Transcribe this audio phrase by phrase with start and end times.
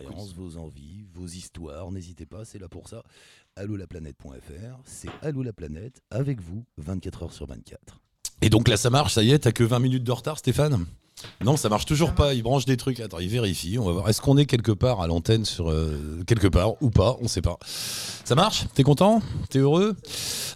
[0.00, 3.02] expériences, vos envies, vos histoires, n'hésitez pas, c'est là pour ça.
[3.56, 8.00] allolaplanète.fr, c'est Allo la planète avec vous 24 heures sur 24.
[8.40, 10.86] Et donc là ça marche, ça y est, t'as que 20 minutes de retard Stéphane?
[11.44, 12.34] Non, ça marche toujours pas.
[12.34, 13.00] Il branche des trucs.
[13.00, 13.78] Attends, il vérifie.
[13.78, 14.08] On va voir.
[14.08, 17.16] Est-ce qu'on est quelque part à l'antenne sur euh, quelque part ou pas?
[17.20, 17.58] On sait pas.
[18.24, 18.66] Ça marche?
[18.74, 19.22] T'es content?
[19.50, 19.94] T'es heureux?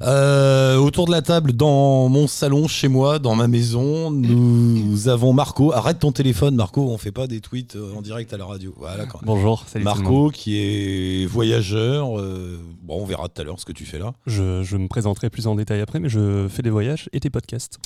[0.02, 5.32] Euh, Autour de la table, dans mon salon, chez moi, dans ma maison, nous avons
[5.32, 5.72] Marco.
[5.72, 6.88] Arrête ton téléphone, Marco.
[6.90, 8.74] On fait pas des tweets euh, en direct à la radio.
[8.78, 9.06] Voilà.
[9.06, 10.02] Quand Bonjour, salut tout le monde.
[10.04, 12.18] Marco, qui est voyageur.
[12.18, 14.12] euh, bon, on verra tout à l'heure ce que tu fais là.
[14.26, 17.30] Je, je me présenterai plus en détail après, mais je fais des voyages et des
[17.30, 17.78] podcasts.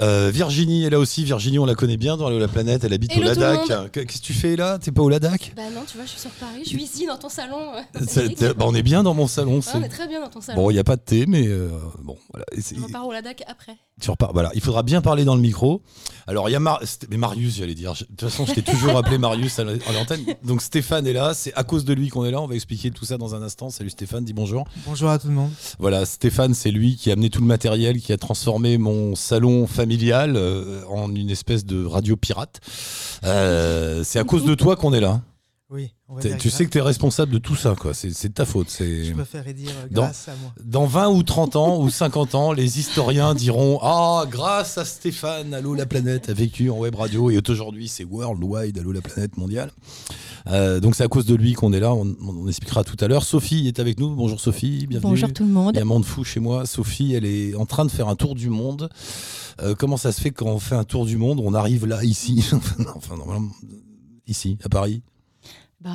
[0.00, 1.24] Euh, Virginie est là aussi.
[1.24, 2.84] Virginie, on la connaît bien dans la planète.
[2.84, 3.68] Elle habite au Hello Ladac.
[3.70, 3.90] monde.
[3.92, 4.78] Qu'est-ce que tu fais là?
[4.78, 7.06] T'es pas au Ladac Bah non, tu vois, je suis sur Paris, je suis ici
[7.06, 7.58] dans ton salon.
[7.74, 9.58] euh, bah, On est bien dans mon salon.
[9.58, 10.60] Ouais, on est très bien dans ton salon.
[10.62, 11.68] Bon, il n'y a pas de thé, mais euh,
[12.02, 12.44] bon, voilà.
[12.80, 13.76] On repart au Ladac après.
[14.00, 14.32] Tu repars.
[14.32, 15.82] Voilà, il faudra bien parler dans le micro.
[16.26, 16.80] Alors, il y a Mar-
[17.10, 17.92] mais Marius, j'allais dire.
[17.94, 20.24] De toute façon, je t'ai toujours appelé Marius à l'antenne.
[20.44, 21.32] Donc, Stéphane est là.
[21.34, 22.40] C'est à cause de lui qu'on est là.
[22.40, 23.70] On va expliquer tout ça dans un instant.
[23.70, 24.64] Salut Stéphane, dis bonjour.
[24.86, 25.50] Bonjour à tout le monde.
[25.78, 29.66] Voilà, Stéphane, c'est lui qui a amené tout le matériel, qui a transformé mon salon
[29.66, 32.60] familial euh, en une espèce de radio pirate.
[33.24, 35.22] Euh, c'est à cause de toi qu'on est là.
[35.70, 36.48] Oui, on va T'es- dire Tu grâce.
[36.48, 37.92] sais que tu es responsable de tout ça, quoi.
[37.92, 38.70] C'est de ta faute.
[38.70, 39.04] C'est.
[39.04, 40.54] Je préférerais dire euh, Dans- grâce à moi.
[40.64, 45.52] Dans 20 ou 30 ans ou 50 ans, les historiens diront Ah, grâce à Stéphane,
[45.52, 49.36] Allô la planète a vécu en web radio et aujourd'hui c'est worldwide, Allô la planète
[49.36, 49.70] mondiale.
[50.46, 53.06] Euh, donc c'est à cause de lui qu'on est là, on, on expliquera tout à
[53.08, 53.22] l'heure.
[53.24, 54.14] Sophie est avec nous.
[54.16, 55.10] Bonjour Sophie, bienvenue.
[55.10, 55.72] Bonjour tout le monde.
[55.74, 56.64] Il y a un monde fou chez moi.
[56.64, 58.88] Sophie, elle est en train de faire un tour du monde.
[59.60, 62.02] Euh, comment ça se fait quand on fait un tour du monde, on arrive là,
[62.02, 62.48] ici?
[62.96, 63.50] Enfin, normalement,
[64.26, 65.02] ici, à Paris
[65.80, 65.90] Bah,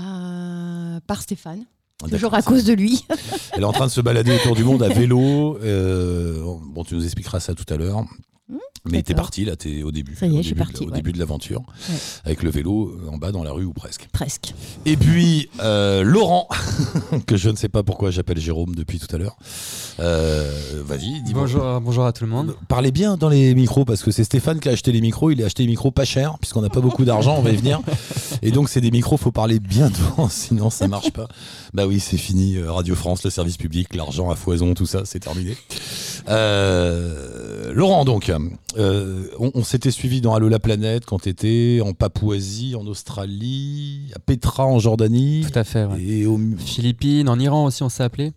[1.08, 1.66] par Stéphane.
[2.04, 3.06] Ah, Toujours à cause de lui.
[3.54, 5.58] Elle est en train de se balader autour du monde à vélo.
[5.62, 8.04] Euh, bon, tu nous expliqueras ça tout à l'heure.
[8.86, 10.14] Mais t'es parti là, t'es au début.
[10.16, 10.96] Ça y est, au je suis début de- parti, Au ouais.
[10.96, 11.96] début de l'aventure, Ouais.
[12.26, 14.08] avec le vélo euh, en bas dans la rue ou presque.
[14.12, 14.54] Presque.
[14.86, 16.48] Et puis euh, Laurent,
[17.28, 19.38] que je ne sais pas pourquoi j'appelle Jérôme depuis tout à l'heure.
[20.00, 22.56] Euh, Vas-y, dis Bonjour, bonjour à tout le monde.
[22.68, 25.32] Parlez bien dans les micros parce que c'est Stéphane qui a acheté les micros.
[25.32, 27.56] Il a acheté les micros pas chers puisqu'on n'a pas beaucoup d'argent, on va y
[27.56, 27.80] venir.
[28.42, 31.28] Et donc c'est des micros, faut parler bien devant, sinon ça marche pas.
[31.74, 32.58] Bah oui, c'est fini.
[32.58, 35.56] euh, Radio France, le service public, l'argent à foison, tout ça, c'est terminé.
[36.30, 38.32] Euh, Laurent, donc,
[38.78, 44.12] euh, on, on s'était suivi dans Allo la planète quand t'étais en Papouasie, en Australie,
[44.16, 45.86] à Petra en Jordanie Tout à fait.
[45.86, 46.02] ouais.
[46.02, 48.32] et au Philippines, en Iran aussi, on s'est appelé.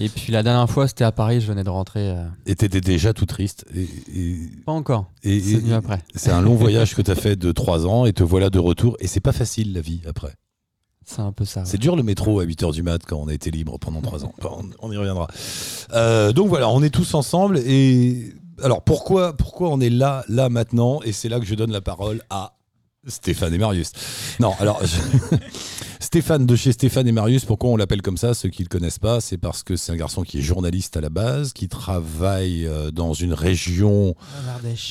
[0.00, 2.10] Et puis la dernière fois, c'était à Paris, je venais de rentrer.
[2.10, 3.64] euh, et t'étais déjà tout triste.
[3.74, 5.10] Et, et- Pas encore.
[5.24, 5.98] et- C'est venu après.
[6.14, 8.60] C'est un long voyage que tu as fait de 3 ans et te voilà de
[8.60, 8.96] retour.
[9.00, 10.34] Et c'est pas facile la vie après.
[11.10, 11.60] C'est un peu ça.
[11.60, 11.66] ouais.
[11.66, 14.26] C'est dur le métro à 8h du mat quand on a été libre pendant 3
[14.26, 14.32] ans.
[14.42, 15.26] Enfin, on, on y reviendra.
[15.94, 17.58] Euh, donc voilà, on est tous ensemble.
[17.64, 21.00] Et alors pourquoi, pourquoi on est là, là maintenant?
[21.04, 22.57] Et c'est là que je donne la parole à
[23.08, 23.92] Stéphane et Marius.
[24.40, 24.80] Non, alors.
[24.84, 25.36] je-
[26.00, 28.68] Stéphane de chez Stéphane et Marius, pourquoi on l'appelle comme ça Ceux qui ne le
[28.68, 31.68] connaissent pas, c'est parce que c'est un garçon qui est journaliste à la base, qui
[31.68, 34.14] travaille euh, dans une région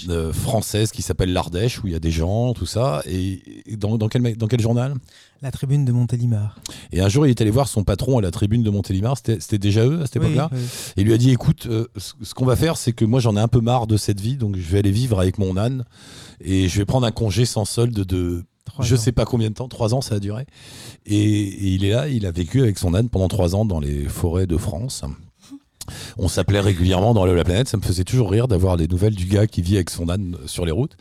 [0.10, 3.02] euh, française qui s'appelle l'Ardèche, où il y a des gens, tout ça.
[3.08, 3.42] Et
[3.78, 4.94] dans, dans quel, ma- dans quel journal?
[5.42, 6.60] La tribune de Montélimar.
[6.92, 9.16] Et un jour, il est allé voir son patron à la tribune de Montélimar.
[9.18, 10.50] C'était déjà eux à cette époque-là?
[10.52, 10.66] Oui, oui.
[10.98, 13.38] Et il lui a dit écoute, euh, ce qu'on va faire, c'est que moi, j'en
[13.38, 15.86] ai un peu marre de cette vie, donc je vais aller vivre avec mon âne.
[16.42, 18.44] Et je vais prendre un congé sans solde de.
[18.80, 18.98] Je ans.
[18.98, 20.46] sais pas combien de temps, trois ans ça a duré.
[21.06, 23.80] Et, et il est là, il a vécu avec son âne pendant trois ans dans
[23.80, 25.04] les forêts de France.
[26.18, 27.68] On s'appelait régulièrement dans la planète.
[27.68, 30.38] Ça me faisait toujours rire d'avoir les nouvelles du gars qui vit avec son âne
[30.46, 30.98] sur les routes.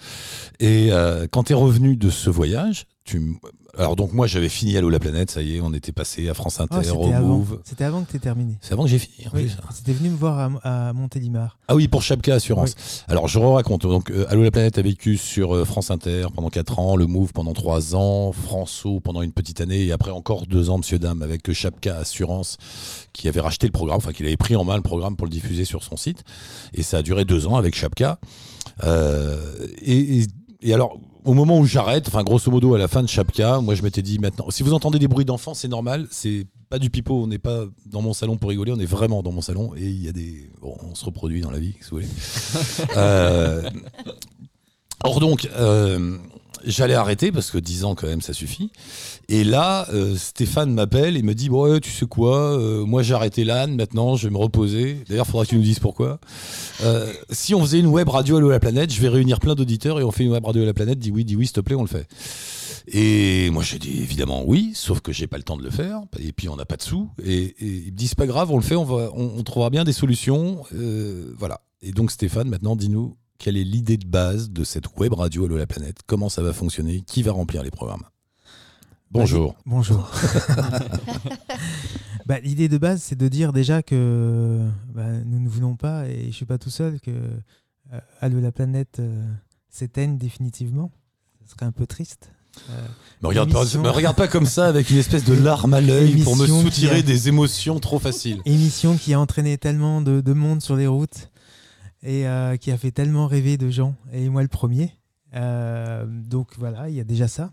[0.61, 3.37] Et euh, quand tu es revenu de ce voyage, tu
[3.79, 6.35] alors donc moi j'avais fini Allo la planète, ça y est, on était passé à
[6.35, 7.09] France Inter, Oh, au.
[7.21, 7.61] Move.
[7.65, 8.55] C'était avant que tu terminé.
[8.61, 9.27] C'est avant que j'ai fini.
[9.35, 11.59] Oui, c'était venu me voir à, à Montélimar.
[11.69, 12.75] Ah oui, pour Chapka Assurance.
[13.09, 13.83] Alors je raconte.
[13.83, 17.07] Donc euh, Allo la planète a vécu sur euh, France Inter pendant 4 ans, le
[17.07, 20.99] Move pendant 3 ans, François pendant une petite année et après encore 2 ans Monsieur
[20.99, 22.57] Dame avec euh, Chapka Assurance
[23.13, 25.31] qui avait racheté le programme, enfin qu'il avait pris en main le programme pour le
[25.31, 26.25] diffuser sur son site
[26.75, 28.19] et ça a duré 2 ans avec Chapka.
[28.85, 29.37] Euh,
[29.83, 30.27] et, et-
[30.63, 33.75] et alors au moment où j'arrête, enfin grosso modo à la fin de Chapka, moi
[33.75, 36.89] je m'étais dit maintenant, si vous entendez des bruits d'enfants, c'est normal, c'est pas du
[36.89, 39.73] pipeau, on n'est pas dans mon salon pour rigoler, on est vraiment dans mon salon
[39.77, 42.09] et il y a des, bon, on se reproduit dans la vie, si vous voulez.
[42.97, 43.69] Euh,
[45.05, 46.17] Or donc, euh,
[46.65, 48.71] j'allais arrêter parce que 10 ans quand même ça suffit.
[49.29, 53.15] Et là, euh, Stéphane m'appelle et me dit bon, tu sais quoi, euh, moi j'ai
[53.15, 55.03] arrêté l'âne, maintenant je vais me reposer.
[55.09, 56.21] D'ailleurs, faudra que tu nous dises pourquoi.
[56.83, 59.99] Euh, si on faisait une web radio Allo la planète, je vais réunir plein d'auditeurs
[59.99, 61.01] et on fait une web radio à la planète.
[61.01, 62.07] Dis oui, dis oui, s'il te plaît, on le fait.
[62.87, 66.03] Et moi j'ai dit évidemment oui, sauf que j'ai pas le temps de le faire.
[66.21, 67.11] Et puis on n'a pas de sous.
[67.25, 69.93] Et, ils me disent pas grave, on le fait, on va, on, trouvera bien des
[69.93, 70.63] solutions.
[71.37, 71.63] Voilà.
[71.83, 75.57] Et donc Stéphane, maintenant, dis-nous quelle est l'idée de base de cette web radio Allo
[75.57, 75.99] la planète?
[76.07, 77.03] Comment ça va fonctionner?
[77.03, 78.05] Qui va remplir les programmes?
[79.11, 79.57] Bonjour.
[79.67, 80.11] Bonjour.
[82.27, 86.27] Bah, L'idée de base, c'est de dire déjà que bah, nous ne voulons pas, et
[86.27, 89.25] je suis pas tout seul, que euh, Allô la planète euh,
[89.71, 90.91] s'éteigne définitivement.
[91.45, 92.33] Ce serait un peu triste.
[92.71, 92.87] Euh,
[93.23, 96.21] Me regarde, pas, me regarde pas comme ça avec une espèce de larme à l'œil
[96.25, 98.41] pour me soutirer a- des émotions trop faciles.
[98.45, 101.31] émission qui a entraîné tellement de, de monde sur les routes
[102.03, 104.91] et euh, qui a fait tellement rêver de gens, et moi le premier.
[105.37, 107.53] Euh, donc voilà, il y a déjà ça.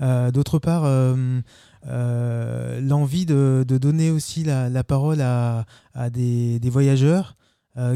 [0.00, 1.40] Euh, D'autre part, euh,
[1.86, 5.64] euh, l'envie de, donner aussi la, parole à,
[6.10, 7.36] des, voyageurs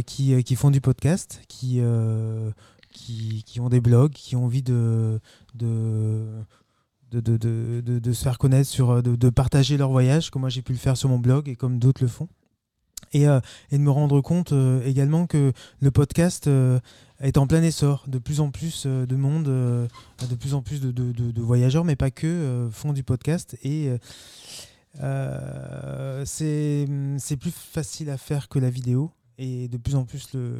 [0.07, 5.21] qui, font du podcast, qui, ont des blogs, qui ont envie de,
[5.53, 6.43] se
[8.23, 11.49] faire connaître, de partager leur voyage, comme moi j'ai pu le faire sur mon blog
[11.49, 12.29] et comme d'autres le font.
[13.17, 13.41] Et, euh,
[13.71, 16.79] et de me rendre compte euh, également que le podcast euh,
[17.21, 18.05] est en plein essor.
[18.09, 21.85] De plus en plus de monde, de plus en plus de, de- de- de voyageurs,
[21.85, 23.57] mais pas que, font du podcast.
[23.63, 23.91] Et
[26.25, 29.11] c'est plus facile à faire que la vidéo.
[29.39, 30.57] Et de plus en plus le,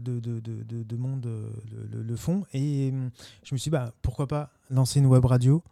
[0.00, 2.44] de, de- de- de- de monde le, le- le font.
[2.54, 2.90] Et
[3.44, 5.62] je me suis dit, bah, pourquoi pas lancer une web radio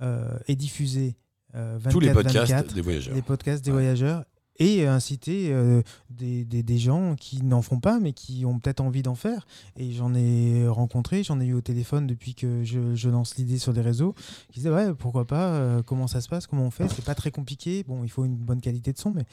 [0.00, 1.16] euh, et diffuser
[1.54, 3.14] euh, 24, Tous les podcasts 24 des voyageurs.
[3.14, 3.76] les podcasts des Ouais.
[3.76, 4.24] voyageurs
[4.60, 9.02] et inciter euh, des, des- gens qui n'en font pas mais qui ont peut-être envie
[9.02, 9.46] d'en faire.
[9.76, 13.72] Et j'en ai rencontré, j'en ai eu au téléphone depuis que je, lance l'idée sur
[13.72, 14.14] les réseaux,
[14.52, 17.14] qui disaient ouais pourquoi pas, euh, comment ça se passe, comment on fait, c'est pas
[17.14, 19.24] très compliqué, bon il faut une bonne qualité de son mais...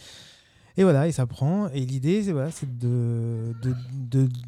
[0.79, 1.69] Et voilà, et ça prend.
[1.69, 3.51] Et l'idée, c'est voilà, de,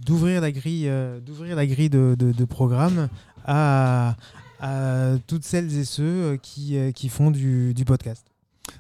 [0.06, 1.20] d'ouvrir la grille, euh,
[1.56, 3.10] la grille de, de, programmes
[3.46, 4.16] à,
[4.60, 8.28] à toutes celles et ceux euh, qui, euh, qui font du, du podcast.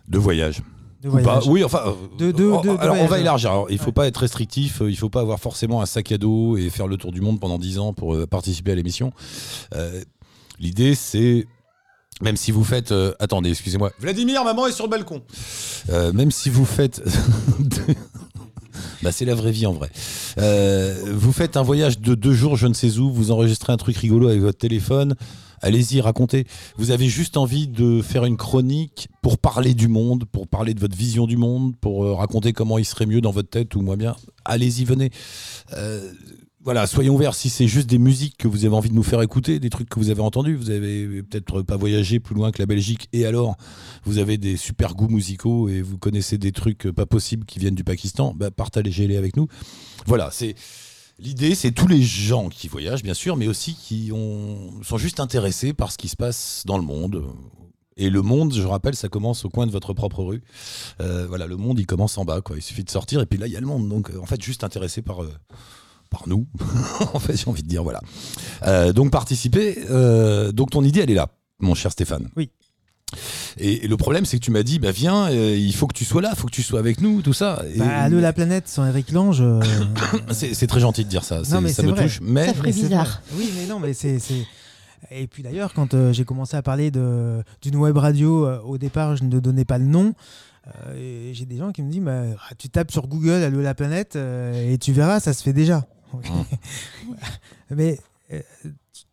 [0.07, 0.61] De voyage.
[1.01, 1.21] De Ou pas.
[1.21, 1.47] voyage.
[1.47, 1.81] Oui, enfin.
[1.85, 3.51] euh, De- de- de- de alors, on va élargir.
[3.51, 3.91] Alors, il faut Ouais.
[3.93, 4.81] pas être restrictif.
[4.81, 7.21] euh, Il faut pas avoir forcément un sac à dos et faire le tour du
[7.21, 9.13] monde pendant 10 ans pour euh, participer à l'émission.
[9.75, 10.01] Euh,
[10.59, 11.45] L'idée, c'est.
[12.21, 12.91] Même si vous faites.
[12.91, 13.91] euh, attendez, excusez-moi.
[14.01, 15.21] Vladimir, maman est sur le balcon.
[15.89, 17.01] Euh, même si vous faites.
[19.01, 19.89] Bah, c'est la vraie vie en vrai.
[20.39, 23.77] Euh, vous faites un voyage de deux jours, je ne sais où, vous enregistrez un
[23.77, 25.15] truc rigolo avec votre téléphone,
[25.61, 26.45] allez-y, racontez.
[26.77, 30.79] Vous avez juste envie de faire une chronique pour parler du monde, pour parler de
[30.79, 33.81] votre vision du monde, pour euh, raconter comment il serait mieux dans votre tête ou
[33.81, 34.15] moins bien.
[34.45, 35.11] Allez-y, venez.
[35.73, 36.11] Euh,
[36.61, 37.35] voilà, soyons ouverts.
[37.35, 39.87] Si c'est juste des musiques que vous avez envie de nous faire écouter, des trucs
[39.87, 43.25] que vous avez entendus, vous avez peut-être pas voyagé plus loin que la Belgique, et
[43.25, 43.55] alors
[44.03, 47.75] vous avez des super goûts musicaux et vous connaissez des trucs pas possibles qui viennent
[47.75, 49.47] du Pakistan, bah, partagez-les avec nous.
[50.05, 50.55] Voilà, c'est
[51.19, 55.19] l'idée, c'est tous les gens qui voyagent, bien sûr, mais aussi qui ont, sont juste
[55.19, 57.23] intéressés par ce qui se passe dans le monde.
[57.97, 60.41] Et le monde, je rappelle, ça commence au coin de votre propre rue.
[61.01, 62.55] Euh, voilà, le monde, il commence en bas, quoi.
[62.55, 63.89] Il suffit de sortir, et puis là, il y a le monde.
[63.89, 65.33] Donc, euh, en fait, juste intéressé par, euh,
[66.09, 66.47] par nous.
[67.13, 68.01] en fait, j'ai envie de dire, voilà.
[68.93, 69.75] Donc, participer.
[70.53, 71.29] donc, ton idée, elle est là,
[71.59, 72.29] mon cher Stéphane.
[72.37, 72.51] Oui.
[73.59, 75.93] Et, et le problème, c'est que tu m'as dit, bah viens, euh, il faut que
[75.93, 77.63] tu sois là, il faut que tu sois avec nous, tout ça.
[77.73, 79.41] Et- Bah, Allô la planète sans Eric Lange.
[79.41, 79.59] euh,
[80.31, 82.03] c'est très gentil de dire ça, c'est- mais ça c'est me vrai.
[82.03, 82.19] touche.
[82.21, 83.05] Mais Ça ferait mais c'est bizarre.
[83.05, 83.37] vrai.
[83.37, 84.19] Oui, mais non, mais c'est.
[84.19, 84.45] c'est-
[85.11, 88.77] Et puis d'ailleurs, quand euh, j'ai commencé à parler de- d'une web radio, euh, au
[88.77, 90.13] départ, je ne donnais pas le nom.
[90.87, 93.61] Euh, et j'ai des gens qui me disent bah, ah, tu tapes sur Google Allô
[93.61, 95.87] la planète euh, et tu verras, ça se fait déjà.
[97.71, 97.99] mais
[98.33, 98.41] euh,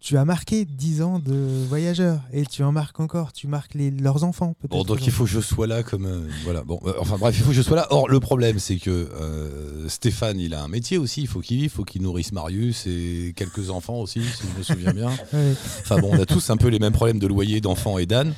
[0.06, 1.34] tu as marqué 10 ans de
[1.68, 3.32] voyageurs et tu en marques encore.
[3.32, 4.70] Tu marques les, leurs enfants, peut-être.
[4.70, 6.62] Bon, donc il faut que je sois là comme euh, voilà.
[6.62, 7.88] Bon, euh, enfin bref, il faut que je sois là.
[7.90, 11.22] Or, le problème, c'est que euh, Stéphane, il a un métier aussi.
[11.22, 14.58] Il faut qu'il vive, il faut qu'il nourrisse Marius et quelques enfants aussi, si je
[14.58, 15.10] me souviens bien.
[15.32, 15.54] Ouais.
[15.80, 18.32] Enfin bon, on a tous un peu les mêmes problèmes de loyer, d'enfants et d'ânes.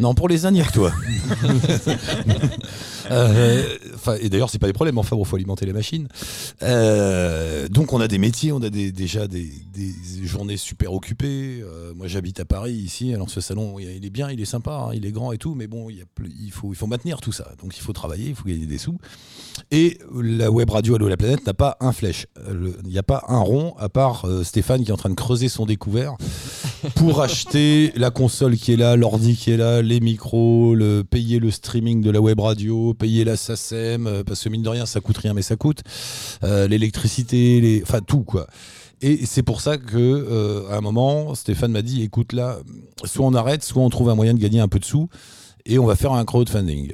[0.00, 0.90] Non, pour les ânes, toi.
[4.20, 4.96] Et d'ailleurs, c'est pas des problèmes.
[4.96, 6.08] Enfin, il faut alimenter les machines.
[7.70, 9.92] Donc, on a des métiers, on a des, déjà des, des
[10.26, 11.60] journées super occupées.
[11.62, 13.12] Euh, moi, j'habite à Paris ici.
[13.14, 15.54] Alors, ce salon, il est bien, il est sympa, hein, il est grand et tout.
[15.54, 17.52] Mais bon, il, y a ple- il, faut, il faut maintenir tout ça.
[17.62, 18.98] Donc, il faut travailler, il faut gagner des sous.
[19.70, 22.26] Et la web radio Allo la planète n'a pas un flèche.
[22.84, 25.14] Il n'y a pas un rond à part euh, Stéphane qui est en train de
[25.14, 26.16] creuser son découvert
[26.96, 31.38] pour acheter la console qui est là, l'ordi qui est là, les micros, le, payer
[31.38, 34.86] le streaming de la web radio, payer la SACEM, euh, parce que mine de rien,
[34.86, 35.82] ça coûte rien, mais ça coûte,
[36.42, 37.82] euh, l'électricité, les...
[37.82, 38.46] enfin tout quoi.
[39.00, 42.58] Et c'est pour ça que euh, à un moment, Stéphane m'a dit, écoute là,
[43.04, 45.08] soit on arrête, soit on trouve un moyen de gagner un peu de sous,
[45.66, 46.92] et on va faire un crowdfunding.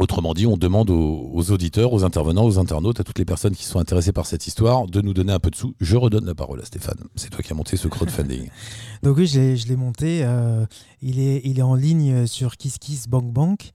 [0.00, 3.64] Autrement dit, on demande aux, auditeurs, aux intervenants, aux internautes, à toutes les personnes qui
[3.64, 5.74] sont intéressées par cette histoire, de nous donner un peu de sous.
[5.80, 6.98] Je redonne la parole à Stéphane.
[7.16, 8.48] C'est toi qui as monté ce crowdfunding.
[9.02, 10.20] Donc oui, je l'ai- monté.
[10.22, 10.64] euh,
[11.02, 13.72] il, est, il est en ligne sur KissKissBankBank.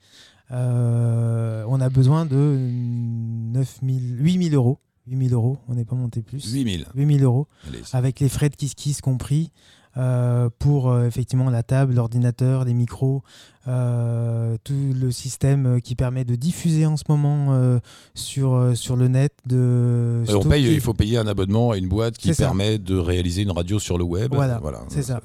[0.52, 4.80] Euh, on a besoin de 9 000, 8 000 euros.
[5.08, 6.52] 8 000 euros, on n'est pas monté plus.
[6.52, 6.88] 8000.
[6.96, 9.52] 8 000 euros, Allez, avec les frais de KissKiss compris.
[9.96, 13.22] euh, pour euh, effectivement la table, l'ordinateur, les micros,
[13.68, 17.80] euh, tout le système qui permet de diffuser en ce moment
[18.16, 19.34] sur, sur le net.
[19.46, 22.46] De on il faut payer un abonnement à une boîte qui ça.
[22.46, 24.34] permet de réaliser une radio sur le web.
[24.34, 25.22] Voilà, c'est ça.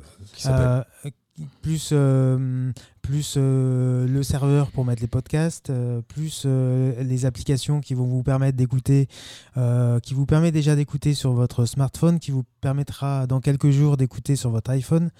[1.63, 7.95] Plus euh, plus euh, le serveur pour mettre les podcasts, euh, plus les applications qui
[7.95, 9.09] vont vous permettre d'écouter,
[10.03, 14.37] qui vous permet déjà d'écouter sur votre smartphone, qui vous permettra dans quelques jours d'écouter
[14.37, 15.11] sur votre iPhone.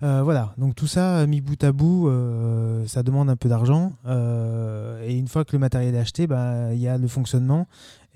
[0.00, 2.10] Voilà, donc tout ça mis bout à bout,
[2.86, 3.92] ça demande un peu d'argent.
[4.06, 7.66] et une fois que le matériel est acheté, bah, il y a le fonctionnement.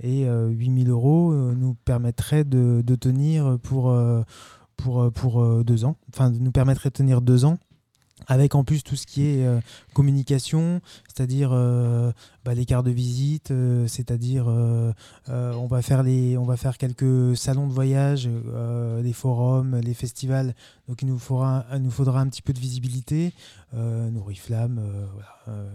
[0.03, 3.95] Et euh, 8000 euros nous permettrait de, tenir pour,
[4.77, 7.59] pour, euh, pour euh, deux ans, enfin nous permettrait de tenir deux ans.
[8.29, 9.61] Avec en plus tout ce qui est euh,
[9.93, 10.81] communication,
[11.17, 12.13] c'est-à-dire euh,
[12.45, 14.93] bah, les cartes de visite, euh, c'est-à-dire euh,
[15.29, 18.29] on va faire les, on va faire quelques salons de voyage,
[19.03, 20.55] les forums, les festivals.
[20.89, 23.33] Donc il nous faudra, il nous faudra un petit peu de visibilité,
[23.75, 24.69] euh, voilà,
[25.49, 25.67] euh,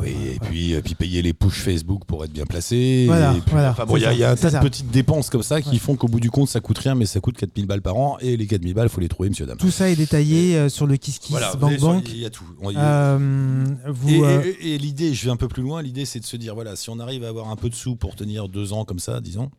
[0.00, 3.04] oui, et puis, et puis payer les push Facebook pour être bien placé.
[3.06, 5.30] Voilà, puis, voilà, enfin, bon, il y il y a un tas de petites dépenses
[5.30, 5.78] comme ça qui Ouais.
[5.78, 8.16] font qu'au bout du compte, ça coûte rien, mais ça coûte 4000 balles par an.
[8.20, 9.58] Et les 4000 balles, il faut les trouver, monsieur, dame.
[9.58, 12.44] Tout ça est détaillé sur le Kiss Kiss Voilà, Bank il y a tout.
[12.60, 16.26] On- Euh, vous, Et, et- l'idée, je vais un peu plus loin, l'idée c'est de
[16.26, 18.72] se dire, voilà, si on arrive à avoir un peu de sous pour tenir deux
[18.72, 19.50] ans comme ça, disons,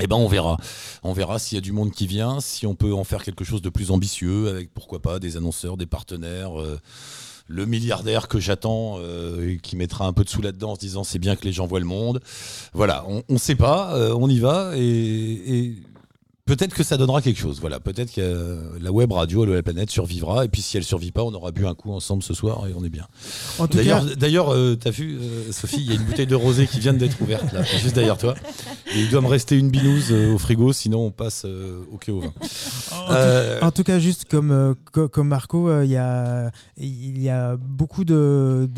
[0.00, 0.56] eh ben on verra.
[1.02, 3.44] On verra s'il y a du monde qui vient, si on peut en faire quelque
[3.44, 6.60] chose de plus ambitieux, avec pourquoi pas des annonceurs, des partenaires.
[6.60, 6.78] euh,
[7.48, 11.04] le milliardaire que j'attends, euh, qui mettra un peu de sous là-dedans en se disant
[11.04, 12.20] c'est bien que les gens voient le monde.
[12.72, 15.74] Voilà, on ne sait pas, euh, on y va et
[16.44, 17.60] peut-être que ça donnera quelque chose.
[17.60, 21.12] Voilà, peut-être que euh, la web radio, la planète survivra et puis si elle survit
[21.12, 23.06] pas, on aura bu un coup ensemble ce soir et on est bien.
[23.58, 26.26] en tout cas, D'ailleurs, d'ailleurs, euh, t'as vu, euh, Sophie, il y a une bouteille
[26.26, 28.34] de rosé qui vient d'être ouverte là, juste derrière toi.
[28.94, 32.20] Et il doit me rester une binouse au frigo, sinon on passe au quai au
[32.20, 32.32] vin.
[33.10, 37.56] Euh, En tout cas, juste comme, co- comme Marco, il y, a, il y a
[37.56, 38.68] beaucoup de,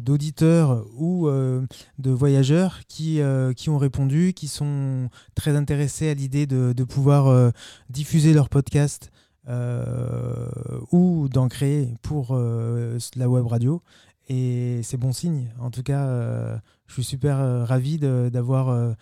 [0.00, 3.20] d'auditeurs ou de voyageurs qui,
[3.56, 7.50] qui ont répondu, qui sont très intéressés à l'idée de, de pouvoir euh,
[7.90, 9.10] diffuser leur podcast
[9.48, 10.46] euh,
[10.92, 13.82] ou d'en créer pour euh, la web radio.
[14.30, 15.48] Et c'est bon signe.
[15.58, 16.54] En tout cas, euh,
[16.86, 18.92] je suis super euh, ravi de- d'avoir euh,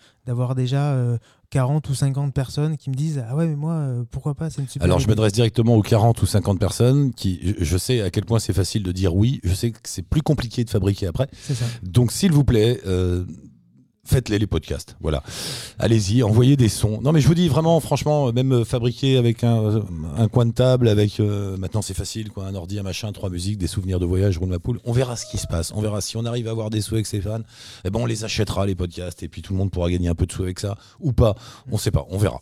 [0.55, 1.17] déjà euh,
[1.49, 4.69] 40 ou 50 personnes qui me disent Ah ouais, mais moi, pourquoi pas C'est une
[4.69, 4.85] super.
[4.85, 8.39] alors je m'adresse directement aux 40 ou 50 personnes qui, je- sais à quel point
[8.39, 11.27] c'est facile de dire oui, je sais que c'est plus compliqué de fabriquer après.
[11.33, 11.65] Ça.
[11.83, 12.79] Donc s'il vous plaît,
[14.07, 14.95] faites-les les podcasts.
[15.01, 15.21] Voilà.
[15.79, 16.99] Allez-y, envoyez des sons.
[17.01, 19.81] Non mais je vous dis vraiment, franchement, même euh, fabriquer avec un,
[20.17, 23.29] un coin de table, avec euh, maintenant c'est facile, quoi, un ordi, un machin, trois
[23.29, 24.79] musiques, des souvenirs de voyage, roule ma poule.
[24.85, 25.71] On verra ce qui se passe.
[25.75, 27.41] On verra si on arrive à avoir des sous avec ses fans.
[27.85, 30.15] Eh ben on les achètera les podcasts et puis tout le monde pourra gagner un
[30.15, 31.35] peu de sous avec ça ou pas.
[31.71, 32.05] On sait pas.
[32.09, 32.41] On verra.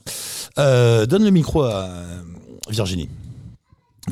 [0.59, 2.21] Euh, donne le micro à euh,
[2.69, 3.09] Virginie.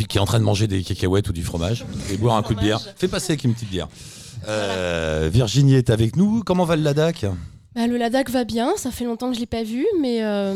[0.08, 2.56] Qui est en train de manger des cacahuètes ou du fromage et boire un coup
[2.56, 2.80] de bière.
[2.98, 3.88] Fais passer avec une petite bière.
[4.48, 6.44] Euh, Virginie est avec nous.
[6.44, 7.26] Comment va le Ladakh?
[7.76, 10.54] Bah, le Ladakh va bien, ça fait longtemps que je l'ai pas vu, mais euh,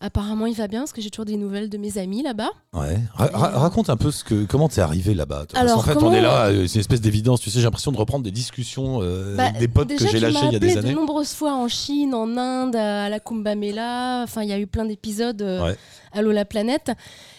[0.00, 2.50] apparemment il va bien parce que j'ai toujours des nouvelles de mes amis là-bas.
[2.72, 2.98] Ouais.
[3.14, 5.46] Ra- ra- raconte un peu ce que comment t'es arrivé là-bas.
[5.52, 7.40] Parce Alors, qu'en fait, on est là, euh, c'est une espèce d'évidence.
[7.40, 10.20] Tu sais, j'ai l'impression de reprendre des discussions euh, Bah, avec des potes que j'ai
[10.20, 10.90] lâchés il y a des années.
[10.90, 14.22] de nombreuses fois en Chine, en Inde, à la Kumbh Mela.
[14.22, 15.76] Enfin, il y a eu plein d'épisodes euh, Ouais.
[16.12, 16.92] Allô la planète.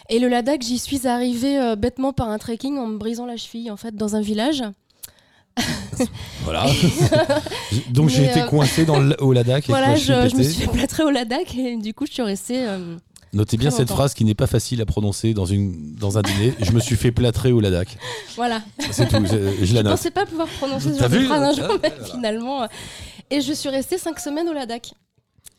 [0.08, 3.36] Et le Ladakh, j'y suis arrivée euh, bêtement par un trekking en me brisant la
[3.36, 4.62] cheville en fait dans un village.
[6.44, 6.66] Voilà.
[7.90, 9.64] Donc j'ai été euh, coincé dans le, au Ladakh.
[9.68, 12.66] voilà, je, me suis fait plâtrer au Ladakh et du coup je suis restée.
[12.68, 12.96] euh,
[13.32, 16.54] Notez bien cette phrase qui n'est pas facile à prononcer dans, une, dans un dîner.
[16.60, 17.96] Je me suis fait plâtrer au Ladakh.
[18.36, 18.62] voilà.
[18.92, 19.16] C'est tout.
[19.26, 19.92] Je, je Je la note.
[19.96, 22.04] pensais pas pouvoir prononcer ce genre de phrase un Ah, jour, mais voilà.
[22.04, 22.68] finalement.
[23.30, 24.92] Et je suis restée cinq semaines au Ladakh.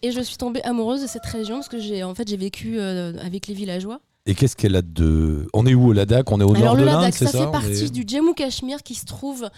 [0.03, 2.75] Et je suis tombée amoureuse de cette région parce que j'ai en fait j'ai vécu
[2.79, 3.99] euh, avec les villageois.
[4.29, 5.47] Et qu'est-ce qu'elle a de.
[5.53, 6.29] On est où au Ladakh?
[6.31, 7.45] On est au Alors nord le de l'Inde, c'est ça, ça?
[7.45, 9.49] fait partie est- du Jammu Cachemire qui se trouve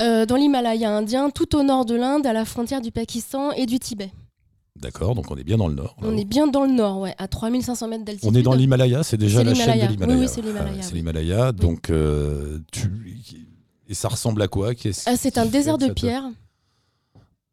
[0.00, 3.66] euh, dans l'Himalaya indien, tout au nord de l'Inde, à la frontière du Pakistan et
[3.66, 4.10] du Tibet.
[4.80, 5.94] D'accord, donc on est bien dans le nord.
[6.00, 8.30] On est bien dans le nord, ouais, à 3500 mètres d'altitude.
[8.30, 10.16] On est dans l'Himalaya, c'est déjà C'est la chaîne de l'Himalaya.
[10.18, 10.98] Oui, oui, c'est l'Himalaya, c'est oui.
[10.98, 11.52] l'Himalaya.
[11.52, 12.90] Donc, euh, tu...
[13.88, 14.70] et ça ressemble à quoi?
[15.06, 16.24] Ah, c'est un désert de te- pierre.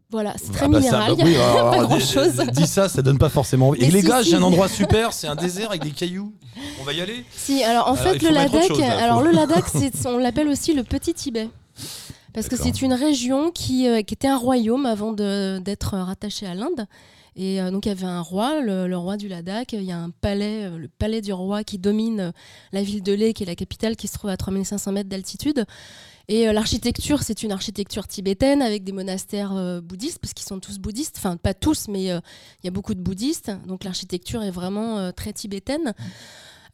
[0.10, 2.36] Voilà, c'est Ah très bah ça, minéral, bah oui, alors, pas dis- grand-chose.
[2.54, 3.82] Dis ça, ça donne pas forcément envie.
[3.82, 4.30] Et Mais les si, gars, si.
[4.30, 6.34] j'ai un endroit super, c'est un désert avec des cailloux.
[6.80, 7.26] On va y aller?
[7.36, 9.66] Si, alors en Alors, il fait, le Ladakh, chose, là, alors le Ladakh,
[10.06, 11.50] on l'appelle aussi le Petit Tibet.
[12.34, 16.54] Parce que c'est une région qui, euh, qui était un royaume avant d'être rattaché à
[16.54, 16.86] l'Inde.
[17.36, 19.74] Et euh, donc il y avait un roi, le, le roi du Ladakh.
[19.74, 22.32] Il y a un palais, euh, le palais du roi qui domine euh,
[22.72, 25.66] la ville de Leh, qui est la capitale, qui se trouve à 3500 mètres d'altitude.
[26.30, 30.60] Et euh, l'architecture, c'est une architecture tibétaine avec des monastères euh, bouddhistes, parce qu'ils sont
[30.60, 31.16] tous bouddhistes.
[31.18, 32.20] Enfin, pas tous, mais euh,
[32.62, 33.52] il y a beaucoup de bouddhistes.
[33.66, 35.94] Donc l'architecture est vraiment très tibétaine.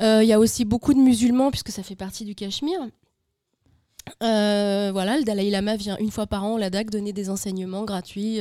[0.01, 2.81] Il y a aussi beaucoup de musulmans, puisque ça fait partie du Cachemire.
[4.19, 8.39] Voilà, le Dalai Lama vient une fois par an au Ladakh donner des enseignements gratuits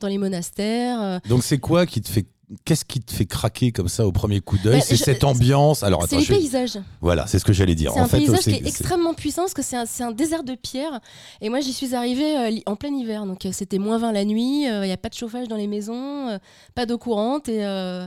[0.00, 1.20] dans les monastères.
[1.28, 2.26] Donc c'est quoi qui te fait
[2.64, 5.82] Qu'est-ce qui te fait craquer comme ça au premier coup d'œil Bah, C'est cette ambiance.
[5.82, 6.78] Alors C'est les je- paysages.
[7.00, 7.92] voilà, c'est ce que j'allais dire.
[7.92, 11.00] C'est un fait, paysage qui est extrêmement puissant parce que c'est un, désert de pierre.
[11.40, 13.26] Et moi, j'y suis arrivée euh, en plein hiver.
[13.26, 14.64] Donc, euh, c'était moins 20 la nuit.
[14.64, 16.38] Il n'y a pas de chauffage dans les maisons, euh,
[16.74, 17.48] pas d'eau courante.
[17.48, 18.06] Et, euh,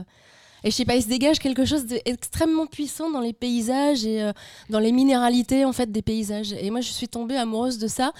[0.64, 4.22] et je sais pas, il se dégage quelque chose d'extrêmement puissant dans les paysages et
[4.22, 4.32] euh,
[4.70, 6.52] dans les minéralités en fait des paysages.
[6.52, 8.12] Et moi, je suis tombée amoureuse de ça.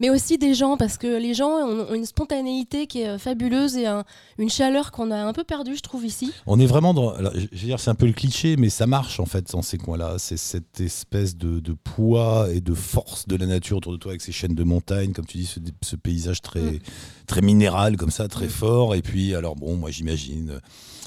[0.00, 3.18] Mais aussi des gens parce que les gens ont, ont une spontanéité qui est euh,
[3.18, 4.04] fabuleuse et un-
[4.38, 6.32] une chaleur qu'on a un peu perdue, je trouve, ici.
[6.46, 7.10] On est vraiment dans.
[7.14, 9.62] alors, je veux dire, c'est un peu le cliché, mais ça marche en fait dans
[9.62, 10.16] ces coins-là.
[10.18, 14.10] C'est cette espèce de, de poids et de force de la nature autour de toi
[14.12, 16.78] avec ces chaînes de montagnes, comme tu dis, ce, ce paysage très, Mm.
[17.26, 18.50] très minéral comme ça, très Mm.
[18.50, 18.94] fort.
[18.94, 20.60] Et puis, alors bon, moi j'imagine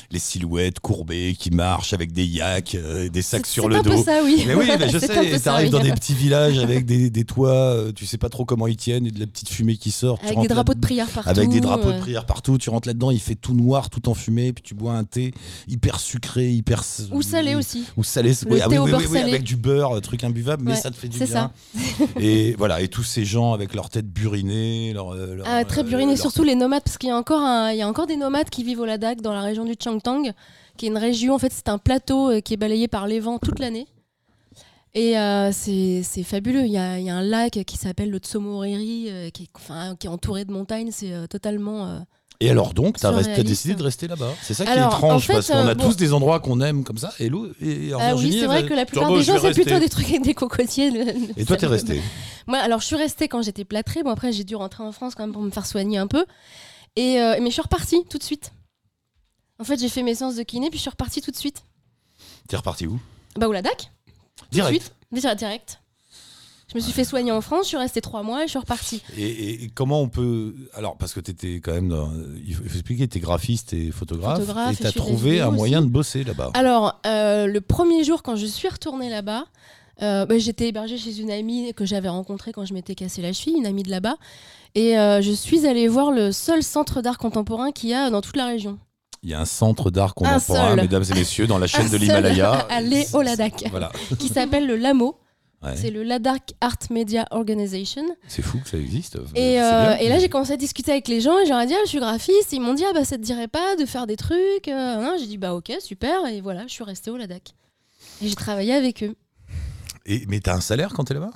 [0.10, 3.90] les silhouettes courbées qui marchent avec des yaks, euh, des sacs sur le un peu
[3.90, 4.04] dos.
[4.04, 4.44] ça, oui.
[4.48, 5.70] Mais oui, mais je sais, ça, t'arrives oui.
[5.70, 8.78] dans des petits villages avec des, des toits, euh, tu sais pas trop comment ils
[8.78, 10.18] tiennent, et de la petite fumée qui sort.
[10.24, 11.30] Avec des drapeaux de prière partout.
[11.30, 12.00] avec des drapeaux de euh.
[12.00, 15.04] prière partout, tu rentres là-dedans, il fait tout noir, tout enfumé, puis tu bois un
[15.04, 15.34] thé
[15.68, 17.84] hyper sucré, hyper Ou salé aussi.
[17.98, 19.30] ou salé, oui, ah oui, oui, salé.
[19.32, 21.52] avec du beurre, euh, truc imbuvable, mais ça te fait du c'est bien.
[22.20, 26.14] et voilà, et tous ces gens avec leur tête burinée, leur, leur, Ah, très burinés,
[26.14, 28.16] leur- surtout les nomades, parce qu'il y a encore un- il y a encore des
[28.16, 29.76] nomades qui vivent au Ladakh, dans la région du
[30.78, 33.20] Qui est une région, en fait, c'est un plateau euh, qui est balayé par les
[33.20, 33.88] vents toute l'année.
[34.94, 36.66] Et euh, c'est fabuleux.
[36.66, 39.50] Il y, a, il y a un lac qui s'appelle le Tsomoriri, euh, qui, est,
[39.56, 40.90] enfin, qui est entouré de montagnes.
[40.92, 42.04] C'est euh, totalement.
[42.40, 43.48] Et alors donc, t'as Surréaliste.
[43.48, 44.30] décidé de rester là-bas.
[44.44, 46.62] C'est ça qui est étrange, en fait, parce qu'on a bon- tous des endroits qu'on
[46.62, 47.12] aime comme ça.
[47.20, 49.52] Et, et alors Ah oui, Virginie, c'est vrai que la tu plupart des gens, c'est
[49.54, 50.92] plutôt des trucs avec des cocotiers.
[50.92, 51.04] le-
[51.40, 52.02] Et toi, t'es resté.
[52.46, 54.04] Moi, alors, je suis restée quand j'étais plâtrée.
[54.04, 56.26] Bon, après, j'ai dû rentrer en France quand même pour me faire soigner un peu.
[56.96, 58.52] Et, mais je suis repartie tout de suite.
[59.60, 61.64] En fait, j'ai fait mes séances de kiné, puis je suis repartie tout de suite.
[62.48, 63.00] T'es reparti où?
[63.36, 63.92] Bah, au Ladakh.
[64.38, 64.82] Tout de Direct.
[64.82, 65.38] suite.
[65.38, 65.80] Direct.
[66.70, 68.60] Je me suis fait soigner en France, je suis restée trois mois et je suis
[68.60, 69.02] repartie.
[69.18, 70.54] Et, comment on peut.
[70.74, 71.88] Alors, parce que tu étais quand même.
[71.88, 72.12] Dans...
[72.46, 74.40] Il faut expliquer, tu es graphiste et photographe.
[74.40, 76.52] Photographe, et tu as trouvé un moyen de bosser là-bas.
[76.56, 79.46] Alors, euh, le premier jour, quand je suis retournée là-bas,
[80.02, 83.32] euh, bah, j'étais hébergée chez une amie que j'avais rencontrée quand je m'étais cassé la
[83.32, 84.18] cheville, une amie de là-bas.
[84.76, 88.22] Et euh, je suis allée voir le seul centre d'art contemporain qu'il y a dans
[88.22, 88.78] toute la région.
[89.24, 91.98] Il y a un centre d'art contemporain, mesdames et messieurs, dans la chaîne Un de
[91.98, 92.52] l'Himalaya.
[92.70, 93.92] Allez au Ladakh, Voilà.
[94.20, 95.20] qui s'appelle le LAMO.
[95.64, 95.76] Ouais.
[95.76, 98.04] C'est le Ladakh Art Media Organization.
[98.28, 99.18] C'est fou que ça existe.
[99.34, 99.98] Et, euh, bien.
[99.98, 102.00] et là, j'ai commencé à discuter avec les gens et j'aurais dit, ah, je suis
[102.00, 102.54] graphiste.
[102.54, 105.16] Ils m'ont dit, ah, bah, ça te dirait pas de faire des trucs euh, non,
[105.20, 106.28] J'ai dit, bah, ok, super.
[106.28, 107.56] Et voilà, je suis restée au Ladakh.
[108.22, 109.16] Et j'ai travaillé avec eux.
[110.06, 111.32] Et, mais t'as un salaire quand t'es là-bas?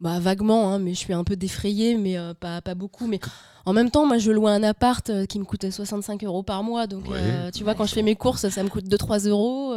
[0.00, 3.06] Bah, vaguement, hein, mais je suis un peu défrayée, mais euh, pas, pas beaucoup.
[3.06, 3.20] Mais
[3.66, 6.62] en même temps, moi, je louais un appart euh, qui me coûtait 65 euros par
[6.62, 6.86] mois.
[6.86, 7.18] Donc, Ouais.
[7.18, 9.74] euh, tu vois, quand je fais mes courses, ça me coûte 2-3 euros.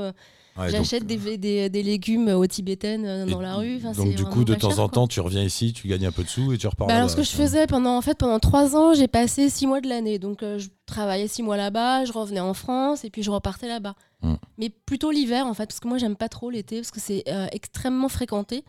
[0.56, 3.78] Ouais, J'achète des, des, des légumes aux tibétaines dans la rue.
[3.78, 6.12] Enfin, Donc, du coup, de temps cher, en temps, tu reviens ici, tu gagnes un
[6.12, 8.16] peu de sous et tu repars Bah alors ce que je faisais pendant en fait
[8.16, 10.20] pendant trois ans, j'ai passé six mois de l'année.
[10.20, 13.68] Donc euh, je travaillais six mois là-bas, je revenais en France et puis je repartais
[13.68, 13.96] là-bas.
[14.22, 14.36] Hmm.
[14.60, 17.24] Mais plutôt l'hiver en fait, parce que moi j'aime pas trop l'été parce que c'est
[17.30, 18.64] euh, extrêmement fréquenté.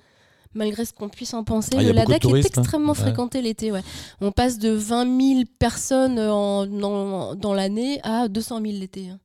[0.54, 2.98] Malgré ce qu'on puisse en penser, Ah, le Ladakh est hein extrêmement Ouais.
[2.98, 3.72] fréquenté l'été.
[3.72, 3.82] Ouais.
[4.20, 9.08] On passe de 20 000 personnes en- dans, dans l'année à 200 000 l'été.
[9.10, 9.18] hein.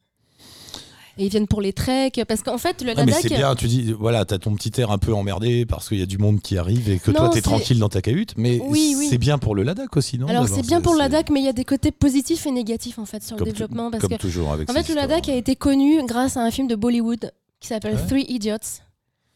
[1.22, 3.16] Et ils viennent pour les treks, parce qu'en fait, le Ah, Ladakh.
[3.22, 6.02] c'est bien, tu dis, voilà, t'as ton petit air un peu emmerdé parce qu'il y
[6.02, 8.62] a du monde qui arrive et que Non, toi t'es tranquille dans ta cahute, mais
[8.64, 9.08] Oui, oui.
[9.10, 11.46] c'est bien pour le Ladakh aussi, non Alors c'est bien pour le Ladakh, mais il
[11.46, 13.92] y a des côtés positifs et négatifs en fait sur le comme développement.
[13.92, 14.96] Parce comme que toujours avec En fait, le.
[14.96, 18.08] Ladakh a été connu grâce à un film de Bollywood qui s'appelle Ouais.
[18.08, 18.56] Three Idiots,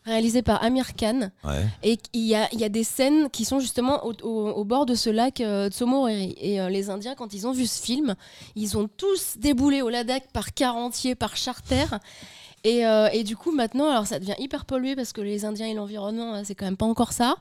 [0.05, 1.29] réalisé par Amir Khan.
[1.43, 1.65] Ouais.
[1.83, 4.63] Et il y a, il y a des scènes qui sont justement au, au- au
[4.65, 6.35] bord de ce lac euh, Tsomoreri.
[6.39, 8.15] Et euh, les Indiens, quand ils ont vu ce film,
[8.55, 11.85] ils ont tous déboulé au Ladakh par car entier, par charter.
[12.65, 15.67] Et, euh, et du coup, maintenant, alors ça devient hyper pollué parce que les Indiens
[15.67, 17.35] et l'environnement, hein, c'est quand même pas encore ça.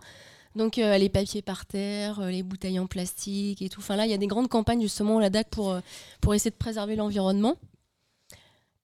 [0.56, 3.78] Donc euh, les papiers par terre, euh, les bouteilles en plastique et tout.
[3.78, 5.80] Enfin là, il y a des grandes campagnes justement au Ladakh pour, euh,
[6.20, 7.54] pour essayer de préserver l'environnement.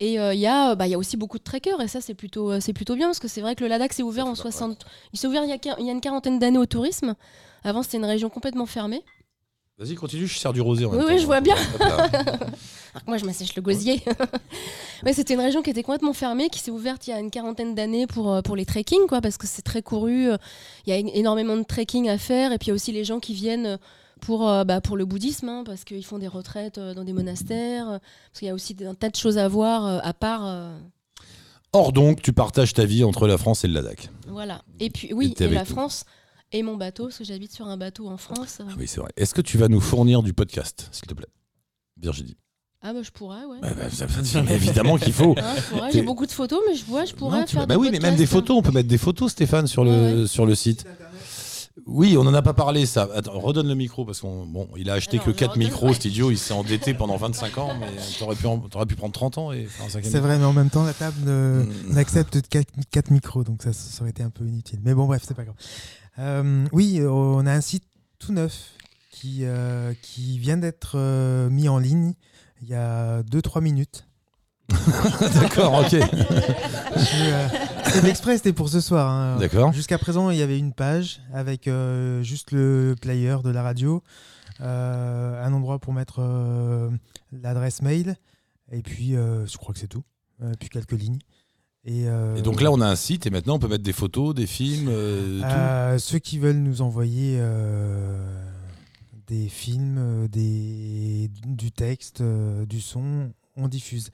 [0.00, 2.00] Et euh, il y, a, euh, bah, y a aussi beaucoup de trekkers et ça
[2.00, 4.26] c'est plutôt, euh, c'est plutôt bien parce que c'est vrai que le Ladakh s'est ouvert
[4.26, 4.84] en 60...
[5.12, 7.16] Il s'est ouvert il y, a, quin- il y a une quarantaine d'années au tourisme.
[7.64, 9.02] Avant c'était une région complètement fermée.
[9.76, 10.84] Vas-y, continue, je sers du rosé.
[10.84, 11.18] en Oui, même oui, temps.
[11.20, 11.56] je vois bien.
[11.80, 14.00] Alors que moi je m'assèche le gosier.
[15.04, 17.30] ouais, c'était une région qui était complètement fermée, qui s'est ouverte il y a une
[17.30, 20.28] quarantaine d'années pour, pour les trekking, quoi, parce que c'est très couru.
[20.87, 23.04] Il y a énormément de trekking à faire et puis il y a aussi les
[23.04, 23.78] gens qui viennent
[24.20, 27.12] pour, euh, bah, pour le bouddhisme, hein, parce qu'ils font des retraites euh, dans des
[27.12, 30.70] monastères, euh, parce qu'il y a aussi un tas de choses à voir à part.
[31.72, 34.09] Or donc, tu partages ta vie entre la France et le Ladakh.
[34.26, 34.62] Voilà.
[34.81, 35.64] Et puis, oui, Et et, la.
[35.64, 36.04] France
[36.52, 38.61] et mon bateau, parce que j'habite sur un bateau en France.
[38.62, 39.11] Ah oui, c'est vrai.
[39.18, 41.28] Est-ce que tu vas nous fournir du podcast, s'il te plaît?
[42.00, 42.37] Virginie
[42.81, 43.59] Ah bah je pourrais, ouais.
[43.61, 45.35] Bah, bah, ça- ça- mais évidemment qu'il faut.
[45.37, 47.88] Hein, J'ai beaucoup de photos, mais je, ouais, je pourrais Non, faire des bah oui,
[47.90, 48.33] mais même des podcasts.
[48.33, 50.26] photos, on peut mettre des photos, Stéphane, sur le, ouais.
[50.26, 50.87] sur le site.
[51.86, 53.08] Oui, on n'en a pas parlé, ça.
[53.14, 55.92] Attends, redonne le micro, parce qu'on bon, il a acheté que je 4 redonne, micros,
[55.92, 57.86] cet idiot, il s'est endetté pendant 25 ans, mais
[58.18, 60.44] t'aurais pu, en- t'aurais pu prendre 30 ans et faire un cinquième C'est vrai, mais
[60.44, 61.94] en même temps, la table ne- Mm.
[61.94, 62.58] n'accepte que
[62.90, 64.80] 4, micros, donc ça, ça aurait été un peu inutile.
[64.84, 65.56] Mais bon, bref, c'est pas grave.
[66.18, 67.84] Euh, oui, on a un site
[68.18, 68.72] tout neuf
[69.10, 72.14] qui, euh, qui vient d'être euh, mis en ligne
[72.62, 74.04] il y a 2-3 minutes.
[75.40, 75.92] D'accord, ok.
[75.92, 79.11] Je, exprès, c'était pour ce soir.
[79.11, 79.38] hein.
[79.38, 79.72] D'accord.
[79.72, 84.03] Jusqu'à présent, il y avait une page avec euh, juste le player de la radio,
[84.61, 86.90] euh, un endroit pour mettre euh,
[87.33, 88.16] l'adresse mail,
[88.72, 90.05] et puis je crois que c'est tout.
[90.61, 91.18] Puis quelques lignes.
[91.85, 94.35] Et, Et donc là, on a un site et maintenant on peut mettre des photos,
[94.35, 94.87] des films,
[95.40, 95.98] tout.
[95.98, 97.40] ceux qui veulent nous envoyer
[99.27, 104.11] des films, des, du texte, du son, on diffuse.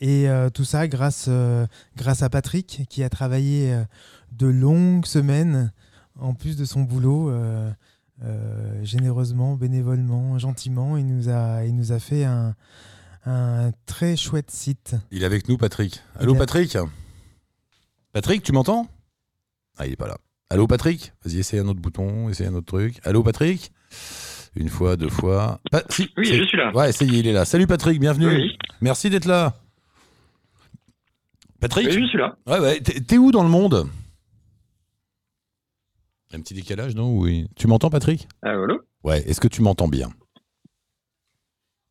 [0.00, 3.82] Et euh, tout ça grâce, euh, grâce à Patrick qui a travaillé euh,
[4.32, 5.72] de longues semaines
[6.18, 7.30] en plus de son boulot.
[7.30, 7.70] euh,
[8.24, 12.54] euh, généreusement, bénévolement, gentiment, il nous a, il nous a fait un,
[13.26, 14.96] un très chouette site.
[15.12, 16.00] Il est avec nous, Patrick.
[16.18, 16.34] Allô.
[16.34, 16.76] Patrick?
[18.12, 18.88] Patrick, tu m'entends?
[19.78, 20.18] Ah, il est pas là.
[20.50, 21.12] Allô, Patrick?
[21.24, 22.98] Vas-y, essaye un autre bouton, essaye un autre truc.
[23.04, 23.70] Allô, Patrick?
[24.56, 25.60] Une fois, deux fois.
[25.70, 26.72] Pa- si, Oui, je suis là.
[26.74, 27.44] Ouais, est, il est là.
[27.44, 28.26] Salut, Patrick, bienvenue.
[28.26, 29.54] Oui, Merci d'être là.
[31.60, 32.36] Patrick oui, je suis là.
[32.46, 32.80] Ouais, ouais.
[32.80, 33.88] T'es t'es où dans le monde?
[36.32, 37.18] Un petit décalage, non?
[37.18, 37.48] Oui.
[37.56, 38.28] Tu m'entends, Patrick?
[38.42, 38.80] Ah, allô?
[39.02, 40.10] Ouais, est-ce que tu m'entends bien?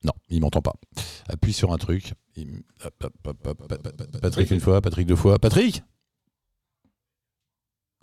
[0.04, 0.76] Non, il m'entend pas.
[1.28, 2.14] Appuie sur un truc.
[2.36, 4.22] Il- hop, hop, hop, hop, hop, hop, hop.
[4.22, 5.40] Patrick une fois, Patrick deux fois.
[5.40, 5.82] Patrick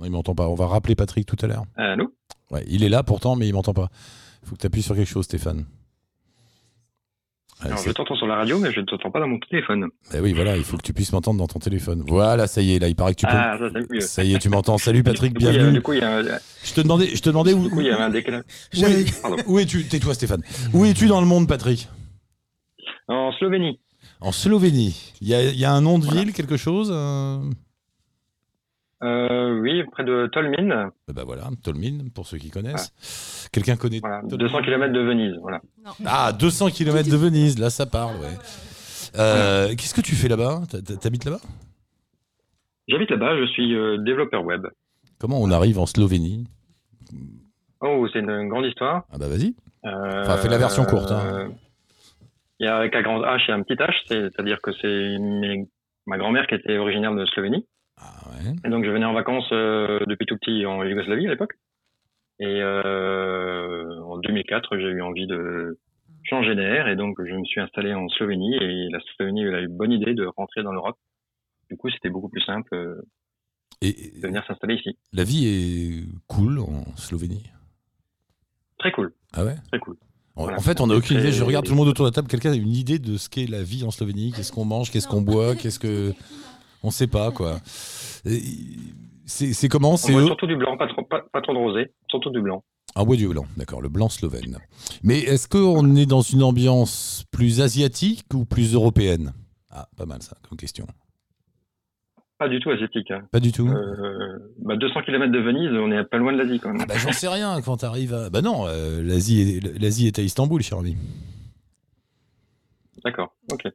[0.00, 0.48] Non, il m'entend pas.
[0.48, 1.64] On va rappeler Patrick tout à l'heure.
[1.76, 2.12] Allô?
[2.50, 3.88] Ouais, il est là pourtant, mais il m'entend pas.
[4.42, 5.64] Il faut que tu appuies sur quelque chose, Stéphane.
[7.60, 9.88] Alors, je t'entends sur la radio, mais je ne t'entends pas dans mon téléphone.
[10.12, 12.02] Eh oui, voilà, il faut que tu puisses m'entendre dans ton téléphone.
[12.06, 13.32] Voilà, ça y est, là, il paraît que tu peux.
[13.34, 14.00] Ah, ça, mieux.
[14.00, 14.76] Ça y est, tu m'entends.
[14.76, 15.72] Salut Patrick, Du coup, a- bienvenue.
[15.74, 16.28] Du coup, il y a, du
[16.64, 18.42] Je te demandais, je te demandais où, coup, il y avait un décalage.
[19.22, 19.36] Pardon.
[19.46, 19.84] où es-tu?
[19.84, 20.42] Tais-toi, Stéphane.
[20.72, 21.88] Où es-tu dans le monde, Patrick?
[23.08, 23.80] En Slovénie.
[24.20, 25.12] En Slovénie.
[25.20, 26.22] Il y a, y a un nom de Voilà.
[26.22, 27.38] ville, quelque chose euh?
[29.02, 30.90] Euh, oui, près de Tolmin.
[31.08, 33.48] Eh Ben voilà, Tolmin, pour ceux qui connaissent.
[33.52, 35.34] Quelqu'un connaît Voilà, Tolmin 200 km de Venise.
[35.42, 35.60] Voilà.
[36.06, 38.38] Ah, 200 km de Venise, là ça parle, ouais.
[39.18, 40.62] Euh, Qu'est-ce que tu fais là-bas?
[40.70, 41.40] T'ha- t'ha- T'habites là-bas?
[42.88, 44.66] J'habite là-bas, je suis euh, développeur web.
[45.18, 46.46] Comment on arrive en Slovénie?
[47.80, 49.04] Oh, c'est une grande histoire.
[49.12, 49.54] Ah bah vas-y.
[49.84, 51.20] Euh, Enfin, fais la version courte, hein.
[51.26, 51.48] euh,
[52.60, 55.18] Il y a avec un grand H et un petit H, c'est- c'est-à-dire que c'est
[55.18, 55.68] mes-
[56.06, 57.66] ma grand-mère qui était originaire de Slovénie.
[57.98, 58.52] Ah ouais.
[58.64, 61.52] Et donc je venais en vacances euh, depuis tout petit en Yougoslavie à l'époque.
[62.40, 65.78] Et euh, en 2004, j'ai eu envie de
[66.24, 69.60] changer d'air et donc je me suis installé en Slovénie et la Slovénie elle a
[69.62, 70.96] eu bonne idée de rentrer dans l'Europe.
[71.70, 73.00] Du coup, c'était beaucoup plus simple euh,
[73.80, 74.96] Et de venir s'installer ici.
[75.12, 77.44] la vie est cool en Slovénie?
[78.78, 79.54] Très cool, Ah ouais?
[79.68, 79.96] Très cool.
[80.36, 80.58] En- Voilà.
[80.58, 81.30] En fait, on n'a aucune idée.
[81.32, 82.26] Je regarde tout le monde autour de la table.
[82.28, 84.32] Quelqu'un a une idée de ce qu'est la vie en Slovénie?
[84.32, 84.90] Qu'est-ce qu'on mange?
[84.90, 85.54] Qu'est-ce qu'on boit?
[85.54, 86.12] Qu'est-ce que.
[86.84, 87.58] On sait pas, quoi.
[89.26, 92.40] C'est comment C'est surtout du blanc, pas trop, pas, pas trop de rosé, surtout du
[92.42, 92.62] blanc.
[92.94, 94.58] Un bois du blanc, d'accord, le blanc slovène.
[95.02, 99.32] Mais est-ce qu'on est dans une ambiance plus asiatique ou plus européenne?
[99.70, 100.86] Ah, pas mal ça, comme question.
[102.38, 103.10] Pas du tout asiatique.
[103.10, 103.22] hein.
[103.32, 106.60] Pas du tout Euh, bah 200 km de Venise, on est pas loin de l'Asie
[106.60, 106.80] quand même.
[106.82, 108.28] Ah bah j'en sais rien quand t'arrives à...
[108.28, 110.96] Bah non, euh, l'Asie est, l'Asie est à Istanbul, cher ami.
[113.04, 113.66] D'accord, ok.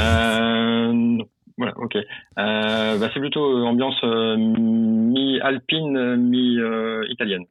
[0.00, 1.24] Euh, non.
[1.58, 1.96] Voilà, ok.
[1.96, 7.44] Euh, bah, c'est plutôt euh, ambiance euh, mi-alpine, mi-italienne,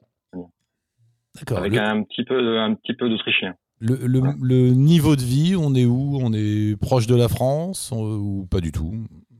[1.35, 1.57] D'accord.
[1.57, 3.55] avec Le, un petit peu, un petit peu d'autrichien.
[3.79, 6.17] le- le- le niveau de vie, on est où?
[6.21, 8.93] On est proche de la France ou pas du tout?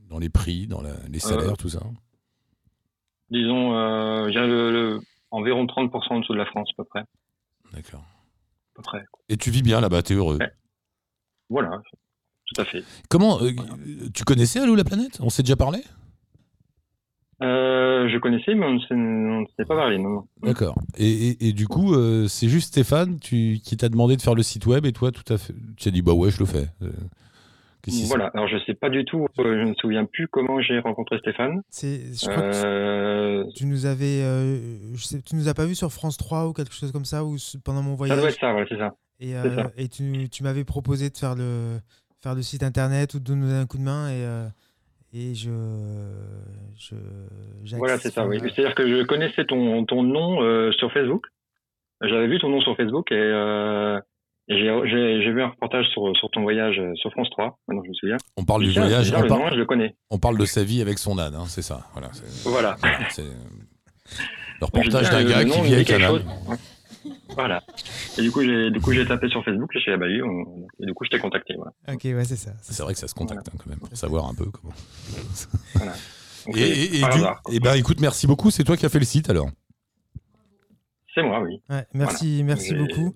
[0.10, 1.82] Dans les prix, dans la- les salaires, tout ça?
[3.30, 5.00] Disons, le,
[5.32, 7.00] environ 30% en dessous de la France, à peu près.
[7.02, 8.04] À D'accord.
[8.76, 9.04] peu près.
[9.30, 10.38] Et tu vis bien là-bas, t'es heureux?
[10.40, 10.52] Ouais.
[11.50, 11.82] Voilà,
[12.54, 12.84] tout à fait.
[13.10, 13.52] Comment euh,
[14.14, 15.18] Tu connaissais Allô la planète?
[15.22, 15.80] On s'est déjà parlé?
[17.44, 20.28] Euh, je connaissais, mais on ne s'est- ne pas parlé, non, non.
[20.42, 20.76] D'accord.
[20.98, 24.36] Et, et- et du coup, euh, c'est juste Stéphane tu, qui t'a demandé de faire
[24.36, 25.54] le site web et toi, tout à fait.
[25.76, 26.68] Tu as dit, bah ouais, je le fais.
[26.82, 26.92] Euh,
[28.08, 30.80] Voilà, alors je sais pas du tout, euh, je ne me souviens plus comment j'ai
[30.80, 31.62] rencontré Stéphane.
[31.72, 35.92] Je crois que tu nous avais, euh, je sais, tu nous as pas vu sur
[35.92, 38.52] France 3 ou quelque chose comme ça ou pendant mon ça voyage doit être ça,
[38.54, 38.96] voilà, c'est ça.
[39.20, 39.72] et, euh, ça.
[39.78, 41.78] et tu, tu m'avais proposé de faire le
[42.26, 44.48] faire le site internet ou de nous donner un coup de main et euh,
[45.14, 45.52] et je
[47.78, 48.38] Voilà, c'est ça, oui.
[48.40, 48.52] voilà.
[48.54, 51.28] C'est-à-dire que je connaissais ton, ton nom euh, sur Facebook.
[52.02, 54.00] J'avais vu ton nom sur Facebook et, euh,
[54.50, 57.90] Et j'ai vu un reportage sur, sur ton voyage euh, sur France 3, maintenant je
[57.90, 58.18] me souviens.
[58.38, 59.96] On parle du voyage, on, par- nom, je le connais.
[60.10, 61.86] on parle de sa vie avec son âne, hein, c'est ça.
[61.94, 62.76] Voilà, c'est- Voilà.
[63.12, 66.24] c'est le reportage d'un gars le qui vit avec un âne.
[67.36, 67.64] Voilà.
[68.18, 70.68] Et du coup, j'ai du coup j'ai tapé sur Facebook et chez la Balu, on-
[70.80, 71.54] et du coup je t'ai contacté.
[71.56, 71.72] Voilà.
[71.94, 72.52] Ok, ouais, c'est ça.
[72.62, 74.74] C'est vrai que ça se contacte hein, quand même, pour savoir un peu comment.
[75.76, 75.94] voilà.
[76.46, 77.42] Donc, Et, et- du- hasard.
[77.52, 78.52] eh ben, écoute, merci beaucoup.
[78.52, 79.50] C'est toi qui as fait le site alors.
[81.14, 81.62] C'est moi, oui.
[81.70, 83.16] Ouais, merci, merci Et- beaucoup.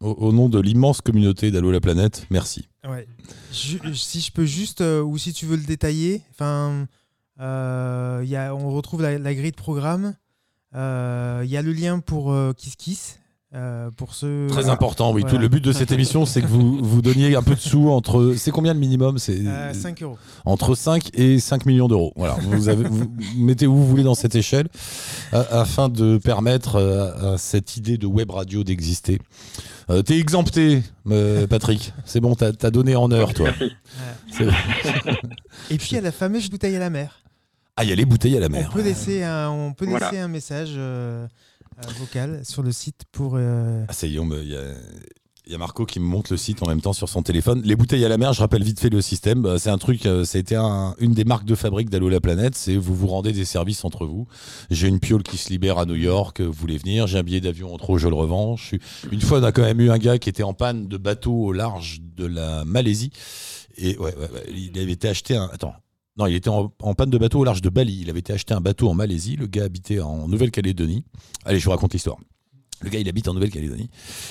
[0.00, 2.66] Au, nom de l'immense communauté d'Allo la planète, merci.
[2.88, 3.06] Ouais.
[3.52, 6.86] Si je peux juste, euh, ou si tu veux le détailler, enfin,
[7.40, 10.14] euh, il y a, on retrouve la, la grille de programme.
[10.74, 13.20] Euh, Il y a le lien pour euh, Kiss Kiss.
[13.54, 14.46] Euh, pour ceux.
[14.48, 15.22] Très important, oui.
[15.22, 15.36] Voilà.
[15.36, 17.90] Tout le but de cette émission, c'est que vous, vous donniez un peu de sous
[17.90, 18.34] entre.
[18.36, 19.18] C'est combien le minimum?
[19.18, 20.18] C'est Euh, 5 euros.
[20.44, 22.12] entre 5 et 5 millions d'euros.
[22.16, 24.68] Voilà, vous, avez, vous mettez où vous voulez dans cette échelle
[25.32, 29.20] a- afin de permettre euh, à cette idée de web radio d'exister.
[29.90, 31.92] Euh, T'es exempté, euh, Patrick.
[32.04, 33.50] C'est bon, t'as as donné en heure, toi.
[35.70, 37.20] Et puis il y a la fameuse bouteille à la mer.
[37.76, 38.70] Ah, il y a les bouteilles à la On mer.
[38.70, 40.10] peut laisser un, on peut Voilà.
[40.10, 40.70] laisser un message
[41.78, 43.34] euh, vocal sur le site pour.
[43.36, 44.60] euh, Ah, ça y est, il y a,
[45.48, 47.62] il y a Marco qui me montre le site en même temps sur son téléphone.
[47.64, 49.42] Les bouteilles à la mer, je rappelle vite fait le système.
[49.42, 52.08] Bah, C'est un truc, euh, ça a été un- une des marques de fabrique d'Allo
[52.08, 52.56] la planète.
[52.56, 54.26] C'est vous vous rendez des services entre vous.
[54.70, 57.06] J'ai une piole qui se libère à New York, vous voulez venir.
[57.06, 58.56] J'ai un billet d'avion en trop, je le revends.
[59.12, 61.32] Une fois, on a quand même eu un gars qui était en panne de bateau
[61.32, 63.10] au large de la Malaisie.
[63.78, 65.48] Et ouais, ouais, il avait été acheté un.
[65.52, 65.74] Attends.
[66.16, 67.98] Non, il était en, panne de bateau au large de Bali.
[68.00, 69.36] Il avait été acheté un bateau en Malaisie.
[69.36, 71.04] Le gars habitait en Nouvelle-Calédonie.
[71.44, 72.16] Allez, je vous raconte l'histoire.
[72.80, 73.90] Le gars, il habite en Nouvelle-Calédonie.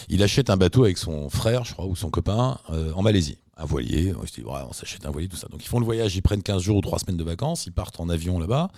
[0.09, 3.37] Il achète un bateau avec son frère, je crois, ou son copain, euh, en Malaisie.
[3.57, 4.13] Un voilier.
[4.15, 5.47] On s'achète un voilier, tout ça.
[5.47, 7.71] Donc, ils font le voyage, ils prennent 15 jours ou 3 semaines de vacances, ils
[7.71, 8.69] partent en avion là-bas,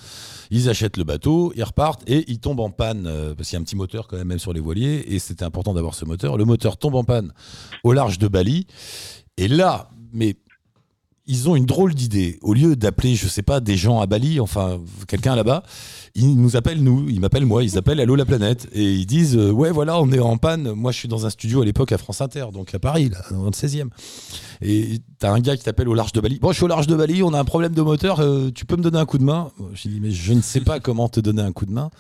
[0.51, 3.57] ils achètent le bateau, ils repartent et ils tombent en panne, euh, parce qu'il y
[3.57, 6.05] a un petit moteur quand même, même sur les voiliers, et c'était important d'avoir ce
[6.05, 6.37] moteur.
[6.37, 7.33] Le moteur tombe en panne
[7.83, 8.67] au large de Bali.
[9.37, 10.35] Et là, mais
[11.27, 12.39] ils ont une drôle d'idée.
[12.41, 15.63] Au lieu d'appeler, je sais pas, des gens à Bali, enfin, quelqu'un là-bas,
[16.17, 18.67] ils nous appellent, nous, ils m'appellent moi, ils appellent Allô la planète.
[18.73, 20.71] Et ils disent, euh, ouais, voilà, on est en panne.
[20.71, 23.45] Moi, je suis dans un studio à l'époque à France Inter, donc à Paris, dans
[23.45, 23.89] le 16e.
[24.61, 26.39] Et t'as un gars qui t'appelle au large de Bali.
[26.39, 28.65] Bon, je suis au large de Bali, on a un problème de moteur, euh, tu
[28.65, 29.51] peux me donner un coup de main?
[29.73, 31.91] J'ai dit, mais je ne sais pas comment te donner un coup de main.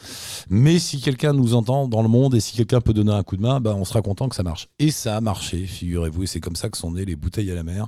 [0.49, 3.37] Mais si quelqu'un nous entend dans le monde et si quelqu'un peut donner un coup
[3.37, 4.67] de main, bah, on sera content que ça marche.
[4.79, 6.23] Et ça a marché, figurez-vous.
[6.23, 7.85] Et c'est comme ça que sont nées les bouteilles à la mer.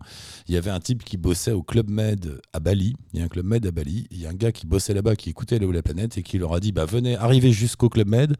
[0.47, 2.95] Il y avait un type qui bossait au Club Med à Bali.
[3.13, 4.07] Il y a un Club Med à Bali.
[4.11, 6.37] Il y a un gars qui bossait là-bas, qui écoutait où la planète et qui
[6.37, 8.35] leur a dit bah, venez, arrivez jusqu'au Club Med.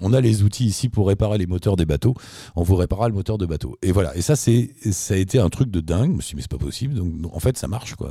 [0.00, 2.14] On a les outils ici pour réparer les moteurs des bateaux.
[2.56, 3.78] On vous réparera le moteur de bateau.
[3.80, 4.16] Et voilà.
[4.16, 6.10] Et ça, c'est, ça a été un truc de dingue.
[6.10, 6.94] Je me suis dit, mais c'est pas possible.
[6.94, 8.10] Donc, en fait, ça marche, quoi.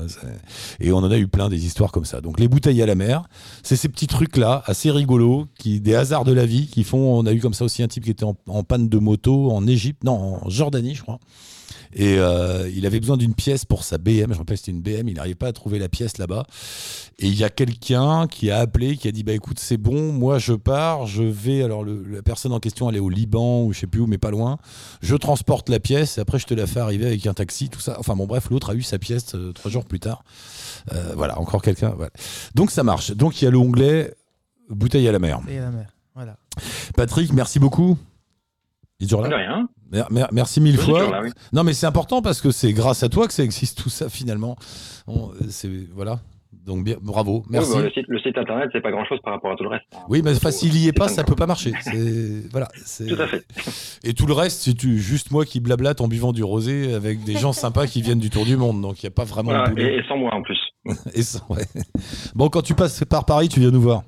[0.79, 2.21] Et on en a eu plein des histoires comme ça.
[2.21, 3.27] Donc, les bouteilles à la mer,
[3.63, 7.19] c'est ces petits trucs-là, assez rigolos, qui, des hasards de la vie, qui font.
[7.19, 9.51] On a eu comme ça aussi un type qui était en, en panne de moto
[9.51, 11.19] en Égypte, non, en Jordanie, je crois.
[11.95, 14.11] Et euh, il avait besoin d'une pièce pour sa BM.
[14.11, 15.07] Je me rappelle, c'était une BM.
[15.07, 16.45] Il n'arrivait pas à trouver la pièce là-bas.
[17.19, 20.11] Et il y a quelqu'un qui a appelé, qui a dit Bah écoute, c'est bon,
[20.11, 21.63] moi je pars, je vais.
[21.63, 24.07] Alors, le- la personne en question, elle est au Liban ou je sais plus où,
[24.07, 24.57] mais pas loin.
[25.01, 27.79] Je transporte la pièce et après, je te la fais arriver avec un taxi, tout
[27.79, 27.95] ça.
[27.99, 30.23] Enfin, bon, bref, l'autre a eu sa pièce euh, trois jours plus tard.
[30.91, 31.89] Euh, voilà, encore quelqu'un.
[31.95, 32.11] voilà.
[32.55, 33.11] Donc, ça marche.
[33.11, 34.13] Donc, il y a l'onglet
[34.69, 35.39] bouteille à la mer.
[35.49, 35.89] et à la mer.
[36.15, 36.37] Voilà.
[36.95, 37.97] Patrick, merci beaucoup.
[38.99, 39.69] Il est toujours De là rien.
[39.93, 41.09] Mer- mer- Merci mille fois.
[41.09, 41.29] là, oui.
[41.53, 44.09] Non, mais c'est important parce que c'est grâce à toi que ça existe tout ça
[44.09, 44.57] finalement.
[45.07, 46.19] On- c'est voilà.
[46.65, 47.71] Donc bien, bravo, merci.
[47.71, 49.63] Oui, bah, le, site, le site internet, c'est pas grand chose par rapport à tout
[49.63, 49.83] le reste.
[50.07, 51.73] Oui, mais s'il y est pas, ça peut pas marcher.
[52.51, 52.67] Voilà.
[52.67, 53.43] Tout à fait.
[54.05, 57.35] Et tout le reste, c'est juste moi qui blablate en buvant du rosé avec des
[57.35, 58.81] gens sympas qui viennent du tour du monde.
[58.81, 59.87] Donc il a pas vraiment Voilà, de boulot.
[59.87, 60.57] et, et sans moi en plus.
[61.15, 61.65] Et ouais.
[62.35, 64.03] Bon, quand tu passes par Paris, tu viens nous voir.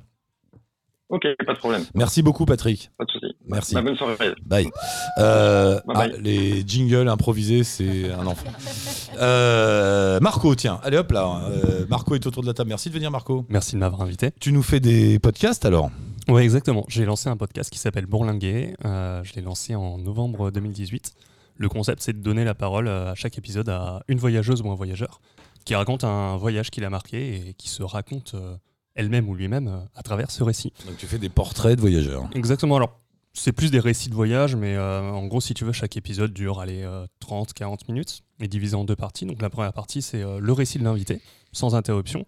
[1.10, 2.90] Ok, pas de problème, Merci beaucoup, Patrick.
[2.98, 3.35] pas de souci.
[3.48, 3.76] Merci.
[3.76, 4.16] Bah, bonne soirée.
[4.46, 4.70] Bye.
[5.18, 8.50] Euh, Bye ah, les jingles improvisés, c'est un enfant.
[9.18, 11.42] Euh, Marco, tiens, allez hop là.
[11.50, 12.70] Euh, Marco est autour de la table.
[12.70, 13.46] Merci de venir, Marco.
[13.50, 14.32] Merci de m'avoir invité.
[14.40, 15.92] Tu nous fais des podcasts alors?
[16.28, 16.86] Oui, exactement.
[16.88, 18.76] J'ai lancé un podcast qui s'appelle Bourlinguer.
[18.84, 21.14] Euh, je l'ai lancé en novembre 2018.
[21.58, 24.76] Le concept, c'est de donner la parole à chaque épisode à une voyageuse ou un
[24.76, 25.22] voyageur
[25.64, 28.36] qui raconte un voyage qui l'a marqué et qui se raconte
[28.94, 30.74] elle-même ou lui-même à travers ce récit.
[30.86, 32.30] Donc tu fais des portraits de voyageurs.
[32.36, 32.76] Exactement.
[32.76, 33.00] Alors,
[33.36, 36.34] c'est plus des récits de voyage, mais euh, en gros, si tu veux, chaque épisode
[36.34, 36.88] dure allez,
[37.22, 39.26] 30-40 minutes et divisé en deux parties.
[39.26, 41.22] Donc, la première partie, c'est euh, le récit de l'invité,
[41.52, 42.26] sans interruption.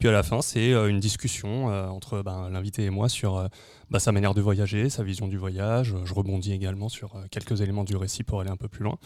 [0.00, 3.36] Puis à la fin, c'est euh, une discussion euh, entre ben, l'invité et moi sur
[3.36, 3.48] euh,
[3.90, 5.94] bah, sa manière de voyager, sa vision du voyage.
[6.04, 8.96] Je rebondis également sur euh, quelques éléments du récit pour aller un peu plus loin.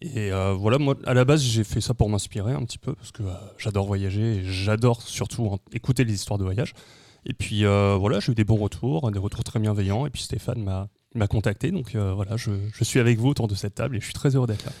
[0.00, 2.94] Et euh, voilà, moi, à la base, j'ai fait ça pour m'inspirer un petit peu,
[2.94, 6.72] parce que euh, j'adore voyager et j'adore surtout écouter les histoires de voyage.
[7.26, 10.06] Et puis euh, voilà, j'ai eu des bons retours, des retours très bienveillants.
[10.06, 13.28] Et puis Stéphane m'a il m'a contacté, donc euh, voilà, je, je suis avec vous
[13.28, 14.72] autour de cette table et je suis très heureux d'être là.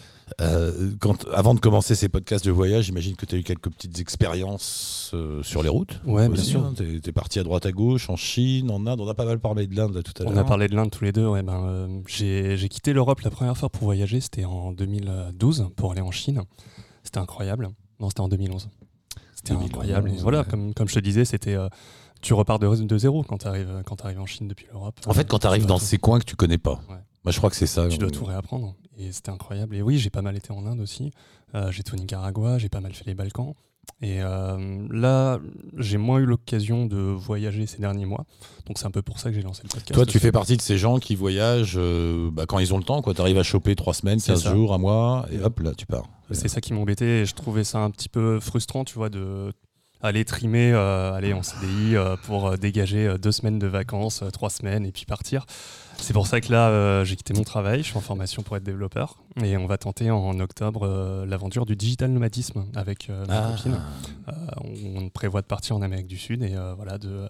[0.42, 3.70] Euh, quand, avant de commencer ces podcasts de voyage, j'imagine que tu as eu quelques
[3.70, 6.02] petites expériences euh, sur les routes.
[6.04, 6.60] Ouais, bien sûr.
[6.62, 6.74] hein.
[6.76, 9.00] T'es es parti à droite à gauche, en Chine, en Inde.
[9.00, 10.32] On a pas mal parlé de l'Inde tout à l'heure.
[10.34, 11.26] On a parlé de l'Inde tous les deux.
[11.26, 16.02] Ouais, ben, j'ai quitté l'Europe la première fois pour voyager, c'était en 2012 pour aller
[16.02, 16.42] en Chine.
[17.04, 17.70] C'était incroyable.
[17.98, 18.68] Non, c'était en 2011.
[19.34, 20.10] C'était 2011, incroyable.
[20.10, 20.44] Et voilà, ouais.
[20.50, 21.56] comme, comme je te disais, c'était.
[22.20, 24.98] Tu repars de, de zéro quand tu arrives, quand arrives en Chine depuis l'Europe.
[25.06, 26.96] En fait, quand tu arrives dans tout- ces coins que tu connais pas, Ouais.
[27.24, 27.88] moi je crois que c'est ça.
[27.88, 28.74] Tu dois Euh, tout réapprendre.
[28.98, 29.76] Et c'était incroyable.
[29.76, 31.12] Et oui, j'ai pas mal été en Inde aussi.
[31.54, 33.54] Euh, j'ai été au Nicaragua, j'ai pas mal fait les Balkans.
[34.02, 35.38] Et euh, là,
[35.78, 38.24] j'ai moins eu l'occasion de voyager ces derniers mois.
[38.66, 39.92] Donc c'est un peu pour ça que j'ai lancé le podcast.
[39.94, 42.84] Toi, tu fais partie de ces gens qui voyagent euh, bah, quand ils ont le
[42.84, 43.00] temps.
[43.02, 44.52] Tu arrives à choper trois semaines, C'est 15 ça.
[44.54, 46.04] jours, un mois, et hop, là, tu pars.
[46.32, 49.52] C'est ça qui m'embêtait et je trouvais ça un petit peu frustrant, tu vois, de
[50.00, 54.50] aller trimer, euh, aller en CDI euh, pour euh, dégager deux semaines de vacances, trois
[54.50, 55.44] semaines et puis partir.
[55.96, 58.62] C'est pour ça que là, j'ai quitté mon travail, je suis en formation pour être
[58.62, 63.52] développeur et on va tenter en octobre l'aventure du digital nomadisme avec ma Ah.
[63.56, 63.80] copine.
[64.94, 67.28] On, prévoit de partir en Amérique du Sud et voilà, de,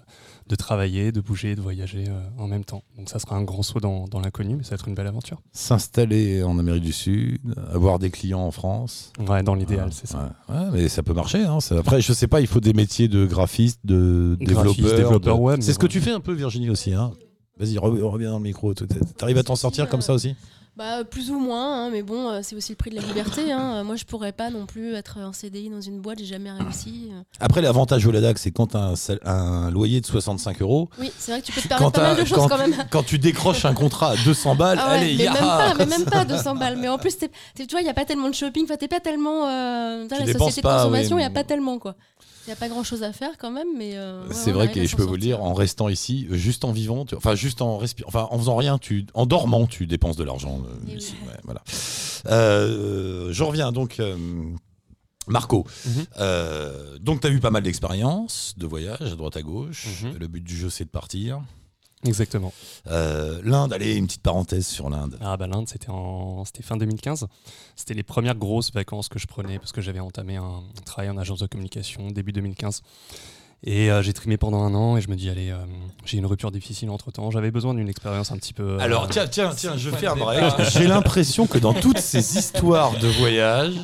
[0.48, 2.82] de travailler, de bouger, de voyager euh, en même temps.
[2.96, 5.06] Donc ça sera un grand saut dans, dans l'inconnu, mais ça va être une belle
[5.06, 5.40] aventure.
[5.52, 7.38] S'installer en Amérique du Sud,
[7.72, 9.12] avoir des clients en France.
[9.28, 10.34] Ouais, dans l'idéal, Ouais, c'est ça.
[10.48, 11.44] Ouais, Ouais, mais ça peut marcher.
[11.44, 11.60] hein.
[11.60, 14.96] Ça- Après, je sais pas, il faut des métiers de graphiste, de Graphiste, développeur.
[14.96, 16.94] développeur de- web, C'est ce que tu fais un peu, Virginie, aussi.
[16.94, 17.12] Hein
[17.58, 18.72] Vas-y, re- reviens dans le micro.
[18.74, 18.84] Tu
[19.20, 20.34] arrives à t'en sortir comme ça aussi?
[20.76, 23.50] Bah, plus ou moins, hein, mais bon, euh, c'est aussi le prix de la liberté.
[23.50, 23.78] hein.
[23.78, 26.52] Euh, Moi, je pourrais pas non plus être en CDI dans une boîte, j'ai jamais
[26.52, 27.08] réussi.
[27.12, 27.20] euh.
[27.40, 28.94] Après, l'avantage au Ladac, c'est quand tu as
[29.24, 30.88] un, un loyer de 65 euros.
[31.00, 32.58] Oui, c'est vrai que tu peux te Quand, permettre pas mal de choses quand quand
[32.58, 32.70] même.
[32.74, 35.42] tu, quand tu décroches un contrat à 200 balles, Ah ouais, allez, mais ya même
[35.42, 36.76] pas, mais même pas 200 balles.
[36.76, 37.26] Mais en plus, tu
[37.72, 38.62] vois, il n'y a pas tellement de shopping.
[38.62, 39.48] Enfin, t'es pas tellement.
[39.48, 41.22] Euh, dans Tu la société de consommation, il oui.
[41.22, 41.96] n'y a pas tellement, quoi.
[42.48, 43.90] Il n'y a pas grand chose à faire quand même, mais.
[43.96, 46.72] euh, ouais, C'est vrai que je peux vous le dire, en restant ici, juste en
[46.72, 50.16] vivant, tu- enfin juste en respirant, enfin en faisant rien, tu, en dormant, tu dépenses
[50.16, 50.62] de l'argent.
[50.66, 50.96] euh, Eh oui.
[50.96, 51.62] ici, ouais, voilà.
[52.26, 54.00] Euh, je reviens donc.
[54.00, 54.16] euh,
[55.26, 56.06] Marco, Mhm.
[56.20, 59.86] euh, donc tu as eu pas mal d'expériences de voyage à droite à gauche.
[60.02, 60.16] Mhm.
[60.18, 61.42] Le but du jeu, c'est de partir.
[62.04, 62.52] Exactement.
[62.88, 65.18] Euh, L'Inde, allez, une petite parenthèse sur l'Inde.
[65.20, 67.26] Ah bah l'Inde, c'était en fin 2015.
[67.74, 71.16] C'était les premières grosses vacances que je prenais parce que j'avais entamé un travail en
[71.16, 72.82] agence de communication début 2015.
[73.64, 75.56] Et euh, j'ai trimé pendant un an et je me dis allez, euh,
[76.04, 77.32] j'ai une rupture difficile entre temps.
[77.32, 78.62] J'avais besoin d'une expérience un petit peu.
[78.62, 80.16] euh, Alors tiens, tiens, tiens, je départ.
[80.70, 83.74] J'ai l'impression que dans toutes ces histoires de voyage,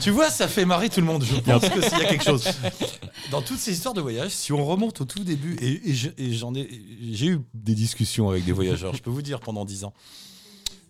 [0.00, 1.22] tu vois, ça fait marrer tout le monde.
[1.24, 2.44] Je pense que s'il y a quelque chose.
[3.30, 6.10] Dans toutes ces histoires de voyage, si on remonte au tout début, et, et je-
[6.18, 6.68] et j'en ai,
[7.12, 8.94] j'ai eu des discussions avec des voyageurs.
[8.94, 9.92] Je peux vous dire pendant dix ans.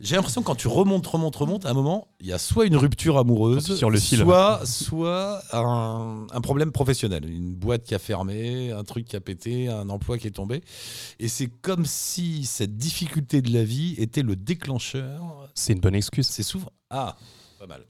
[0.02, 2.64] J'ai l'impression que quand tu remontes, remontes, remontes, à un moment, il y a soit
[2.64, 4.20] une rupture amoureuse, Sur le fil.
[4.20, 9.20] soit, soit un, un problème professionnel, une boîte qui a fermé, un truc qui a
[9.20, 10.62] pété, un emploi qui est tombé.
[11.18, 15.50] Et c'est comme si cette difficulté de la vie était le déclencheur.
[15.54, 16.26] C'est une bonne excuse.
[16.26, 16.72] C'est souvent.
[16.88, 17.18] Ah,
[17.58, 17.84] pas mal.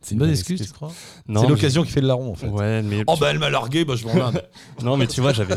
[0.00, 0.92] C'est une bonne excuse, tu crois
[1.26, 2.48] Non, C'est l'occasion qui fait le larron, en fait.
[2.48, 4.12] Ouais, mais Oh, bah elle m'a largué, bah je m'en
[4.82, 5.56] non, mais tu vois, j'avais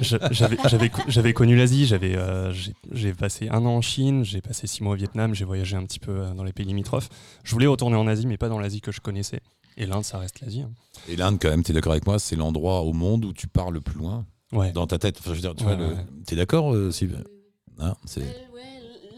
[0.00, 1.86] j'avais j'avais co- j'avais connu l'Asie.
[1.86, 5.34] J'avais euh, j'ai- j'ai passé un an en Chine, j'ai passé six mois au Vietnam,
[5.34, 7.08] j'ai voyagé un petit peu euh, dans les pays limitrophes.
[7.44, 9.40] Je voulais retourner en Asie, mais pas dans l'Asie que je connaissais.
[9.76, 10.62] Et l'Inde, ça reste l'Asie.
[10.62, 10.70] hein.
[11.08, 13.70] Et l'Inde, quand même, t'es d'accord avec moi, c'est l'endroit au monde où tu pars
[13.70, 14.70] le plus loin Ouais.
[14.72, 15.16] dans ta tête.
[15.18, 16.06] Enfin, je veux dire, tu Ouais, vois, le- ouais.
[16.26, 17.22] T'es d'accord, euh, Sylvain
[17.80, 18.22] Hein, ouais,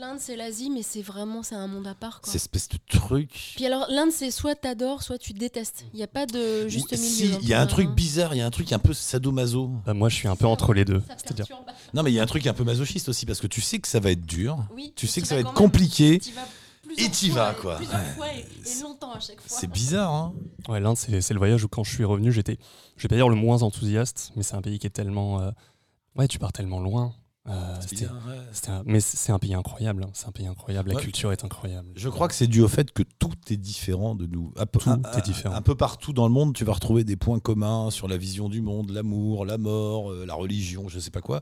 [0.06, 2.20] L'Inde, c'est l'Asie, mais c'est vraiment c'est un monde à part.
[2.20, 2.32] Quoi.
[2.32, 3.54] cette espèce de truc.
[3.56, 5.84] Puis alors, l'Inde, c'est soit t'adores, soit tu détestes.
[5.92, 7.04] Il n'y a pas de juste Ou- milieu.
[7.08, 7.94] si, dans il y a un truc hein.
[7.94, 9.70] bizarre, il y a un truc un peu sadomaso.
[9.84, 11.00] Bah, moi, je suis un peu entre les deux.
[11.08, 11.46] Ça C'est-à-dire.
[11.92, 13.80] Non, mais il y a un truc un peu masochiste aussi parce que tu sais
[13.80, 16.20] que ça va être dur, Oui, tu sais que ça va être compliqué.
[16.98, 17.76] Et t'y vas, et quoi.
[17.76, 18.12] Plusieurs Ouais.
[18.14, 19.58] fois et, et longtemps à chaque fois.
[19.58, 20.34] C'est bizarre, hein
[20.68, 22.58] ouais, l'Inde, c'est c'est le voyage où quand je suis revenu, j'étais,
[22.96, 25.50] je vais pas dire le moins enthousiaste, mais c'est un pays qui est tellement, euh,
[26.16, 27.12] ouais, tu pars tellement loin.
[27.48, 28.06] Euh, c'était-
[28.70, 30.02] un- mais c'est un pays incroyable.
[30.04, 30.10] hein.
[30.14, 30.88] C'est un pays incroyable.
[30.88, 31.02] La Ouais.
[31.02, 31.88] culture est incroyable.
[31.94, 34.52] Je crois que c'est dû au fait que tout est différent de nous.
[34.72, 35.54] Tout est différent.
[35.54, 38.48] Un peu partout dans le monde, tu vas retrouver des points communs sur la vision
[38.48, 41.40] du monde, l'amour, la mort, euh, la religion, je sais pas quoi.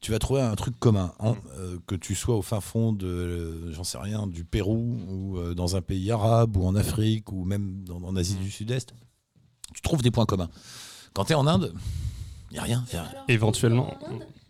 [0.00, 1.12] Tu vas trouver un truc commun.
[1.20, 4.98] hein, euh, que tu sois au fin fond de, euh, j'en sais rien, du Pérou
[5.08, 8.50] ou euh, dans un pays arabe ou en Afrique ou même dans- en Asie du
[8.50, 8.92] Sud-Est,
[9.74, 10.50] tu trouves des points communs.
[11.14, 11.72] Quand tu es en Inde,
[12.50, 12.84] il n'y a rien.
[12.92, 13.10] y a rien.
[13.12, 13.94] Alors, Éventuellement.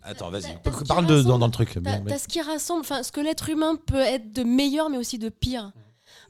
[0.03, 0.57] Attends, vas-y.
[0.87, 1.77] Parle de, dans, dans le truc.
[1.83, 5.17] T'as ce qui rassemble, enfin, ce que l'être humain peut être de meilleur, mais aussi
[5.19, 5.71] de pire.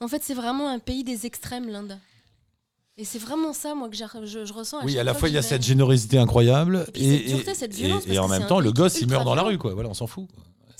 [0.02, 1.98] En fait, c'est vraiment un pays des extrêmes, l'Inde.
[2.98, 4.80] Et c'est vraiment ça, moi, que je, je ressens.
[4.80, 7.56] À Oui, à la fois il y a cette générosité incroyable Et puis cette dureté,
[7.56, 9.74] cette violence, et parce en même temps, le gosse, il meurt dans la rue, quoi.
[9.74, 10.28] Voilà, on s'en fout.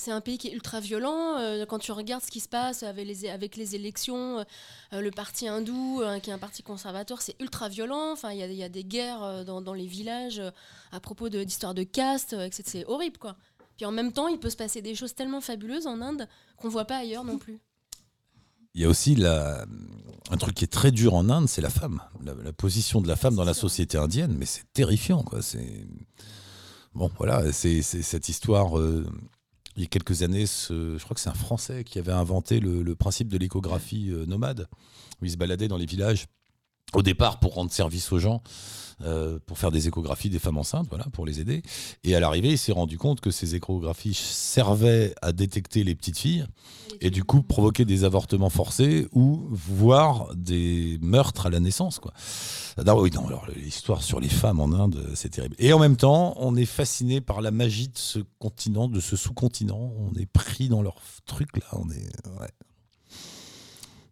[0.02, 1.36] C'est un pays qui est ultra violent.
[1.38, 4.38] euh, quand tu regardes ce qui se passe avec les, avec les élections,
[4.94, 8.10] euh, le parti hindou, euh, qui est un parti conservateur, c'est ultra violent.
[8.12, 10.40] Enfin, il y a, il y a des guerres dans, dans les villages
[10.90, 12.62] à propos de- d'histoires de, caste, euh, etc.
[12.64, 13.36] C'est horrible, quoi.
[13.76, 16.26] Puis en même temps, il peut se passer des choses tellement fabuleuses en Inde
[16.56, 17.60] qu'on voit pas ailleurs non plus.
[18.74, 19.66] Il y a aussi la...
[20.30, 22.00] un truc qui est très dur en Inde, c'est la femme.
[22.24, 25.22] La, la position de la femme dans la société indienne, mais c'est terrifiant.
[25.22, 25.42] Quoi.
[25.42, 25.86] C'est...
[26.94, 28.78] Bon, voilà, c'est, c'est cette histoire.
[28.78, 29.06] euh,
[29.80, 32.82] il y a quelques années, je crois que c'est un Français qui avait inventé le,
[32.82, 34.68] le principe de l'échographie euh, nomade,
[35.22, 36.26] où il se baladait dans les villages,
[36.92, 38.42] au départ pour rendre service aux gens,
[39.02, 41.62] euh, pour faire des échographies des femmes enceintes, voilà, pour les aider.
[42.04, 46.18] Et à l'arrivée, il s'est rendu compte que ces échographies servaient à détecter les petites
[46.18, 46.46] filles
[47.00, 52.12] et du coup provoquer des avortements forcés ou voire des meurtres à la naissance quoi.
[52.84, 55.56] Non, oui, non, alors l'histoire sur les femmes en Inde, c'est terrible.
[55.58, 59.16] Et en même temps, on est fasciné par la magie de ce continent, de ce
[59.16, 59.92] sous-continent.
[59.98, 61.66] On est pris dans leur truc là.
[61.72, 62.10] On est.
[62.40, 62.50] ouais.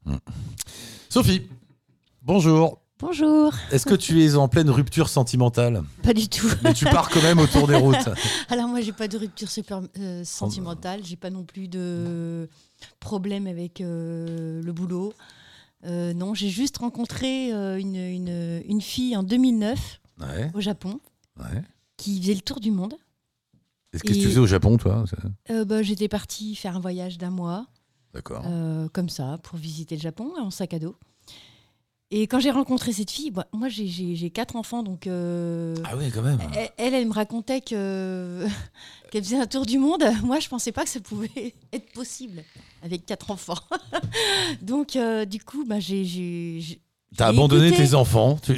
[0.05, 0.18] Hmm.
[1.09, 1.43] Sophie,
[2.22, 2.80] bonjour.
[3.01, 3.53] Bonjour.
[3.70, 6.49] Est-ce que tu es en pleine rupture sentimentale Pas du tout.
[6.64, 7.96] Mais tu pars quand même autour des routes.
[8.49, 11.01] Alors moi, j'ai pas de rupture super euh, sentimentale.
[11.05, 12.49] J'ai pas non plus de
[12.99, 15.12] problème avec euh, le boulot.
[15.86, 20.99] Euh, non, j'ai juste rencontré euh, une, une- une fille en 2009 Ouais, au Japon
[21.38, 21.62] ouais.
[21.96, 22.94] qui faisait le tour du monde.
[23.92, 25.05] Est-ce que tu faisais au Japon, toi
[25.66, 27.66] bah, J'étais partie faire un voyage d'un mois,
[28.12, 28.44] D'accord.
[28.92, 30.96] comme ça, pour visiter le Japon en sac à dos.
[32.11, 36.11] Et quand j'ai rencontré cette fille, bah, moi j'ai- quatre enfants, donc euh, Ah oui,
[36.11, 36.38] quand même.
[36.56, 38.46] Elle, elle, elle me racontait que
[39.11, 40.02] qu'elle faisait un tour du monde.
[40.24, 42.42] Moi, je pensais pas que ça pouvait être possible
[42.82, 43.59] avec quatre enfants.
[44.62, 46.80] Donc, euh, du coup, bah, j'ai,
[47.16, 47.84] T'as abandonné écouté.
[47.88, 48.38] tes enfants.
[48.42, 48.52] tu-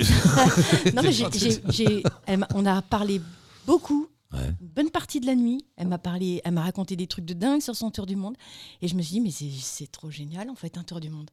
[0.94, 3.20] non, mais elle m'a- on a parlé
[3.66, 4.38] beaucoup, Ouais.
[4.61, 5.64] une bonne partie de la nuit.
[5.76, 8.36] Elle m'a parlé, elle m'a raconté des trucs de dingue sur son tour du monde,
[8.80, 9.30] et je me suis dit, mais
[9.61, 11.30] c'est trop génial, en fait, un tour du monde.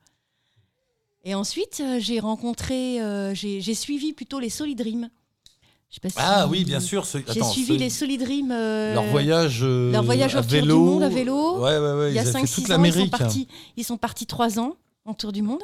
[1.28, 5.10] Et ensuite, euh, j'ai rencontré, euh, j'ai, suivi plutôt les Solid Dream.
[5.90, 7.06] Je sais pas si- Ah oui, bien sûr.
[7.06, 8.50] ce- J'ai suivi ce- les Solid Dream.
[8.50, 10.78] euh, Leur voyage, euh, leur voyage à autour du vélo.
[10.86, 11.58] monde à vélo.
[11.58, 12.12] Ouais, ouais, ouais.
[12.12, 13.08] Il y a ils avaient fait 5-6 toute ans, ils sont, hein.
[13.10, 15.62] partis, ils sont partis 3 ans en tour du monde.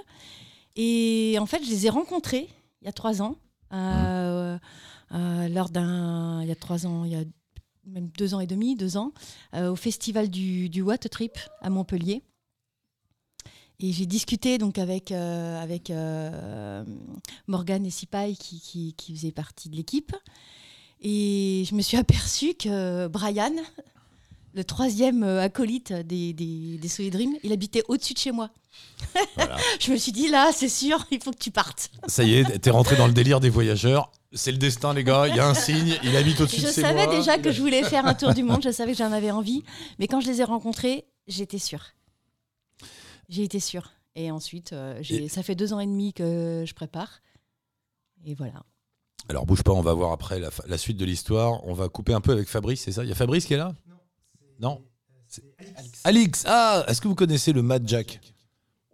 [0.76, 2.50] Et en fait, je les ai rencontrés
[2.82, 3.38] il y a 3 ans,
[3.72, 4.58] euh,
[5.14, 6.42] lors d'un.
[6.42, 7.24] Il y a 3 ans, il y a
[7.88, 9.14] même 2 ans et demi, 2 ans,
[9.58, 12.22] au festival du, du What Trip à Montpellier.
[13.80, 16.84] Et j'ai discuté donc avec, euh, avec euh,
[17.48, 20.16] Morgane et Sipaï qui, qui, qui faisaient partie de l'équipe.
[21.02, 23.52] Et je me suis aperçue que Brian,
[24.54, 28.50] le troisième euh, acolyte des, des, des Solid Dream, il habitait au-dessus de chez moi.
[29.36, 29.58] Voilà.
[29.80, 31.90] Je me suis dit, là, c'est sûr, il faut que tu partes.
[32.08, 34.12] Ça y est, t'es rentré dans le délire des voyageurs.
[34.32, 35.28] C'est le destin, les gars.
[35.28, 35.98] Il y a un signe.
[36.04, 37.16] Il habite au-dessus Je de chez savais moi.
[37.18, 39.12] déjà Il que a- je voulais faire un tour du monde, je savais que j'en
[39.12, 39.64] avais envie.
[40.00, 41.84] Mais quand je les ai rencontrés, j'étais sûre.
[43.30, 43.92] J'ai été sûre.
[44.16, 47.22] Et ensuite, euh, j'ai- Et- ça fait deux ans et demi que je prépare.
[48.26, 48.64] Et voilà.
[49.30, 51.66] Alors bouge pas, on va voir après la, fa- la suite de l'histoire.
[51.66, 53.04] On va couper un peu avec Fabrice, c'est ça?
[53.04, 53.74] Il y a Fabrice qui est là?
[54.60, 54.82] Non.
[55.28, 55.44] C'est-
[56.04, 56.44] Alix.
[56.48, 58.20] Ah, est-ce que vous connaissez le Mad Jack?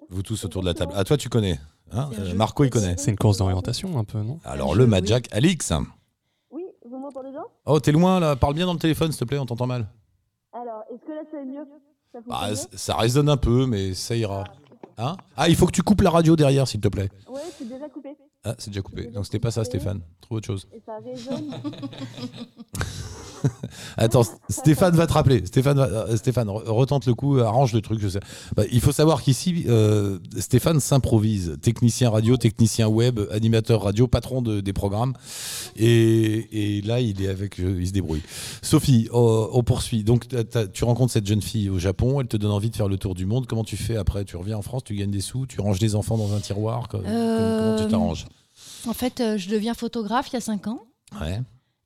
[0.09, 0.93] Vous tous autour de la table.
[0.95, 1.59] Ah, toi, tu connais
[1.91, 2.09] hein?
[2.13, 2.95] C'est un Euh, jeu Marco, il connaît.
[2.97, 4.39] C'est une course d'orientation un peu, non?
[4.45, 5.05] Alors, le Mad.
[5.05, 5.27] Jack.
[5.31, 5.73] Alix.
[6.51, 7.43] Oui, vous m'entendez bien?
[7.65, 8.35] Oh, t'es loin là.
[8.35, 9.87] Parle bien dans le téléphone, s'il te plaît, on t'entend mal.
[10.53, 11.65] Alors, est-ce que là c'est mieux?
[12.11, 14.43] Ça Bah, ça résonne un peu, mais ça ira.
[14.97, 15.15] Hein?
[15.37, 17.09] Ah, il faut que tu coupes la radio derrière, s'il te plaît.
[17.29, 18.17] Ouais, c'est déjà coupé.
[18.43, 19.07] Ah, c'est déjà coupé.
[19.07, 20.01] Donc, c'était pas ça, Stéphane.
[20.21, 20.67] Trouve autre chose.
[20.73, 21.53] Et ça résonne.
[23.97, 25.45] Attends, Stéphane va te rappeler.
[25.45, 27.99] Stéphane, va- euh, Stéphane, re- retente le coup, arrange le truc.
[28.01, 28.19] Je sais.
[28.55, 31.57] Bah, il faut savoir qu'ici, euh, Stéphane s'improvise.
[31.61, 35.13] Technicien radio, technicien web, animateur radio, patron de- des programmes.
[35.75, 38.21] Et, et là, il est avec, euh, il se débrouille.
[38.61, 40.03] Sophie, oh, on poursuit.
[40.03, 40.25] Donc,
[40.73, 42.21] tu rencontres cette jeune fille au Japon.
[42.21, 43.47] Elle te donne envie de faire le tour du monde.
[43.47, 44.25] Comment tu fais après?
[44.25, 46.87] Tu reviens en France, tu gagnes des sous, tu ranges les enfants dans un tiroir?
[46.87, 48.25] co- Comment, Euh, comment tu t'arranges?
[48.87, 50.81] En fait, je deviens photographe il y a cinq ans.
[51.19, 51.39] Ouais.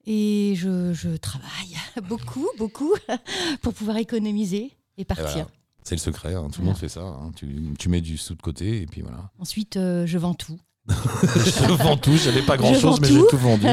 [0.05, 1.75] Et je, je travaille
[2.09, 2.93] beaucoup, beaucoup
[3.61, 5.25] pour pouvoir économiser et partir.
[5.31, 5.47] voilà.
[5.83, 6.33] C'est le secret.
[6.33, 6.43] hein.
[6.51, 6.69] Tout le Voilà.
[6.71, 7.01] monde fait ça.
[7.01, 7.31] hein.
[7.35, 7.47] Tu,
[7.77, 9.29] tu mets du sous de côté et puis voilà.
[9.39, 10.59] Ensuite, euh, je vends tout.
[10.89, 13.67] je vends tout, j'avais pas grand Je chose, mais j'ai tout vendu.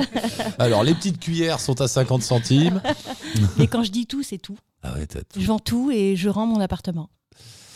[0.61, 2.81] Alors, les petites cuillères sont à 50 centimes.
[3.59, 4.57] Et quand je dis tout, c'est tout.
[4.85, 5.19] Ah ouais, tout.
[5.37, 7.11] Je vends tout et je rends mon appartement.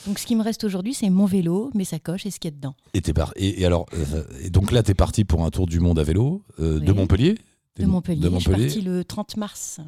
[0.06, 2.54] Donc, ce qui me reste aujourd'hui, c'est mon vélo, mes sacoches et ce qu'il y
[2.54, 2.76] a dedans.
[2.92, 5.80] Et, par- et, et alors, euh, et donc là, t'es parti pour un tour du
[5.80, 6.92] monde à vélo euh, de.
[6.92, 7.36] Montpellier
[7.78, 8.20] De Montpellier.
[8.20, 8.66] De Je suis Montpellier.
[8.66, 9.80] partie le 30 mars.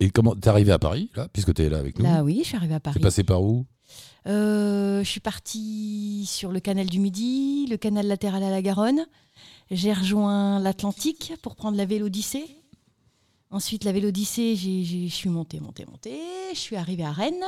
[0.00, 2.48] Et comment t'es arrivé à Paris, là, puisque t'es là avec nous Là, oui, je
[2.48, 3.00] suis arrivée à T'es Paris.
[3.00, 3.64] passé par où
[4.26, 9.04] Euh, je suis partie sur le canal du Midi, le canal latéral à la Garonne.
[9.70, 12.44] J'ai rejoint l'Atlantique pour prendre la Vélodyssée.
[13.50, 16.18] Ensuite, la Vélodyssée, je suis montée, montée, montée.
[16.54, 17.44] Je suis arrivée à Rennes.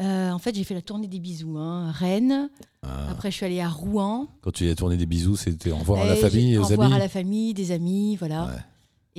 [0.00, 1.56] Euh, en fait, j'ai fait la tournée des bisous.
[1.56, 1.90] Hein.
[1.92, 2.50] Rennes.
[2.82, 4.28] Ah, Après, je suis allée à Rouen.
[4.42, 6.62] Quand tu as tourné des bisous, c'était au revoir à la famille j'ai- et Au
[6.62, 8.46] aux revoir amis à la famille, des amis, voilà.
[8.46, 8.52] Ouais.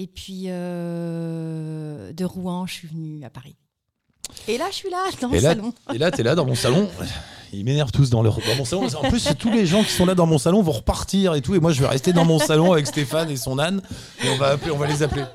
[0.02, 3.58] Et puis, euh, de Rouen, je suis venue à Paris.
[4.48, 5.74] Et là, je suis là, dans Et le là, salon.
[5.94, 6.90] et là, t'es là dans mon salon.
[7.52, 8.88] Ils m'énervent tous dans, leur, dans mon salon.
[8.96, 11.54] En plus, tous les gens qui sont là dans mon salon vont repartir et tout.
[11.54, 13.82] Et moi, je vais rester dans mon salon avec Stéphane et son âne.
[14.24, 15.26] Et on va, appeler, on va les appeler.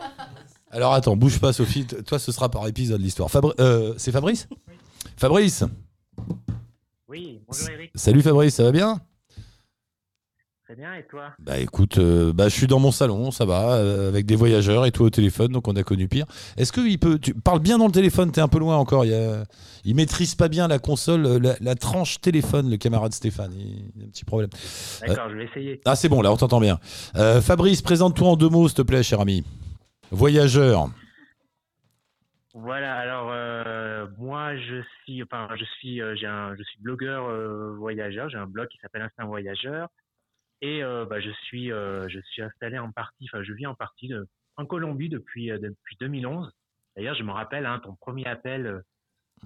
[0.71, 1.85] Alors attends, bouge pas, Sophie.
[1.85, 3.29] Toi, ce sera par épisode l'histoire.
[3.29, 4.49] Fabri- euh, c'est Fabrice?
[5.19, 5.65] Fabrice?
[7.09, 7.91] Oui, bonjour Eric.
[7.95, 8.99] Salut Fabrice, ça va bien?
[10.75, 11.31] Très bien, et toi?
[11.39, 14.87] Bah écoute, euh, bah, je suis dans mon salon, ça va, euh, avec des voyageurs
[14.87, 16.27] et toi au téléphone, donc on a connu pire.
[16.57, 19.05] Est-ce que il peut, tu parles bien dans le téléphone, t'es un peu loin encore.
[19.05, 19.45] Il, y a-
[19.85, 23.53] il maîtrise pas bien la console, euh, la, la tranche téléphone, le camarade Stéphane.
[23.57, 24.51] Il, il a un petit problème.
[25.07, 25.81] D'accord, je vais essayer.
[25.85, 26.81] Ah c'est bon, là on t'entend bien.
[27.15, 29.45] Euh, Fabrice, présente-toi en deux mots, s'il te plaît, cher ami.
[30.11, 30.89] Voyageur.
[32.53, 37.27] Voilà, alors euh, moi je suis, enfin je suis, euh, j'ai un, je suis blogueur
[37.29, 38.29] euh, voyageur.
[38.29, 39.89] J'ai un blog qui s'appelle Instinct Voyageur,
[40.65, 43.75] et euh, bah, je suis, euh, je suis installé en partie, enfin je vis en
[43.75, 46.51] partie de, en Colombie depuis euh, depuis 2011.
[46.97, 48.81] D'ailleurs, je me rappelle hein, ton premier appel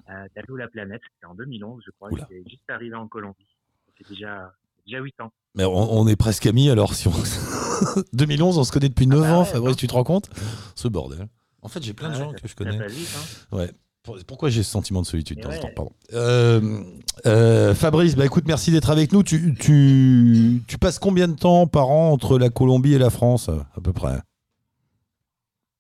[0.07, 2.11] à d'Allo la planète, c'était en 2011, je crois.
[2.16, 3.49] J'étais juste arrivé en Colombie.
[3.97, 4.53] C'est déjà
[4.87, 5.33] déjà huit ans.
[5.57, 6.95] Mais on, on est presque amis alors.
[6.95, 7.12] Si on...
[8.12, 10.31] 2011, on se connaît depuis 9 bah ans, ouais, Fabrice, tu te rends compte?
[10.77, 11.27] Ce bordel.
[11.62, 12.87] En fait, j'ai plein de gens ça- que je connais.
[12.87, 13.57] vite, hein.
[13.57, 13.71] Ouais.
[14.09, 15.61] Pour- Pourquoi j'ai ce sentiment de solitude en ouais.
[15.61, 15.93] temps Pardon.
[16.15, 16.83] Euh,
[17.27, 19.23] euh, Fabrice, bah écoute, merci d'être avec nous.
[19.23, 23.51] Tu, tu, tu passes combien de temps par an entre la Colombie et la France,
[23.51, 24.19] à peu près?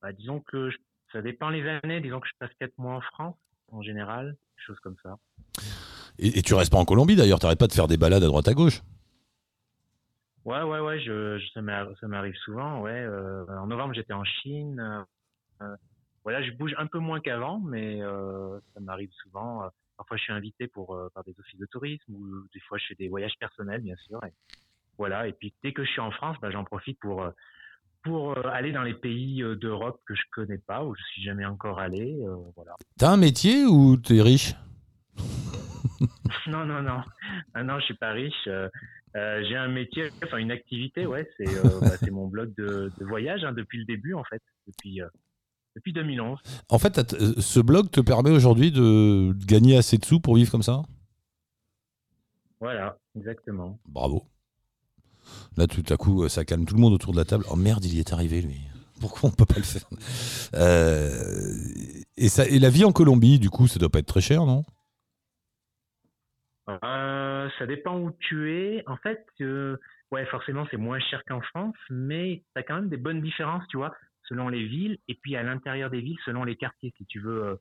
[0.02, 0.76] Bah, disons que je-
[1.10, 2.02] ça dépend les années.
[2.02, 3.34] Disons que je passe quatre mois en France,
[3.72, 5.16] en général, des choses comme ça.
[6.18, 8.26] et, et tu restes pas en Colombie d'ailleurs, t'arrêtes pas de faire des balades à
[8.26, 8.82] droite à gauche.
[10.44, 12.90] Ouais, ouais, ouais, je, je- ça m'arrive ça m'arrive souvent, ouais.
[12.92, 14.82] euh, en novembre, j'étais en Chine.
[16.26, 19.64] Euh, euh, voilà, je bouge un peu moins qu'avant, mais euh, ça m'arrive souvent.
[19.64, 22.78] euh, parfois, je suis invité pour euh, par des offices de tourisme ou des fois,
[22.78, 24.22] je fais des voyages personnels, bien sûr.
[24.24, 24.32] Et
[24.98, 25.28] voilà.
[25.28, 27.30] Et puis, dès que je suis en France, bah, j'en profite pour euh,
[28.02, 31.22] pour euh, aller dans les pays euh, d'Europe que je connais pas, où je suis
[31.22, 32.18] jamais encore allé.
[32.22, 32.74] euh, voilà.
[32.98, 34.54] T'as un métier ou t'es riche?
[36.46, 37.02] Non, non, non.
[37.54, 38.46] Ah non, je suis pas riche.
[38.46, 38.68] euh,
[39.16, 41.28] euh, j'ai un métier, enfin une activité, ouais.
[41.36, 45.02] C'est euh, bah, mon blog de, de voyage hein, depuis le début, en fait, depuis
[45.02, 45.08] euh,
[45.76, 46.38] depuis 2011.
[46.68, 50.50] En fait, euh, ce blog te permet aujourd'hui de gagner assez de sous pour vivre
[50.50, 50.82] comme ça?
[52.60, 53.78] Voilà, exactement.
[53.86, 54.24] Bravo.
[55.56, 57.44] Là, tout à coup, euh, ça calme tout le monde autour de la table.
[57.50, 58.60] Oh merde, il y est arrivé, lui.
[59.00, 59.88] Pourquoi on peut pas le faire?
[60.54, 64.20] Euh, et, ça, et la vie en Colombie, du coup, ça doit pas être très
[64.20, 64.64] cher, non?
[66.68, 68.82] Euh, ça dépend où tu es.
[68.86, 69.76] En fait, euh,
[70.10, 73.64] ouais, forcément, c'est moins cher qu'en France, mais tu as quand même des bonnes différences,
[73.68, 73.94] tu vois,
[74.28, 76.92] selon les villes et puis à l'intérieur des villes, selon les quartiers.
[76.96, 77.56] Si tu veux euh,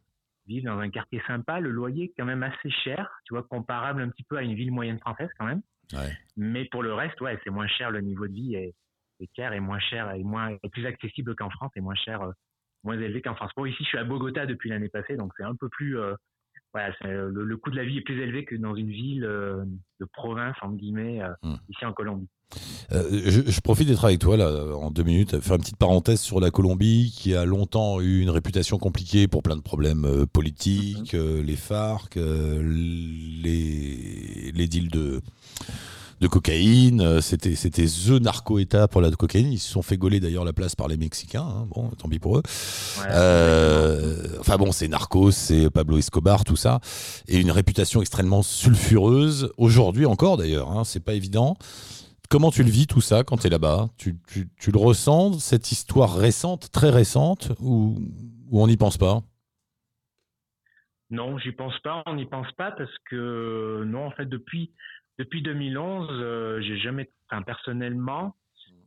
[0.47, 4.01] vivre dans un quartier sympa, le loyer est quand même assez cher, tu vois, comparable
[4.01, 5.61] un petit peu à une ville moyenne française quand même.
[5.93, 6.11] Ouais.
[6.36, 7.91] Mais pour le reste, ouais, c'est moins cher.
[7.91, 8.74] Le niveau de vie est,
[9.20, 12.22] est cher et moins cher et moins est plus accessible qu'en France et moins cher,
[12.22, 12.32] euh,
[12.84, 13.51] moins élevé qu'en France.
[13.55, 15.97] Bon, ici, je suis à Bogota depuis l'année passée, donc c'est un peu plus.
[15.97, 16.13] euh,
[16.74, 19.22] voilà, euh, le, le coût de la vie est plus élevé que dans une ville
[19.22, 21.55] de province entre guillemets Hmm.
[21.70, 22.30] ici en Colombie.
[22.93, 26.21] Euh, je, je profite d'être avec toi là en deux minutes, faire une petite parenthèse
[26.21, 30.25] sur la Colombie qui a longtemps eu une réputation compliquée pour plein de problèmes euh,
[30.25, 32.15] politiques, euh, les FARC,
[33.43, 35.21] les, les deals de,
[36.21, 37.21] de cocaïne.
[37.21, 39.51] C'était c'était the narco-état pour la cocaïne.
[39.51, 41.41] Ils se sont fait gauler d'ailleurs la place par les Mexicains.
[41.41, 41.67] hein.
[41.75, 42.43] Bon, tant pis pour eux.
[42.99, 46.79] Ouais, Euh, enfin bon, c'est Narcos, c'est Pablo Escobar, tout ça,
[47.27, 50.71] et une réputation extrêmement sulfureuse aujourd'hui encore d'ailleurs.
[50.71, 51.57] Hein, c'est pas évident.
[52.30, 53.88] Comment tu le vis tout ça quand tu es là-bas?
[53.97, 57.97] Tu, tu- tu le ressens cette histoire récente, très récente, ou,
[58.49, 59.21] ou on n'y pense pas?
[61.09, 62.03] Non, j'y pense pas.
[62.05, 64.73] On n'y pense pas parce que non, en fait, depuis
[65.17, 68.36] depuis 2011, euh, j'ai jamais, enfin personnellement,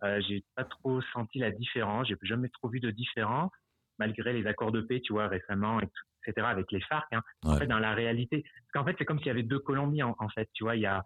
[0.04, 2.08] euh, j'ai pas trop senti la différence.
[2.08, 3.50] J'ai jamais trop vu de différence
[3.98, 6.46] malgré les accords de paix, tu vois, récemment, etc.
[6.46, 7.06] Avec les FARC.
[7.12, 7.22] Hein.
[7.44, 10.02] En fait, dans la réalité, parce qu'en fait, c'est comme s'il y avait deux Colombies.
[10.02, 11.02] En, en fait, tu vois, il y a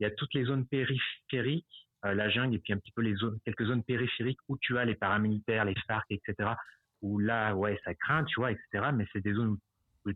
[0.00, 3.02] il y a toutes les zones périphériques, euh, la jungle, et puis un petit peu
[3.02, 6.50] les zones, quelques zones périphériques où tu as les paramilitaires, les FARC, etc.
[7.02, 8.90] Où là, ouais, ça craint, tu vois, etc.
[8.94, 9.58] Mais c'est des zones
[10.06, 10.12] où, où,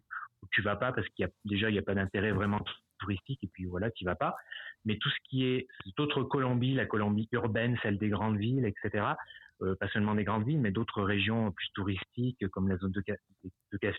[0.51, 2.61] tu vas pas parce qu'il y a déjà il y a pas d'intérêt vraiment
[2.99, 4.37] touristique et puis voilà, tu vas pas.
[4.85, 5.67] Mais tout ce qui est
[5.99, 9.15] autre Colombie, la Colombie urbaine, celle des grandes villes, etc.
[9.63, 13.03] Euh, pas seulement des grandes villes, mais d'autres régions plus touristiques comme la zone de,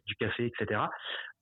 [0.05, 0.81] du café, etc.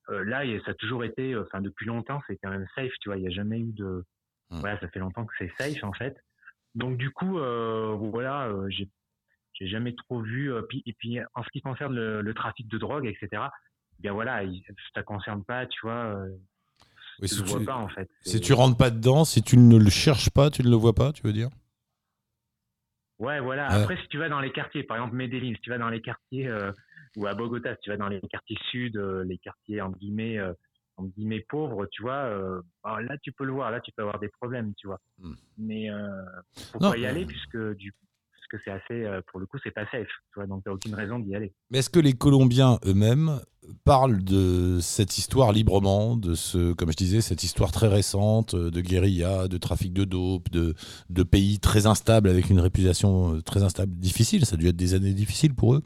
[0.10, 3.18] Euh, là, ça a toujours été, enfin depuis longtemps, c'est quand même safe, tu vois.
[3.18, 4.04] Il n'y a jamais eu de,
[4.52, 4.60] Hmm.
[4.60, 6.16] voilà, ça fait longtemps que c'est safe en fait.
[6.76, 8.90] Donc du coup, euh, voilà, euh, j'ai
[9.54, 10.52] j'ai jamais trop vu.
[10.54, 13.28] euh, puis, et puis en ce qui concerne le, le trafic de drogue, etc.
[13.34, 16.16] eh Bien voilà, il- ça concerne pas, tu vois.
[16.16, 16.30] euh,
[17.22, 18.10] Oui, si le tu- vois pas en fait.
[18.22, 20.94] Si tu rentres pas dedans, si tu ne le cherches pas, tu ne le vois
[20.94, 21.50] pas, tu veux dire?
[23.20, 23.68] Ouais, voilà.
[23.70, 23.82] Ouais.
[23.84, 26.02] Après, si tu vas dans les quartiers, par exemple Medellin, si tu vas dans les
[26.02, 26.52] quartiers
[27.18, 30.40] ou à Bogota, si tu vas dans les quartiers sud, les quartiers entre guillemets,
[30.98, 34.04] entre guillemets pauvres, tu vois, euh, bah, là tu peux le voir, là tu peux
[34.04, 35.00] avoir des problèmes, tu vois.
[35.20, 35.34] Hmm.
[35.58, 36.08] Mais euh,
[36.72, 37.94] pourquoi Non, y aller puisque du
[38.32, 40.72] parce que c'est assez, euh, pour le coup, c'est pas safe, tu vois, donc t'as
[40.72, 41.54] aucune raison d'y aller.
[41.70, 43.40] Mais est-ce que les Colombiens eux-mêmes
[43.86, 48.72] parlent de cette histoire librement, de ce, comme je disais, cette histoire très récente euh,
[48.72, 50.74] de guérilla, de trafic de dope, de,
[51.10, 54.96] de pays très instables avec une réputation très instable, difficile Ça a dû être des
[54.96, 55.84] années difficiles pour eux?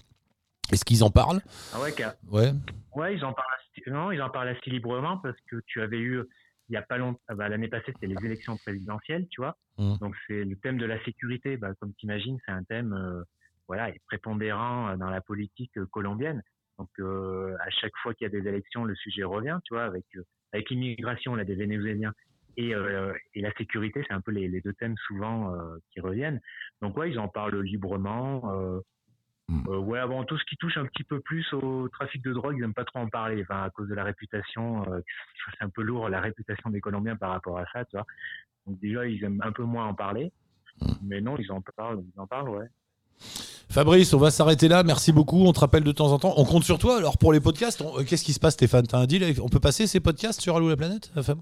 [0.72, 1.41] Est-ce qu'ils en parlent
[1.74, 2.51] Ah ouais, car- Ouais.
[2.95, 5.99] Ouais, ils en parlent assez, non, ils en parlent assez librement parce que tu avais
[5.99, 6.22] eu
[6.70, 9.55] il y a pas longtemps, ah bah, l'année passée c'était les élections présidentielles, tu vois.
[9.78, 9.97] Mm.
[10.01, 13.22] Donc c'est le thème de la sécurité, bah, comme tu imagines, c'est un thème euh,
[13.68, 16.41] voilà, prépondérant euh, dans la politique euh, colombienne.
[16.80, 19.84] Donc euh, à chaque fois qu'il y a des élections, le sujet revient, tu vois,
[19.84, 22.13] avec euh, avec l'immigration là des Vénézuéliens
[22.57, 22.72] et
[23.34, 25.53] et la sécurité, c'est un peu les, les deux thèmes souvent
[25.91, 26.39] qui reviennent.
[26.82, 28.49] Donc ouais, ils en parlent librement.
[29.68, 32.56] Euh, ouais, avant tout ce qui touche un petit peu plus au trafic de drogue,
[32.58, 33.43] ils n'aiment pas trop en parler.
[33.43, 35.02] Enfin, à cause de la réputation, euh,
[35.58, 38.06] c'est un peu lourd la réputation des Colombiens par rapport à ça, tu vois.
[38.66, 40.32] Donc déjà, ils aiment un peu moins en parler.
[41.04, 42.66] Mais non, ils en parlent, ils en parlent, ouais.
[43.70, 44.84] Fabrice, on va s'arrêter là.
[44.84, 45.46] Merci beaucoup.
[45.46, 46.34] On te rappelle de temps en temps.
[46.38, 46.98] On compte sur toi.
[46.98, 48.88] Alors pour les podcasts, on- euh, qu'est-ce qui se passe, Stéphane?
[48.88, 51.39] T'as un deal On peut passer ces podcasts sur Allô la planète, Fab?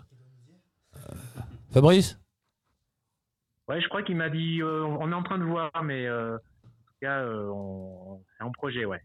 [0.95, 0.99] Euh,
[1.71, 2.19] Fabrice?
[3.69, 6.37] Ouais, je crois qu'il m'a dit, euh, on est en train de voir, mais euh,
[7.03, 8.99] cas, euh, on- c'est en projet, ouais.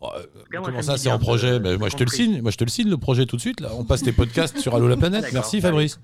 [0.00, 1.52] Cas, moi, Comment me ça, c'est en projet?
[1.52, 2.42] Euh, Mais Moi, je te le signe.
[2.42, 3.60] Moi, je te le signe le projet tout de suite.
[3.60, 5.24] Là, on passe tes podcasts sur Allô la planète.
[5.32, 5.60] Merci.
[5.60, 5.98] Fabrice.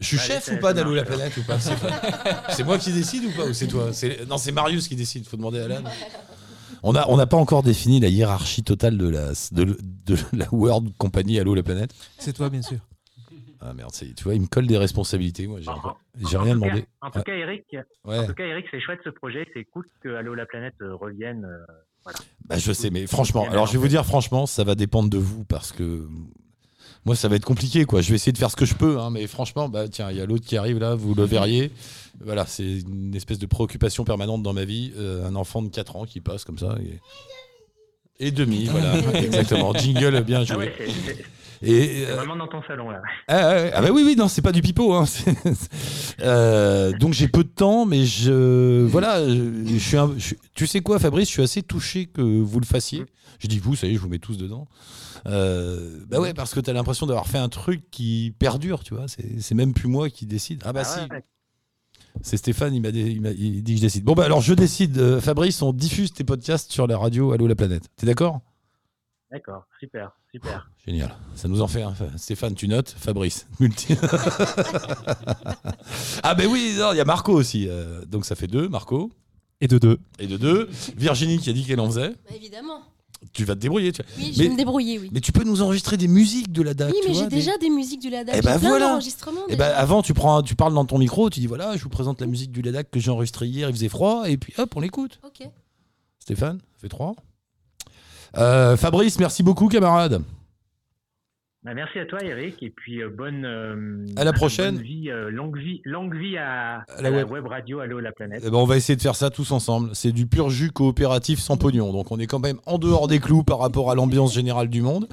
[0.00, 1.58] Je suis Allez, chef ou pas ça d'Allô la planète ou pas?
[1.60, 1.74] C'est
[2.50, 3.92] c'est moi qui décide ou pas Ou c'est toi?
[3.92, 5.26] C'est- Non, c'est Marius qui décide.
[5.26, 5.82] Faut demander à Alan.
[6.82, 9.64] On n'a on n'a pas encore défini la hiérarchie totale de la, de,
[10.06, 11.94] de la World Company Allô la planète.
[12.18, 12.78] C'est toi, bien sûr.
[13.66, 15.46] Ah merde, tu vois, il me colle des responsabilités.
[15.46, 15.70] Moi, j'ai
[16.36, 16.84] rien cas- demandé.
[17.00, 17.24] En tout Ouais.
[17.24, 17.64] cas, Eric,
[18.04, 18.18] Ouais.
[18.18, 19.46] en tout cas, Eric, c'est chouette ce projet.
[19.54, 21.44] C'est cool que Allo la planète euh, revienne.
[21.46, 21.64] euh,
[22.04, 22.18] voilà.
[22.46, 25.16] Bah, je sais, mais franchement, alors je vais vous dire, franchement, ça va dépendre de
[25.16, 26.06] vous parce que
[27.06, 28.02] moi, ça va être compliqué, quoi.
[28.02, 30.18] Je vais essayer de faire ce que je peux, hein, mais franchement, bah tiens, il
[30.18, 31.70] y a l'autre qui arrive là, vous le verriez.
[32.20, 34.92] Voilà, c'est une espèce de préoccupation permanente dans ma vie.
[34.96, 36.76] Euh, un enfant de 4 ans qui passe comme ça.
[36.80, 37.00] Et,
[38.20, 39.72] et demi, voilà, exactement.
[39.74, 40.56] Jingle bien Ah joué.
[40.66, 40.74] ouais,
[41.06, 43.00] c'est Et, euh, vraiment dans ton salon là.
[43.28, 43.70] ah.
[43.74, 44.92] Ah bah oui, oui, non, c'est pas du pipeau.
[44.94, 45.04] Hein.
[46.20, 50.66] Euh, donc j'ai peu de temps, mais je voilà, je, je suis, un- je- tu
[50.66, 53.04] sais quoi, Fabrice, je suis assez touché que vous le fassiez.
[53.40, 54.68] Je dis vous, ça y est, je vous mets tous dedans.
[55.26, 58.94] Euh, bah ouais, parce que tu as l'impression d'avoir fait un truc qui perdure, tu
[58.94, 59.06] vois.
[59.08, 60.62] C'est c'est même plus moi qui décide.
[60.64, 61.24] Ah bah Ah si, ouais,
[62.22, 64.04] c'est Stéphane, il m'a il dit que je décide.
[64.04, 64.98] Bon bah alors je décide.
[64.98, 67.84] Euh, Fabrice, on diffuse tes podcasts sur la radio Allô la planète.
[67.96, 68.40] T'es d'accord?
[69.30, 70.70] D'accord, super, super.
[70.86, 71.16] Génial.
[71.34, 71.94] Ça nous en fait un.
[72.16, 72.94] Stéphane, tu notes.
[72.96, 73.96] Fabrice, multi.
[76.22, 77.66] ah, ben oui, non, il y a Marco aussi.
[77.68, 79.10] euh, donc ça fait deux, Marco.
[79.60, 79.98] Et de deux.
[80.18, 80.68] Et de deux.
[80.96, 82.10] Virginie qui a dit qu'elle en faisait.
[82.10, 82.80] Bah, évidemment.
[83.32, 83.92] Tu vas te débrouiller.
[83.92, 85.10] tu- Oui, je mais, vais me débrouiller, oui.
[85.12, 86.92] mais tu peux nous enregistrer des musiques de la DAC.
[86.92, 88.34] oui, mais vois, j'ai des- déjà des musiques du Ladakh.
[88.36, 88.88] J'ai ben plein voilà.
[88.90, 89.40] d'enregistrements.
[89.48, 89.70] Eh déjà.
[89.70, 92.20] ben, avant, tu, prends, tu parles dans ton micro, tu dis voilà, je vous présente
[92.20, 94.80] la musique du Ladac que j'ai enregistrée hier, il faisait froid, et puis hop, on
[94.80, 95.18] l'écoute.
[95.26, 95.48] Ok.
[96.18, 97.14] Stéphane, fait trois.
[98.36, 100.22] Euh, Fabrice, merci beaucoup, camarade.
[101.64, 103.46] Bah, merci à toi, Eric, et puis euh, bonne.
[103.46, 104.74] euh, À la prochaine.
[104.74, 107.30] bonne vie, euh, longue vie, longue vie à, À la à web.
[107.30, 108.42] web radio Allo la planète.
[108.46, 109.88] Eh ben, on va essayer de faire ça tous ensemble.
[109.94, 111.90] C'est du pur jus coopératif sans pognon.
[111.92, 114.82] Donc on est quand même en dehors des clous par rapport à l'ambiance générale du
[114.82, 115.08] monde.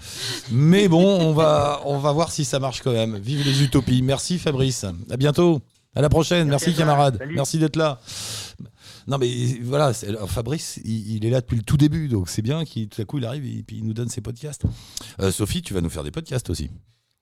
[0.51, 3.15] Mais bon, on va, on va voir si ça marche quand même.
[3.17, 4.01] Vive les utopies.
[4.01, 4.85] Merci Fabrice.
[5.09, 5.61] À bientôt.
[5.95, 6.47] À la prochaine.
[6.47, 6.93] Merci, Merci à toi.
[6.93, 7.17] camarade.
[7.17, 7.35] Salut.
[7.35, 7.99] Merci d'être là.
[9.11, 12.63] Non mais voilà, Fabrice, il, il est là depuis le tout début, donc c'est bien
[12.63, 14.63] qu'il tout à coup il arrive et puis il nous donne ses podcasts.
[15.19, 16.69] Euh, Sophie, tu vas nous faire des podcasts aussi.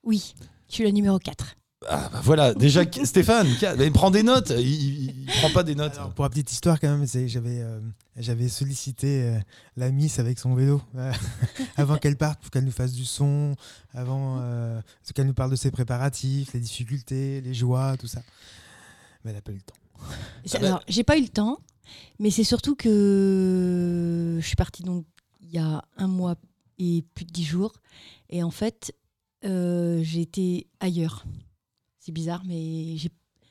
[0.04, 0.34] Oui,
[0.68, 1.56] je suis la numéro 4.
[1.88, 3.48] Ah bah voilà, déjà Stéphane,
[3.80, 5.94] il prend des notes, il, il- il prend pas des notes.
[5.96, 7.80] Alors, pour la petite histoire, quand même, j'avais euh,
[8.16, 9.38] j'avais sollicité euh,
[9.76, 11.12] la Miss avec son vélo euh,
[11.76, 13.56] avant qu'elle parte pour qu'elle nous fasse du son,
[13.94, 14.80] avant euh,
[15.14, 18.22] qu'elle nous parle de ses préparatifs, les difficultés, les joies, tout ça.
[19.24, 20.56] Mais elle n'a pas eu le temps.
[20.64, 21.58] Alors, j'ai pas eu le temps,
[22.18, 25.04] mais c'est surtout que je suis partie donc
[25.42, 26.36] il y a un mois
[26.78, 27.72] et plus de dix jours,
[28.30, 28.94] et en fait,
[29.44, 31.24] euh, j'ai été ailleurs.
[31.98, 33.10] C'est bizarre, mais j'ai.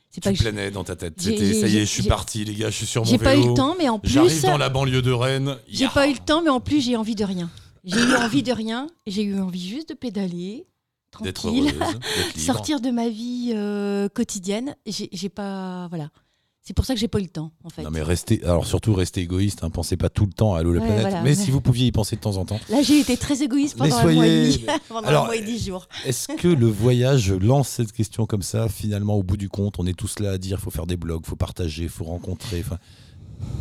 [0.10, 1.14] C'est pas Tu que j'ai- planais dans ta tête.
[1.22, 3.04] j'ai- C'était, ça y j'ai- est, je suis j'ai- parti, les gars, je suis sur
[3.04, 3.30] mon J'ai vélo.
[3.30, 5.58] pas eu le temps, mais en plus, J'arrive dans la banlieue de Rennes.
[5.68, 7.50] j'ai pas eu le temps, mais en plus, j'ai envie de rien.
[7.84, 8.88] J'ai eu envie de rien.
[9.06, 10.66] J'ai eu envie juste de pédaler,
[11.12, 12.00] tranquille, heureuse,
[12.36, 14.76] sortir de ma vie euh, quotidienne.
[14.88, 16.10] J'ai j'ai pas, voilà.
[16.70, 17.82] C'est pour ça que j'ai pas eu le temps, en fait.
[17.82, 20.72] Non mais restez, alors surtout restez égoïste, hein, pensez pas tout le temps à Allo
[20.72, 21.36] la Ouais, planète, voilà, mais ouais.
[21.36, 22.60] si vous pouviez y penser de temps en temps.
[22.70, 24.66] Là, j'ai été très égoïste pendant un mois et soyez- demi.
[24.88, 25.88] pendant Alors, un mois et dix jours.
[26.06, 29.88] Est-ce que le voyage lance cette question comme ça Finalement, au bout du compte, on
[29.88, 32.64] est tous là à dire faut faire des blogs, faut partager, faut rencontrer.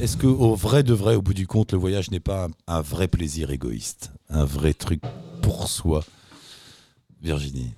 [0.00, 2.82] est-ce que au vrai de vrai, au bout du compte, le voyage n'est pas un
[2.82, 5.00] vrai plaisir égoïste, un vrai truc
[5.40, 6.04] pour soi,
[7.22, 7.72] Virginie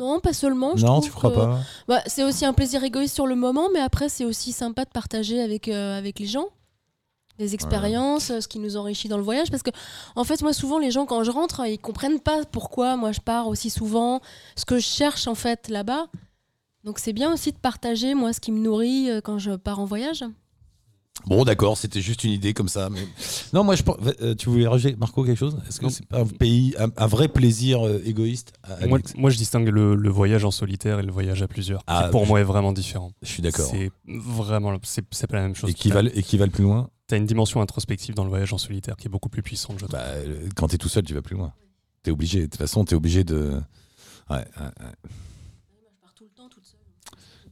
[0.00, 0.76] Non, pas seulement.
[0.76, 3.68] je Non, tu crois que- pas Bah, c'est aussi un plaisir égoïste sur le moment,
[3.72, 6.46] mais après, c'est aussi sympa de partager avec, euh, avec les gens
[7.38, 9.50] les expériences, euh, ce qui nous enrichit dans le voyage.
[9.50, 9.70] Parce que,
[10.14, 13.20] en fait, moi, souvent, les gens, quand je rentre, ils comprennent pas pourquoi moi je
[13.20, 14.20] pars aussi souvent,
[14.56, 16.08] ce que je cherche en fait là-bas.
[16.84, 19.80] Donc, c'est bien aussi de partager, moi, ce qui me nourrit euh, quand je pars
[19.80, 20.22] en voyage.
[21.26, 22.88] Bon, d'accord, c'était juste une idée comme ça.
[22.90, 23.00] Mais...
[23.52, 25.56] Non, moi, je pense- euh, tu voulais rajouter, Marco, quelque chose?
[25.68, 29.36] Est-ce que c'est pas un pays, un, un vrai plaisir euh, égoïste à- Moi, je
[29.36, 31.82] distingue le, le voyage en solitaire et le voyage à plusieurs.
[31.86, 33.12] Ah, qui pour je- moi est vraiment différent.
[33.22, 33.68] Je suis d'accord.
[33.70, 35.70] C'est vraiment, c'est pas la même chose.
[35.70, 36.90] Et qui va, et qui va le plus loin?
[37.06, 39.84] T'as une dimension introspective dans le voyage en solitaire qui est beaucoup plus puissante, je
[39.86, 39.98] trouve.
[39.98, 41.52] bah, euh, Quand t'es tout seul, tu vas plus loin.
[42.02, 42.40] T'es obligé.
[42.42, 43.60] De toute façon, t'es obligé de.
[44.30, 45.10] Ouais, ouais, ouais.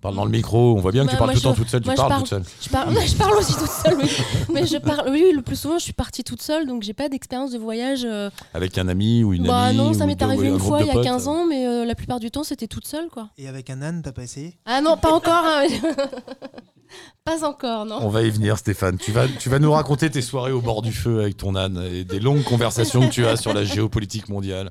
[0.01, 1.69] Parle dans le micro, on voit bien que tu Bah, parles tout le temps toute
[1.69, 2.43] seule, tu moi, je parles parle- toute seule.
[2.63, 4.09] Je parle, je parle aussi toute seule, oui.
[4.55, 7.09] Mais je parle, oui, le plus souvent, je suis partie toute seule, donc j'ai pas
[7.09, 8.03] d'expérience de voyage.
[8.05, 10.81] euh, Avec un ami ou une bah amie non, ça m'est arrivé un une fois
[10.83, 11.03] il y a potes.
[11.05, 13.31] 15 ans, mais euh, la plupart du temps, c'était toute seule, quoi.
[13.39, 14.57] Et avec un âne, t'as pas essayé?
[14.67, 15.45] Ah non, pas encore.
[15.45, 15.67] hein.
[17.25, 17.99] pas encore, non.
[18.01, 18.99] On va y venir, Stéphane.
[18.99, 21.85] Tu vas, tu vas nous raconter tes soirées au bord du feu avec ton âne
[21.93, 24.71] et des longues conversations que tu as sur la géopolitique mondiale.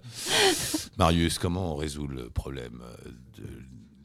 [0.97, 3.09] Marius, comment on résout le problème euh,
[3.41, 3.47] de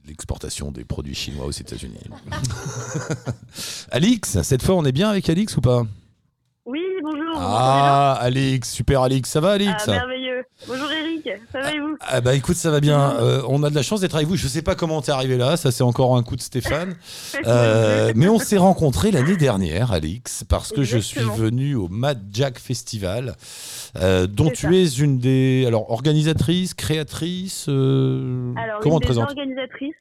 [0.06, 1.98] l'exportation des produits chinois aux États-Unis
[3.90, 5.84] Alix, cette fois, on est bien avec Alix ou pas?
[6.64, 7.34] Oui, bonjour.
[7.36, 9.28] Ah, Alix, super Alix.
[9.28, 9.72] Ça va, Alix?
[9.86, 10.21] Ah, merveilleux.
[10.68, 13.16] Bonjour Eric, ça va et vous Ah bah écoute, ça va bien.
[13.20, 14.36] Euh, on a de la chance d'être avec vous.
[14.36, 16.94] Je sais pas comment t'es arrivé là, ça c'est encore un coup de Stéphane.
[17.46, 22.20] Euh, mais on s'est rencontrés l'année dernière, Alix, parce que je suis venu au Mad
[22.32, 23.34] Jack Festival,
[23.96, 24.72] euh, dont tu ça.
[24.72, 27.66] es une des alors organisatrices, créatrices.
[27.68, 29.28] euh, Alors, comment on te présente?
[29.28, 29.94] organisatrices.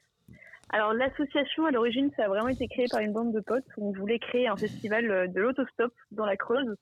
[0.70, 3.64] Alors, l'association, à l'origine, ça a vraiment été créé par une bande de potes.
[3.76, 6.76] On voulait créer un festival de l'autostop dans la Creuse.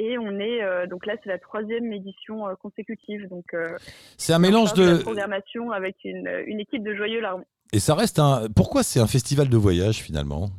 [0.00, 3.28] Et on est, euh, donc là, c'est la troisième édition euh, consécutive.
[3.28, 3.76] Donc, euh,
[4.16, 7.42] C'est un mélange la de programmation avec une, une équipe de joyeux larmes.
[7.72, 8.46] et ça reste un.
[8.54, 10.50] Pourquoi c'est un festival de voyage finalement?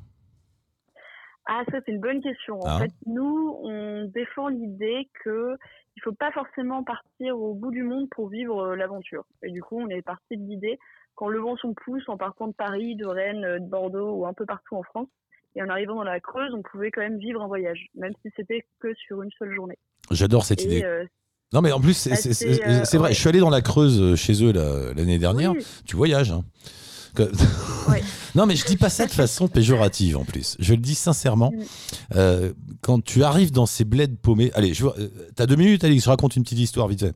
[1.46, 2.60] Ah, ça, c'est une bonne question.
[2.60, 2.80] En Ah.
[2.80, 5.56] fait, nous, on défend l'idée que
[5.96, 9.24] il faut pas forcément partir au bout du monde pour vivre l'aventure.
[9.42, 10.78] Et du coup, on est parti de l'idée
[11.16, 14.46] qu'en levant son pouce, en partant de Paris, de Rennes, de Bordeaux ou un peu
[14.46, 15.08] partout en France,
[15.56, 18.32] et en arrivant dans la Creuse, on pouvait quand même vivre un voyage, même si
[18.36, 19.78] c'était que sur une seule journée.
[20.12, 20.84] J'adore cette Et, idée.
[20.84, 21.04] euh,
[21.54, 22.98] Non mais en plus c'est euh, vrai.
[23.00, 23.14] ouais.
[23.14, 25.52] Je suis allé dans la Creuse euh, chez eux l'année dernière.
[25.54, 25.66] Oui.
[25.86, 26.32] Tu voyages.
[26.32, 26.44] hein.
[28.36, 30.56] Non mais je dis pas ça de façon péjorative en plus.
[30.60, 31.52] Je le dis sincèrement.
[31.52, 31.64] Mm.
[32.16, 36.04] Euh, quand tu arrives dans ces bleds paumés, allez, euh, t'as deux minutes, Alix.
[36.06, 37.16] Je raconte une petite histoire vite fait.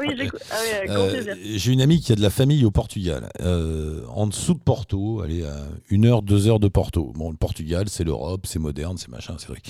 [0.00, 0.40] Oui, j'écoute.
[0.50, 1.34] Ah oui, Euh.
[1.54, 5.20] J'ai une amie qui a de la famille au Portugal, euh, en dessous de Porto,
[5.20, 7.12] allez, à une heure, deux heures de Porto.
[7.14, 9.60] Bon, le Portugal, c'est l'Europe, c'est moderne, c'est machin, c'est vrai.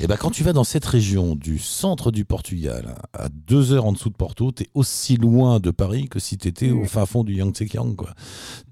[0.00, 3.86] Et ben, quand tu vas dans cette région du centre du Portugal, à deux heures
[3.86, 7.22] en dessous de Porto, t'es aussi loin de Paris que si t'étais au fin fond
[7.22, 8.10] du Yangtze-Kiang, quoi.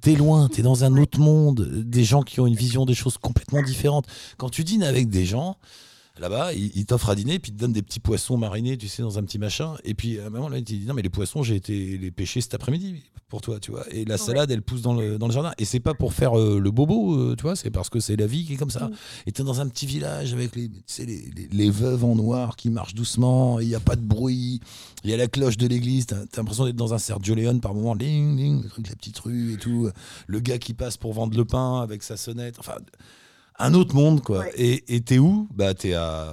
[0.01, 3.19] T'es loin, t'es dans un autre monde, des gens qui ont une vision des choses
[3.19, 4.07] complètement différentes.
[4.37, 5.57] Quand tu dînes avec des gens,
[6.21, 9.03] Là-bas, ils t'offrent à dîner, puis ils te donnent des petits poissons marinés, tu sais,
[9.03, 9.75] dans un petit machin.
[9.85, 11.97] Et puis à un moment, là, il te dit Non, mais les poissons, j'ai été
[11.99, 13.85] les pêcher cet après-midi pour toi, tu vois.
[13.93, 15.53] Et la salade, elle pousse dans le, dans le jardin.
[15.59, 18.17] Et c'est pas pour faire euh, le bobo, euh, tu vois, c'est parce que c'est
[18.17, 18.91] la vie qui est comme ça.
[19.27, 22.15] Et t'es dans un petit village avec les, tu sais, les, les- les veuves en
[22.17, 24.61] noir qui marchent doucement, il n'y a pas de bruit,
[25.05, 27.61] il y a la cloche de l'église, t'as t'as l'impression d'être dans un Sergio Leone
[27.61, 29.91] par moment, ling, ling, le truc, la petite rue et tout.
[30.27, 32.57] Le gars qui passe pour vendre le pain avec sa sonnette.
[32.59, 32.77] Enfin
[33.59, 34.45] un autre monde quoi.
[34.57, 35.49] Et et t'es où?
[35.55, 36.33] Bah t'es à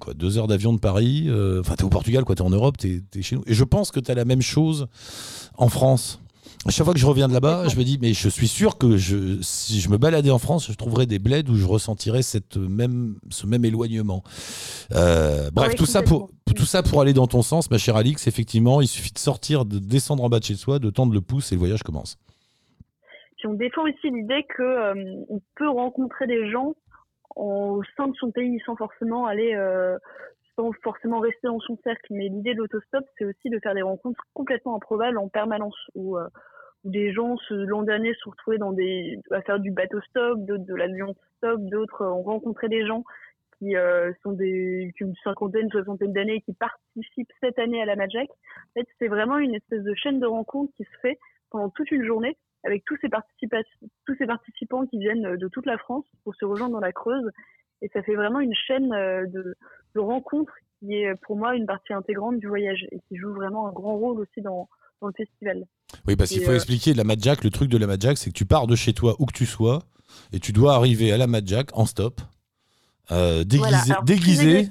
[0.00, 1.24] quoi deux heures d'avion de Paris.
[1.28, 2.34] euh, Enfin t'es au Portugal quoi.
[2.34, 2.76] T'es en Europe.
[2.78, 3.42] T'es es chez nous.
[3.46, 4.86] Et je pense que t'as la même chose
[5.56, 6.20] en France.
[6.66, 8.76] À chaque fois que je reviens de là-bas, je me dis mais je suis sûr
[8.76, 12.20] que je si je me baladais en France, je trouverais des bleds où je ressentirais
[12.22, 14.22] cette même ce même éloignement.
[14.92, 17.96] Euh, bref, Ouais, tout ça pour tout ça pour aller dans ton sens, ma chère
[17.96, 18.26] Alix.
[18.26, 21.22] Effectivement, il suffit de sortir, de descendre en bas de chez soi, de tendre le
[21.22, 22.16] pouce et le voyage commence.
[23.46, 26.74] On défend aussi l'idée que euh, on peut rencontrer des gens
[27.36, 29.98] en- au sein de son pays sans forcément aller, euh,
[30.82, 32.06] forcément rester dans son cercle.
[32.10, 36.18] Mais l'idée de l'autostop, c'est aussi de faire des rencontres complètement improbables en permanence, où,
[36.18, 36.26] euh,
[36.84, 40.74] des gens l'an dernier se retrouvaient dans des, à faire du bateau stop, d'autres de
[40.74, 43.04] l'avion stop, d'autres ont rencontré des gens
[43.58, 43.74] qui
[44.22, 48.30] sont des ont une cinquantaine, soixantaine d'années et qui participent cette année à la Magic.
[48.30, 51.18] En fait, c'est vraiment une espèce de chaîne de rencontres qui se fait
[51.50, 53.62] pendant toute une journée avec tous ces, participa-
[54.06, 56.92] tous ces participants qui viennent euh, de toute la France pour se rejoindre dans la
[56.92, 57.28] Creuse.
[57.82, 59.54] Et ça fait vraiment une chaîne euh, de,
[59.94, 63.68] de rencontres qui est pour moi une partie intégrante du voyage et qui joue vraiment
[63.68, 64.68] un grand rôle aussi dans,
[65.00, 65.64] dans le festival.
[66.06, 67.42] Oui, parce qu'il faut euh, expliquer la Madjack.
[67.44, 69.46] Le truc de la Madjack, c'est que tu pars de chez toi où que tu
[69.46, 69.80] sois
[70.32, 72.20] et tu dois arriver à la Madjack en stop.
[73.10, 74.68] euh, déguisé, Voilà, alors, déguisé.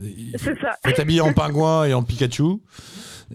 [0.00, 0.76] C'est ça.
[0.84, 2.42] Faut être habillé en pingouin et en Pikachu.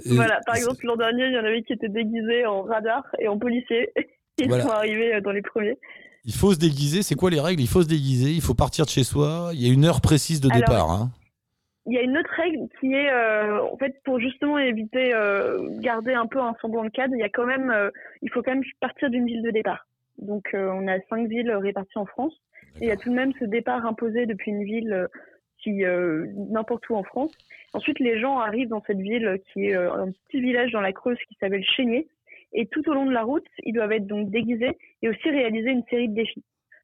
[0.06, 3.04] Et- Voilà, par exemple, l'an dernier, il y en avait qui étaient déguisés en radar
[3.20, 3.90] et en policier.
[4.40, 4.64] Ils Voilà.
[4.66, 5.78] sont arrivés euh, dans les premiers.
[6.26, 7.02] Il faut se déguiser.
[7.02, 7.62] C'est quoi les règles?
[7.62, 8.32] Il faut se déguiser.
[8.32, 9.50] Il faut partir de chez soi.
[9.54, 10.92] Il y a une heure précise de Alors, départ.
[10.92, 11.10] hein.
[11.88, 15.70] Il y a une autre règle qui est, euh, en fait, pour justement éviter, euh,
[15.80, 17.90] garder un peu un semblant de cadre, il y a quand même, euh,
[18.22, 19.88] il faut quand même partir d'une ville de départ.
[20.18, 22.34] Donc, on a cinq villes réparties en France.
[22.82, 25.08] Et il y a tout de même ce départ imposé depuis une ville
[25.68, 27.32] qui, euh, n'importe où en France.
[27.74, 30.94] Ensuite, les gens arrivent dans cette ville qui est euh, un petit village dans la
[30.94, 32.08] Creuse qui s'appelle Chénier.
[32.54, 35.72] Et tout au long de la route, ils doivent être donc déguisés et aussi réaliser
[35.72, 36.44] une série de défis.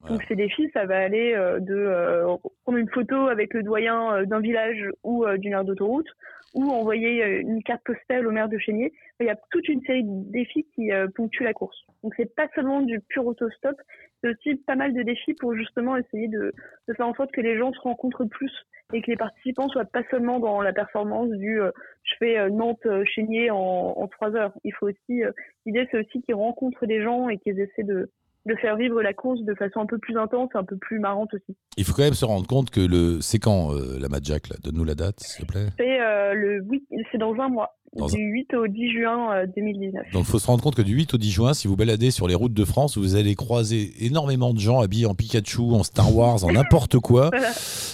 [0.09, 4.41] Donc ces défis, ça va aller euh, de prendre une photo avec le doyen d'un
[4.41, 6.09] village ou d'une aire d'autoroute,
[6.53, 8.93] ou envoyer euh, une carte postale au maire de Chénier.
[9.19, 11.77] Il y a toute une série de défis qui euh, ponctuent la course.
[12.03, 13.75] Donc c'est pas seulement du pur autostop,
[14.21, 16.53] c'est aussi pas mal de défis pour justement essayer de,
[16.87, 18.51] de faire en sorte que les gens se rencontrent plus
[18.93, 21.71] et que les participants soient pas seulement dans la performance du euh,
[22.03, 24.53] je fais euh, Nantes Chénier en, en trois heures.
[24.63, 25.31] Il faut aussi euh,
[25.65, 28.11] l'idée c'est aussi qu'ils rencontrent des gens et qu'ils essaient de
[28.45, 31.33] de faire vivre la course de façon un peu plus intense, un peu plus marrante
[31.33, 31.55] aussi.
[31.77, 33.19] Il faut quand même se rendre compte que le.
[33.21, 35.67] C'est quand euh, la Mad Jack Donne-nous la date, s'il te plaît.
[35.77, 39.45] C'est euh, le 8, c'est dans un mois, Dans du 8 au 10 juin euh,
[39.55, 40.11] 2019.
[40.11, 42.11] Donc, il faut se rendre compte que du 8 au 10 juin, si vous baladez
[42.11, 45.83] sur les routes de France, vous allez croiser énormément de gens habillés en Pikachu, en
[45.83, 47.51] Star Wars, en n'importe quoi, Voilà.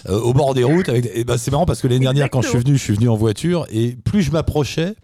[0.09, 0.89] euh, au bord des routes.
[0.89, 1.09] Avec...
[1.13, 3.07] Et ben, c'est marrant parce que l'année dernière, quand je suis venu, je suis venu
[3.07, 4.95] en voiture et plus je m'approchais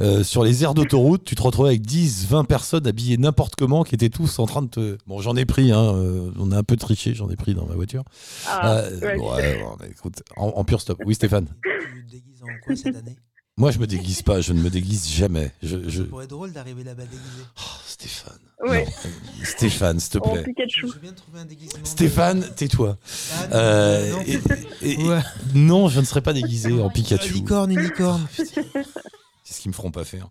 [0.00, 3.84] euh, sur les aires d'autoroute, tu te retrouvais avec 10, 20 personnes habillées n'importe comment
[3.84, 4.98] qui étaient tous en train de te.
[5.06, 7.66] Bon, j'en ai pris, hein, euh, on a un peu triché, j'en ai pris dans
[7.66, 8.04] ma voiture.
[8.48, 9.16] Ah, Euh, ouais.
[9.18, 10.98] ouais, bon, écoute, en, en pur stop.
[11.04, 11.46] Oui, Stéphane.
[11.62, 13.16] Tu te déguises en quoi cette année?
[13.56, 15.52] Moi, je me déguise pas, je ne me déguise jamais.
[15.62, 16.02] Je, je...
[16.02, 17.42] Ça pourrait être drôle d'arriver là-bas déguisé.
[17.58, 18.38] Oh, Stéphane.
[18.66, 18.86] Ouais.
[18.86, 20.44] Non, Stéphane, s'il te En plaît.
[20.44, 20.86] Pikachu.
[20.86, 21.82] Je veux bien trouver un déguisement.
[21.82, 22.96] de- Stéphane, tais-toi.
[23.34, 24.20] Ah, non, Euh, non.
[24.22, 25.20] et- et- Ouais.
[25.54, 27.34] non, je ne serai pas déguisé en Pikachu.
[27.34, 28.26] Licorne, une licorne.
[29.42, 30.28] C'est ce qu'ils me feront pas faire.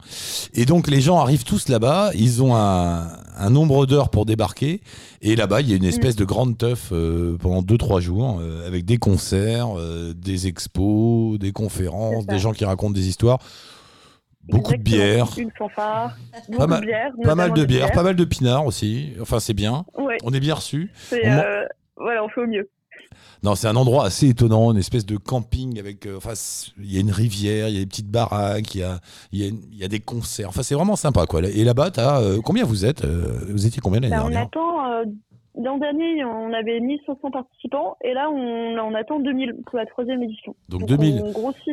[0.54, 3.08] Et donc les gens arrivent tous là-bas, ils ont un,
[3.38, 4.82] un nombre d'heures pour débarquer,
[5.22, 8.66] et là-bas il y a une espèce de grande teuf euh, pendant 2-3 jours, euh,
[8.68, 13.40] avec des concerts, euh, des expos, des conférences, des gens qui racontent des histoires,
[14.44, 16.16] beaucoup de bière, Une fanfare,
[16.48, 17.12] beaucoup pas mal, de bière.
[17.24, 20.40] pas mal de bière, pas mal de pinards aussi, enfin c'est bien, Ouais, on est
[20.40, 20.92] bien reçus.
[21.12, 21.18] on
[22.02, 22.70] voilà, on fait au mieux.
[23.44, 26.06] Non, c'est un endroit assez étonnant, une espèce de camping avec.
[26.06, 26.34] euh, enfin,
[26.78, 29.00] il y a une rivière, il y a des petites baraques, il y a,
[29.32, 30.50] y a, y des concerts.
[30.50, 31.42] Enfin, c'est vraiment sympa, quoi.
[31.44, 34.92] Et là-bas, euh, combien vous êtes Euh, Vous étiez combien l'année Bah, on dernière attend.
[34.92, 35.06] euh,
[35.62, 40.22] L'an dernier, on avait 1500 participants et là, on, on attend 2000 pour la troisième
[40.24, 40.56] édition.
[40.70, 41.22] Donc 2000.
[41.26, 41.68] On grossit,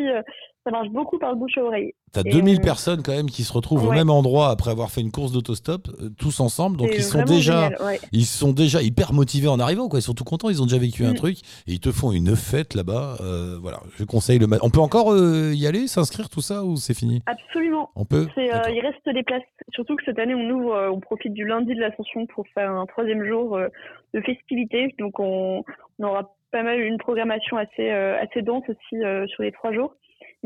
[0.67, 1.93] ça marche beaucoup par le bouche à oreille.
[2.13, 4.91] T'as et 2000 on- personnes quand même qui se retrouvent au même endroit après avoir
[4.91, 6.77] fait une course d'autostop, euh, tous ensemble.
[6.77, 8.01] Donc ils sont déjà, génial, ouais.
[8.13, 10.01] ils sont déjà hyper motivés en arrivant, quoi.
[10.01, 10.49] Ils sont tout contents.
[10.51, 11.17] Ils ont déjà vécu un Mm.
[11.17, 11.39] truc
[11.69, 13.17] et ils te font une fête là-bas.
[13.21, 14.47] Euh, voilà, je conseille le.
[14.63, 17.23] On peut encore euh, y aller, s'inscrire, tout ça, ou c'est fini?
[17.27, 17.91] Absolument.
[17.95, 18.27] On peut?
[18.37, 18.43] Euh,
[18.73, 19.43] il reste des places.
[19.73, 22.71] Surtout que cette année, on ouvre, euh, on profite du lundi de l'ascension pour faire
[22.73, 23.69] un troisième jour euh,
[24.15, 24.95] de festivités.
[24.99, 25.63] Donc, on,
[26.01, 29.73] on aura pas mal une programmation assez, euh, assez dense aussi euh, sur les trois
[29.73, 29.95] jours.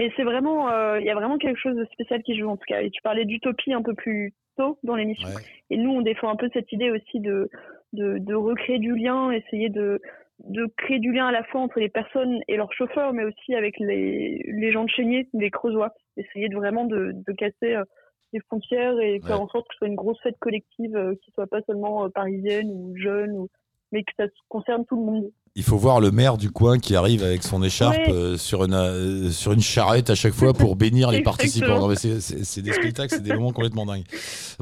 [0.01, 2.57] Mais c'est vraiment, euh, il y a vraiment quelque chose de spécial qui joue en
[2.57, 2.81] tout cas.
[2.81, 5.29] Et tu parlais d'utopie un peu plus tôt dans l'émission.
[5.29, 5.43] Ouais.
[5.69, 7.51] Et nous, on défend un peu cette idée aussi de,
[7.93, 10.01] de, de recréer du lien, essayer de,
[10.39, 13.55] de créer du lien à la fois entre les personnes et leurs chauffeurs, mais aussi
[13.55, 15.93] avec les, les gens de Chénier, les Creusois.
[16.17, 17.85] Essayer de vraiment de, de casser euh,
[18.33, 19.43] les frontières et faire Ouais.
[19.45, 22.09] en sorte que ce soit une grosse fête collective euh, qui soit pas seulement euh,
[22.09, 23.49] parisienne ou jeune, ou,
[23.93, 25.31] mais que ça concerne tout le monde.
[25.57, 28.13] Il faut voir le maire du coin qui arrive avec son écharpe Ouais.
[28.13, 31.91] euh, sur, une, euh, sur une charrette à chaque fois pour bénir les participants.
[31.97, 34.05] C'est- des spectacles, c'est des moments complètement dingues.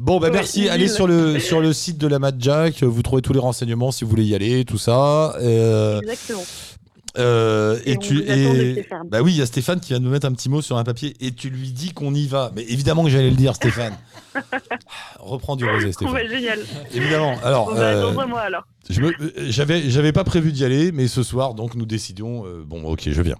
[0.01, 0.67] Bon, bah Ouais, merci.
[0.71, 0.93] Allez ville.
[0.95, 2.83] sur le, sur le site de la Mad Jack.
[2.83, 5.37] Vous trouvez tous les renseignements si vous voulez y aller, tout ça.
[5.41, 6.43] Euh, Exactement.
[7.19, 10.33] Euh, Et tu et bah oui, il y a Stéphane qui va nous mettre un
[10.33, 12.53] petit mot sur un papier et tu lui dis qu'on y va.
[12.55, 13.95] Mais évidemment que j'allais le dire, Stéphane.
[15.19, 16.15] Reprends du rosé, Stéphane.
[16.15, 16.61] va génial.
[16.95, 17.37] Évidemment.
[17.43, 22.45] Alors, euh, euh, j'avais, j'avais pas prévu d'y aller, mais ce soir, donc, nous décidions.
[22.47, 23.37] euh, bon, ok, je viens.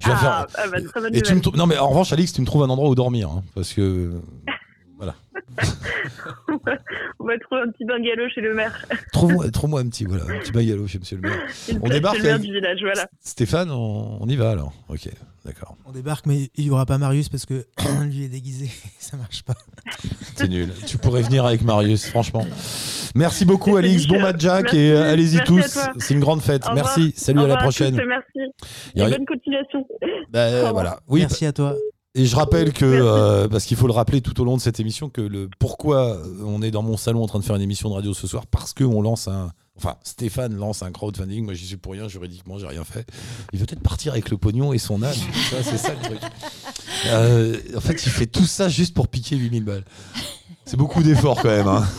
[0.00, 0.64] Je viens Ah, faire.
[0.64, 2.62] ah bah, très bonne Et tu me non, mais en revanche, Alix, tu me trouves
[2.62, 4.12] un endroit où dormir, hein, parce que
[7.18, 8.86] On va trouver un petit bungalow chez le maire.
[9.12, 11.38] trouve-moi, un petit, voilà, un petit bungalow chez Monsieur le Maire.
[11.70, 13.06] Une On débarque maire du village, voilà.
[13.20, 14.72] Stéphane, on, on y va alors.
[14.88, 15.08] Ok,
[15.44, 15.76] d'accord.
[15.86, 17.64] On débarque, mais il n'y aura pas Marius parce que
[18.04, 18.70] lui est déguisé.
[18.98, 19.54] Ça marche pas.
[20.36, 20.70] C'est nul.
[20.86, 22.46] Tu pourrais venir avec Marius, franchement.
[23.14, 24.06] Merci beaucoup, Alix.
[24.06, 24.78] Bon match, Jack, Merci.
[24.78, 25.78] et euh, allez-y tous.
[25.98, 26.66] C'est une grande fête.
[26.68, 26.74] Au.
[26.74, 27.12] Merci.
[27.16, 27.94] Salut Au à la tous prochaine.
[27.94, 28.52] merci.
[28.96, 29.86] Et bonne continuation.
[30.30, 30.72] Bah, revoir.
[30.72, 31.00] voilà.
[31.08, 31.74] Oui, Merci à toi.
[32.16, 34.78] Et je rappelle que, euh, parce qu'il faut le rappeler tout au long de cette
[34.78, 37.88] émission, que le pourquoi on est dans mon salon en train de faire une émission
[37.88, 39.50] de radio ce soir, parce qu'on lance un.
[39.76, 41.44] Enfin, Stéphane lance un crowdfunding.
[41.44, 43.04] Moi, j'y suis pour rien, juridiquement, j'ai rien fait.
[43.52, 45.16] Il veut peut-être partir avec le pognon et son âne.
[45.50, 46.20] Ça, c'est ça le truc.
[47.08, 49.84] Euh, en fait, il fait tout ça juste pour piquer 8000 balles.
[50.66, 51.68] C'est beaucoup d'efforts quand même.
[51.68, 51.84] hein.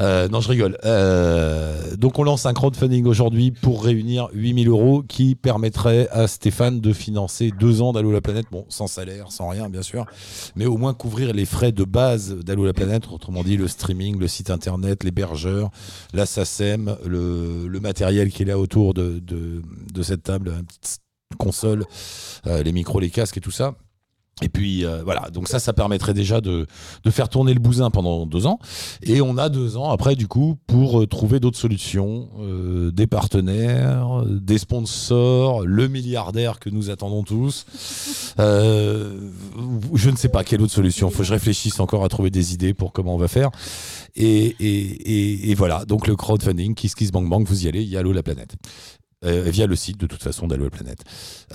[0.00, 0.78] Euh, non, je rigole.
[0.84, 6.80] Euh, donc, on lance un crowdfunding aujourd'hui pour réunir 8000 euros qui permettrait à Stéphane
[6.80, 8.46] de financer deux ans d'Allo la planète.
[8.52, 10.06] Bon, sans salaire, sans rien, bien sûr,
[10.54, 14.18] mais au moins couvrir les frais de base d'Allo la planète, autrement dit le streaming,
[14.20, 15.70] le site internet, l'hébergeur,
[16.14, 19.20] la SACEM, le, le matériel qui est là autour de,
[20.02, 21.00] cette table, une petite
[21.38, 21.84] console,
[22.46, 23.74] euh, les micros, les casques et tout ça.
[24.42, 26.66] Et puis euh, voilà, donc ça, ça permettrait déjà de,
[27.04, 28.58] de faire tourner le bousin pendant deux ans.
[29.02, 33.06] Et on a deux ans après, du coup, pour euh, trouver d'autres solutions, euh, des
[33.06, 37.66] partenaires, des sponsors, le milliardaire que nous attendons tous.
[38.38, 39.30] Euh,
[39.94, 41.08] je ne sais pas quelle autre solution.
[41.08, 43.50] Il faut que je réfléchisse encore à trouver des idées pour comment on va faire.
[44.16, 48.22] Et, et, et, voilà, donc le crowdfunding, KissKissBankBank, vous y allez, il y a la
[48.22, 48.56] planète.
[49.24, 51.02] Euh, via le site de toute façon d'Allo la planète.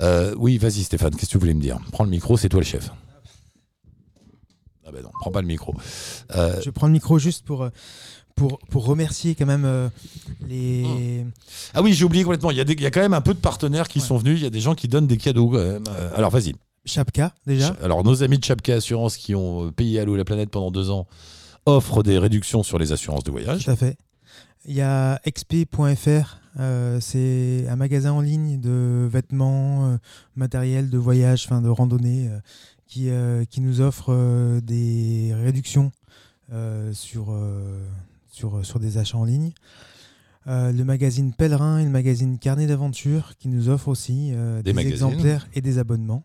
[0.01, 1.79] Euh, oui, vas-y Stéphane, qu'est-ce que tu voulais me dire?
[1.93, 2.89] Prends le micro, c'est toi le chef.
[4.85, 5.73] Ah ben non, prends pas le micro.
[6.35, 7.69] Euh, Je prends le micro juste pour,
[8.35, 9.89] pour, pour remercier quand même
[10.45, 11.25] les.
[11.73, 12.51] Ah oui, j'ai oublié complètement.
[12.51, 14.17] Il y, a des- il y a quand même un peu de partenaires qui sont
[14.17, 14.39] venus.
[14.39, 15.83] Il y a des gens qui donnent des cadeaux quand même.
[16.15, 16.53] Alors vas-y.
[16.85, 17.77] Chapka, déjà.
[17.81, 21.07] Alors nos amis de Chapka Assurance qui ont payé Allo la planète pendant deux ans
[21.65, 23.63] offrent des réductions sur les assurances de voyage.
[23.63, 23.95] Tout à fait.
[24.65, 29.97] Il y a xp.fr, euh, c'est un magasin en ligne de vêtements, euh,
[30.35, 32.39] matériel de voyage, enfin de randonnée, euh,
[32.87, 33.09] qui,
[33.49, 35.91] qui nous offre des réductions
[36.91, 37.35] sur,
[38.29, 39.51] sur, sur des achats en ligne.
[40.47, 44.77] Euh, le magazine Pèlerin et le magazine Carnet d'aventure qui nous offrent aussi euh, Des
[44.77, 46.23] exemplaires et des abonnements.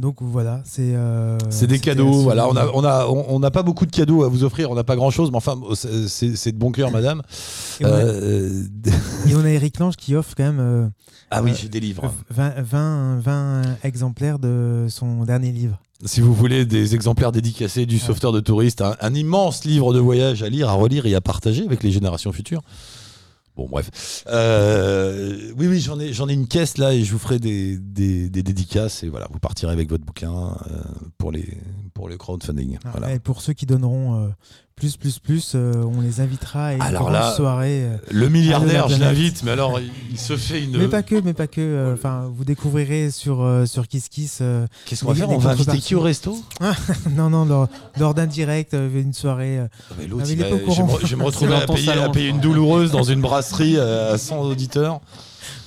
[0.00, 0.94] Donc voilà, c'est.
[0.94, 2.10] euh, C'est des cadeaux.
[2.22, 4.70] Voilà, on a, on a, on n'a pas beaucoup de cadeaux à vous offrir.
[4.70, 7.22] On n'a pas grand chose, mais enfin, c'est- de bon cœur, madame.
[7.80, 8.62] Et on a- Euh,
[9.28, 10.58] Et on a Eric Lange qui offre quand même.
[10.60, 10.88] euh,
[11.30, 12.12] Ah oui, j'ai des livres.
[12.30, 15.78] 20, 20, 20 exemplaires de son dernier livre.
[16.06, 19.98] Si vous voulez des exemplaires dédicacés du sauveteur de touristes, un, un immense livre de
[19.98, 22.62] voyage à lire, à relire et à partager avec les générations futures.
[23.56, 24.24] Bon, bref.
[24.28, 27.76] Euh, oui, oui, j'en ai, j'en ai une caisse là et je vous ferai des,
[27.78, 30.82] des, des dédicaces et voilà, vous partirez avec votre bouquin euh,
[31.18, 31.58] pour, les,
[31.92, 32.78] pour le crowdfunding.
[32.84, 33.14] Ah, Voilà.
[33.14, 34.28] Et pour ceux qui donneront euh,
[34.80, 37.84] plus, plus, plus, euh, on les invitera à une Alors là, soirée.
[37.84, 40.76] euh, Le milliardaire, je l'invite, mais alors il, il se fait une.
[40.78, 41.60] Mais pas que, mais pas que.
[41.60, 44.38] euh, Enfin, vous découvrirez sur euh, sur Kiss Kiss.
[44.40, 46.36] euh, Qu'est-ce qu'on va faire On va inviter qui au resto
[47.10, 47.68] Non, non, lors,
[47.98, 49.58] lors d'un direct, euh, une soirée.
[49.60, 50.86] euh, Ah, mais l'autre, je, vais courant.
[50.86, 53.76] me, je vais me retrouver à payer, salon, à payer une douloureuse dans une brasserie
[53.76, 55.00] euh, à 100 auditeurs.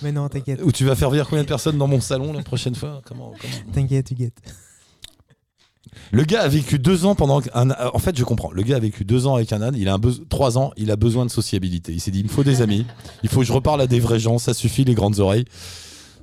[0.02, 2.42] Mais non, t'inquiète, Où tu vas faire venir combien de personnes dans mon salon la
[2.42, 3.02] prochaine fois?
[3.06, 3.54] Comment, comment?
[3.74, 4.34] T'inquiète, t'inquiète.
[6.12, 7.72] Le gars a vécu deux ans pendant un.
[7.94, 8.52] En fait, je comprends.
[8.52, 9.76] Le gars a vécu deux ans avec un âne.
[9.78, 10.72] Il a un trois ans.
[10.78, 11.92] Il a besoin de sociabilité.
[11.94, 12.86] Il s'est dit il me faut des amis.
[13.24, 14.38] Il faut que je reparle à des vrais gens.
[14.38, 15.46] Ça suffit les grandes oreilles.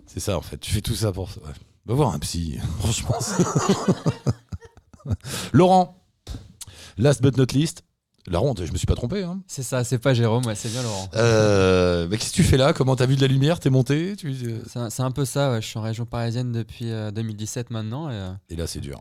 [0.06, 0.58] C'est ça en fait.
[0.58, 1.28] Tu fais tout ça pour.
[1.28, 1.52] ouais.
[1.86, 2.58] Va voir un psy.
[2.80, 3.16] Franchement.
[5.52, 5.96] Laurent.
[6.98, 7.82] Last but not least.
[8.26, 8.64] La honte.
[8.64, 9.22] Je me suis pas trompé.
[9.22, 9.40] Hein.
[9.46, 11.08] C'est ça, c'est pas Jérôme, ouais, c'est bien Laurent.
[11.16, 12.72] Euh, mais qu'est-ce que tu fais là?
[12.74, 13.58] Comment t'as vu de la lumière?
[13.58, 14.14] T'es monté?
[14.16, 14.28] Tu...
[14.44, 14.60] euh,
[14.90, 18.10] C'est un, peu ça, ouais, je suis en région parisienne depuis euh, 2017 maintenant.
[18.10, 19.00] Et, euh, Et là, c'est dur.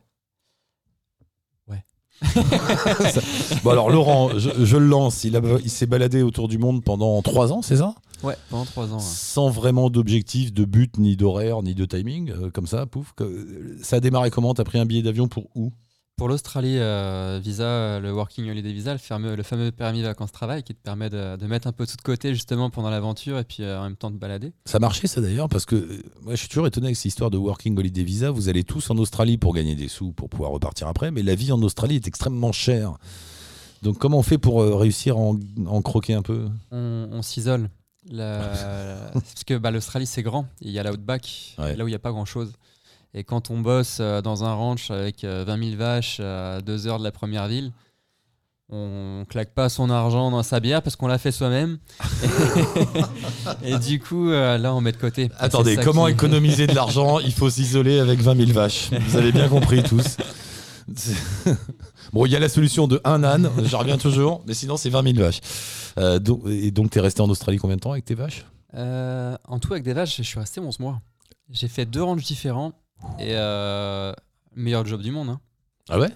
[3.63, 5.23] Bon alors Laurent, je, je le lance.
[5.23, 7.95] Il, a- il s'est baladé autour du monde pendant trois ans, c'est ça?
[8.23, 8.97] Ouais, pendant trois ans.
[8.97, 9.03] ouais.
[9.03, 13.13] Sans vraiment d'objectif, de but, ni d'horaire, ni de timing, euh, comme ça, pouf.
[13.15, 14.53] que- Ça a démarré comment?
[14.53, 15.71] T'as pris un billet d'avion pour où?
[16.19, 20.63] Pour l'Australie, euh, visa, euh, le Working Holiday Visa, le fameux, le fameux permis vacances-travail
[20.63, 23.45] qui te permet de, de mettre un peu tout de côté justement pendant l'aventure et
[23.45, 24.51] puis euh, en même temps de balader.
[24.65, 27.29] Ça marchait ça d'ailleurs parce que euh, moi je suis toujours étonné avec cette histoire
[27.31, 28.31] de Working Holiday Visa.
[28.31, 31.35] Vous allez tous en Australie pour gagner des sous pour pouvoir repartir après, mais la
[31.35, 32.97] vie en Australie est extrêmement chère.
[33.81, 36.49] Donc comment on fait pour réussir à en, en croquer un peu?
[36.71, 37.69] On, on s'isole.
[38.11, 41.77] La- Parce que bah, l'Australie c'est grand, il y a l'outback, Ouais.
[41.77, 42.51] là où il n'y a pas grand chose.
[43.13, 46.85] Et quand on bosse euh, dans un ranch avec euh, 20 000 vaches à deux
[46.87, 47.71] heures de la première ville,
[48.71, 51.79] on claque pas son argent dans sa bière parce qu'on l'a fait soi-même.
[53.63, 55.29] et, du coup, euh, là, on met de côté.
[55.39, 58.91] Attendez, comment qui- économiser de l'argent Il faut s'isoler avec 20 000 vaches.
[58.91, 60.17] Vous avez bien compris tous.
[62.13, 64.89] Bon, il y a la solution de un âne, j'en reviens toujours, mais sinon c'est
[64.89, 65.41] 20 000 vaches.
[65.97, 68.45] Euh, donc- et donc, tu es resté en Australie combien de temps avec tes vaches?
[68.75, 71.01] Euh, En tout, avec des vaches, je suis resté 11 mois.
[71.51, 72.73] J'ai fait deux ranchs différents
[73.19, 74.13] et euh,
[74.55, 75.29] meilleur job du monde.
[75.29, 75.39] hein.
[75.91, 76.11] Ah ouais?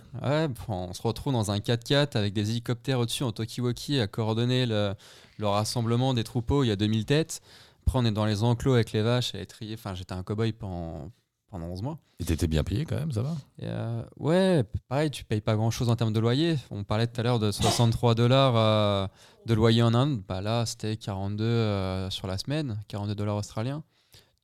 [0.67, 4.93] On se retrouve dans un 4x4 avec des hélicoptères au-dessus en talkie-walkie à coordonner le,
[5.39, 6.63] le rassemblement des troupeaux.
[6.63, 7.41] Il y a 2000 têtes.
[7.85, 9.73] Après, on est dans les enclos avec les vaches à les trier.
[9.73, 11.11] Enfin, j'étais un cow-boy pendant,
[11.49, 11.97] pendant 11 mois.
[12.19, 13.35] Et t'étais bien payé quand même, ça va?
[13.63, 16.55] Euh, ouais, pareil, tu payes pas grand chose en termes de loyer.
[16.69, 19.07] On parlait tout à l'heure de 63 dollars euh,
[19.47, 20.21] de loyer en Inde.
[20.27, 23.83] Bah là, c'était 42 euh, sur la semaine, 42 dollars australiens.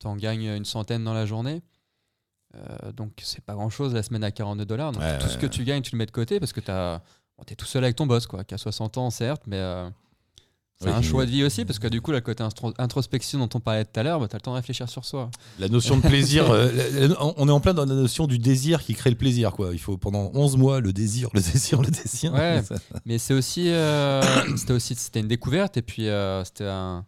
[0.00, 1.62] Tu en gagnes une centaine dans la journée.
[2.56, 4.92] Euh, donc, c'est pas grand chose la semaine à 42 dollars.
[4.92, 6.70] Donc, Ouais, tout ce que tu gagnes, tu le mets de côté parce que tu
[7.52, 9.56] es tout seul avec ton boss, quoi, qui a 60 ans, certes, mais.
[9.58, 9.88] euh,
[10.82, 12.42] c'est Oui, un choix de vie aussi, parce que du coup, le côté
[12.78, 15.04] introspection dont on parlait tout à l'heure, bah, tu as le temps de réfléchir sur
[15.04, 15.30] soi.
[15.58, 18.38] La notion de plaisir, euh, la- la- on est en plein dans la notion du
[18.38, 19.52] désir qui crée le plaisir.
[19.52, 19.72] Quoi.
[19.74, 22.32] Il faut pendant 11 mois le désir, le désir, le désir.
[23.04, 23.70] Mais c'est aussi,
[24.56, 26.08] c'était aussi, c'était une découverte et puis
[26.44, 27.04] c'était un.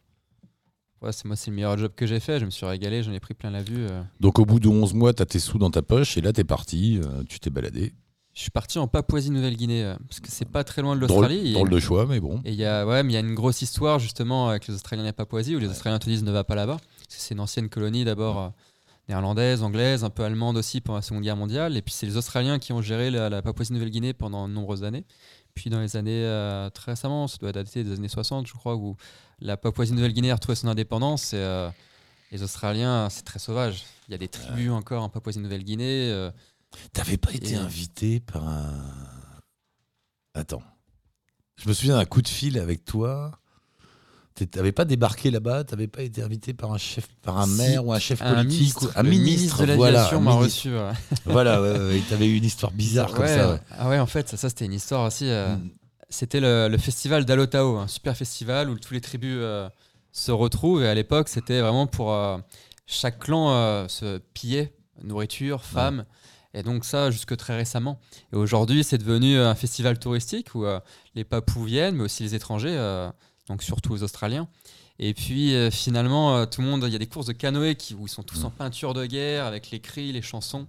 [1.03, 2.39] Ouais, c'est moi, c'est le meilleur job que j'ai fait.
[2.39, 3.87] Je me suis régalé, j'en ai pris plein la vue.
[3.91, 4.03] euh.
[4.21, 6.33] Donc au bout de 11 mois, tu as tes sous dans ta poche et là,
[6.33, 7.93] tu es parti, euh, tu t'es baladé.
[8.35, 11.53] Je suis parti en Papouasie-Nouvelle-Guinée euh, parce que c'est pas très loin de Drôle, l'Australie.
[11.53, 12.41] drôle de choix, mais bon.
[12.45, 14.75] Et il y a, ouais, mais il y a une grosse histoire justement avec les
[14.75, 16.77] Australiens et la Papouasie où les Australiens te disent ne va pas là-bas.
[16.79, 18.49] Parce que c'est une ancienne colonie d'abord euh,
[19.09, 21.77] néerlandaise, anglaise, un peu allemande aussi pendant la Seconde Guerre mondiale.
[21.77, 25.05] Et puis c'est les Australiens qui ont géré la, la Papouasie-Nouvelle-Guinée pendant de nombreuses années.
[25.55, 28.77] Puis dans les années euh, très récemment, ça doit dater des années 60, je crois,
[28.77, 28.97] où
[29.43, 31.33] la Papouasie-Nouvelle-Guinée a retrouvé son indépendance.
[31.33, 31.69] Et euh,
[32.31, 33.85] les Australiens, c'est très sauvage.
[34.09, 36.11] Il y a des tribus encore en Papouasie-Nouvelle-Guinée.
[36.11, 36.31] euh,
[36.93, 38.73] T'avais pas été Et- invité par un.
[40.35, 40.63] Attends.
[41.63, 43.39] Je me souviens d'un coup de fil avec toi.
[44.51, 47.87] T'avais pas débarqué là-bas, t'avais pas été invité par un chef, par un Si, maire
[47.87, 50.75] ou un chef un politique, ministre, ou- un ministre, de voilà, l'aviation un m'a reçu.
[50.75, 50.93] ouais.
[51.27, 53.61] Voilà, ouais, ouais, t'avais eu une histoire bizarre comme ça.
[53.73, 55.27] Ah ouais, en fait, ça, ça, c'était une histoire aussi.
[55.29, 55.69] euh, Mm.
[56.13, 59.69] C'était le, le festival d'Alotao, un super festival où tous les tribus euh,
[60.13, 60.83] se retrouvent.
[60.83, 62.13] Et à l'époque, c'était vraiment pour.
[62.13, 62.37] euh,
[62.87, 66.05] chaque clan euh, se pillait, nourriture, femmes.
[66.53, 67.99] Et donc, ça, jusque très récemment.
[68.33, 70.67] Et aujourd'hui, c'est devenu un festival touristique où
[71.15, 72.77] les Papous viennent, mais aussi les étrangers,
[73.49, 74.47] donc surtout les Australiens.
[74.99, 78.05] Et puis finalement, tout le monde, il y a des courses de canoë qui, où
[78.05, 80.67] ils sont tous en peinture de guerre avec les cris, les chansons.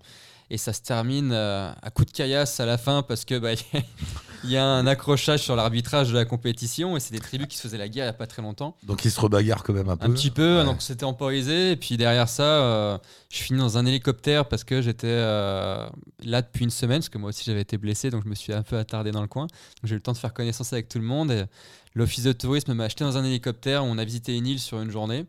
[0.49, 3.51] Et ça se termine euh, à coup de caillasse à la fin parce que bah,
[4.43, 7.57] il y a un accrochage sur l'arbitrage de la compétition et c'est des tribus qui
[7.57, 8.75] se faisaient la guerre il n'y a pas très longtemps.
[8.83, 10.05] Donc ils se rebagarrent quand même un peu.
[10.05, 10.65] Un petit peu, Ouais.
[10.65, 11.71] donc c'était emporisé.
[11.71, 12.97] Et puis derrière ça, euh,
[13.31, 15.87] je finis dans un hélicoptère parce que j'étais euh,
[16.23, 18.53] là depuis une semaine, parce que moi aussi j'avais été blessé, donc je me suis
[18.53, 19.47] un peu attardé dans le coin.
[19.83, 21.47] J'ai eu le temps de faire connaissance avec tout le monde.
[21.95, 23.83] L'office de tourisme m'a acheté dans un hélicoptère.
[23.85, 25.25] On a visité une île sur une journée.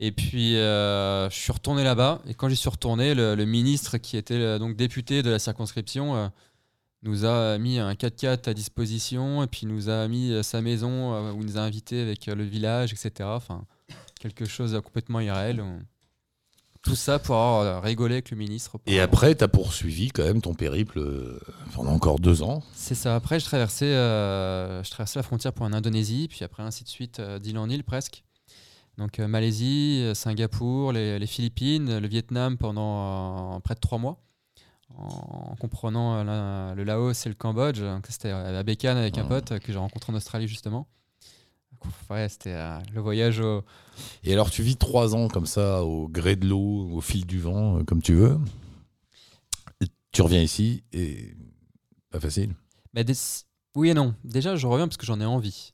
[0.00, 2.20] Et puis euh, je suis retourné là-bas.
[2.26, 5.38] Et quand j'y suis retourné, le, le ministre qui était euh, donc député de la
[5.38, 6.28] circonscription euh,
[7.02, 11.42] nous a mis un 4x4 à disposition et puis nous a mis sa maison où
[11.42, 13.28] il nous a invités avec le village, etc.
[13.34, 13.66] Enfin,
[14.20, 15.62] quelque chose de complètement irréel.
[16.82, 18.78] Tout ça pour avoir rigolé avec le ministre.
[18.86, 21.38] Et après, t'as poursuivi quand même ton périple
[21.74, 22.62] pendant encore deux ans.
[22.72, 23.14] C'est ça.
[23.16, 27.20] Après, je traversais, je traversais la frontière pour en Indonésie, puis après ainsi de suite,
[27.20, 28.24] d'île en île presque.
[28.98, 33.98] Donc euh, Malaisie, euh, Singapour, les, les Philippines, le Vietnam pendant euh, près de trois
[33.98, 34.22] mois,
[34.96, 37.82] en, en comprenant la- le Laos et le Cambodge.
[38.08, 39.28] C'était à Bécane avec un Ah.
[39.28, 40.86] pote que j'ai rencontré en Australie justement.
[42.08, 42.54] Ouais, c'était
[42.94, 43.62] le voyage au,
[44.22, 47.40] Et alors, tu vis trois ans comme ça, au gré de l'eau, au fil du
[47.40, 48.38] vent, comme tu veux.
[49.82, 51.34] Et tu reviens ici et
[52.08, 52.54] pas facile.
[52.94, 53.12] Mais des-
[53.74, 54.14] Oui et non.
[54.24, 55.73] Déjà, je reviens parce que j'en ai envie.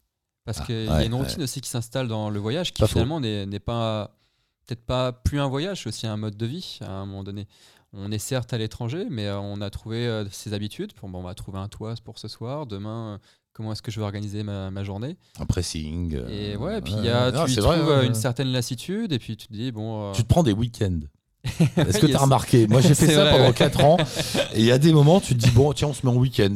[0.53, 1.21] Parce Ah, qu'il y a une ouais.
[1.21, 4.17] routine aussi qui s'installe dans le voyage qui Pas finalement n'est pas
[4.67, 7.47] peut-être pas plus un voyage, c'est aussi un mode de vie à un moment donné.
[7.93, 10.93] On est certes à l'étranger, mais euh, on a trouvé euh, ses habitudes.
[11.03, 12.67] Bon, on va trouver un toit pour ce soir.
[12.67, 13.19] Demain, euh,
[13.53, 15.17] comment est-ce que je vais organiser ma, ma journée?
[15.41, 16.17] Un pressing.
[16.29, 19.37] Et ouais, puis y a, non, tu y trouves vrai, une certaine lassitude, et puis
[19.37, 20.13] tu te dis, bon.
[20.13, 21.01] Tu te prends des week-ends.
[21.77, 22.67] Est-ce que tu as remarqué?
[22.67, 23.55] Moi, j'ai fait ça vrai, pendant ouais.
[23.55, 23.97] 4 ans.
[24.55, 26.17] Et il y a des moments, tu te dis, bon, tiens, on se met en
[26.17, 26.53] week-end.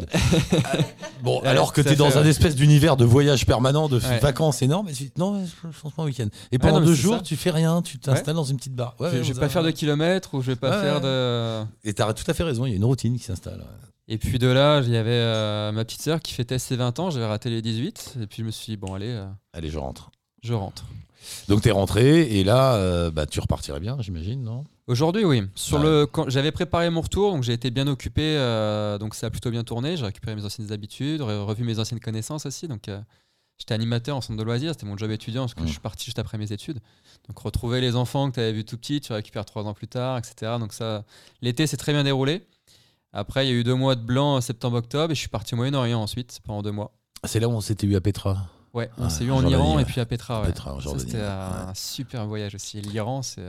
[1.22, 4.18] bon, alors que tu es dans un espèce d'univers de voyage permanent, de Ouais.
[4.18, 4.88] vacances énormes.
[4.88, 6.28] Et tu dis, non, je je pense pas en week-end.
[6.52, 7.22] Et Ouais, pendant non, deux jours, ça.
[7.22, 8.94] tu fais rien, tu t'installes dans une petite barre.
[9.00, 11.64] Je, vais pas faire de kilomètres ou je vais pas faire de.
[11.84, 13.64] Et tu as tout à fait raison, il y a une routine qui s'installe.
[14.06, 16.98] Et puis de là, il y avait euh, ma petite sœur qui fêtait ses 20
[16.98, 19.24] ans, j'avais raté les 18, et puis je me suis dit, bon, allez, euh,
[19.54, 20.10] Allez, je rentre.
[20.42, 20.84] je rentre.
[21.48, 24.64] Donc, tu es rentré, et là, euh, bah, tu repartirais bien, j'imagine, non?
[24.86, 25.42] Aujourd'hui, oui.
[25.54, 25.84] Sur Ouais.
[25.84, 29.50] le, j'avais préparé mon retour, donc j'ai été bien occupé, euh, donc ça a plutôt
[29.50, 29.96] bien tourné.
[29.96, 32.68] J'ai récupéré mes anciennes habitudes, re- revu mes anciennes connaissances aussi.
[32.68, 33.00] Donc euh,
[33.56, 36.04] j'étais animateur en centre de loisirs, c'était mon job étudiant parce que je suis parti
[36.04, 36.80] juste après mes études.
[37.28, 39.88] Donc retrouver les enfants que tu avais vus tout petit, tu récupères trois ans plus
[39.88, 40.52] tard, etc.
[40.60, 41.04] Donc ça,
[41.40, 42.46] l'été s'est très bien déroulé.
[43.14, 45.56] Après, il y a eu deux mois de blanc, septembre-octobre, et je suis parti au
[45.56, 46.92] Moyen-Orient ensuite pendant deux mois.
[47.22, 48.48] C'est là où on s'était eu à Petra.
[48.74, 50.40] Ouais, on Ouais, s'est eu en Iran et puis à Petra.
[50.42, 50.48] ouais.
[50.48, 52.82] Petra, Ça, C'était un super voyage aussi.
[52.82, 53.46] L'Iran, c'est.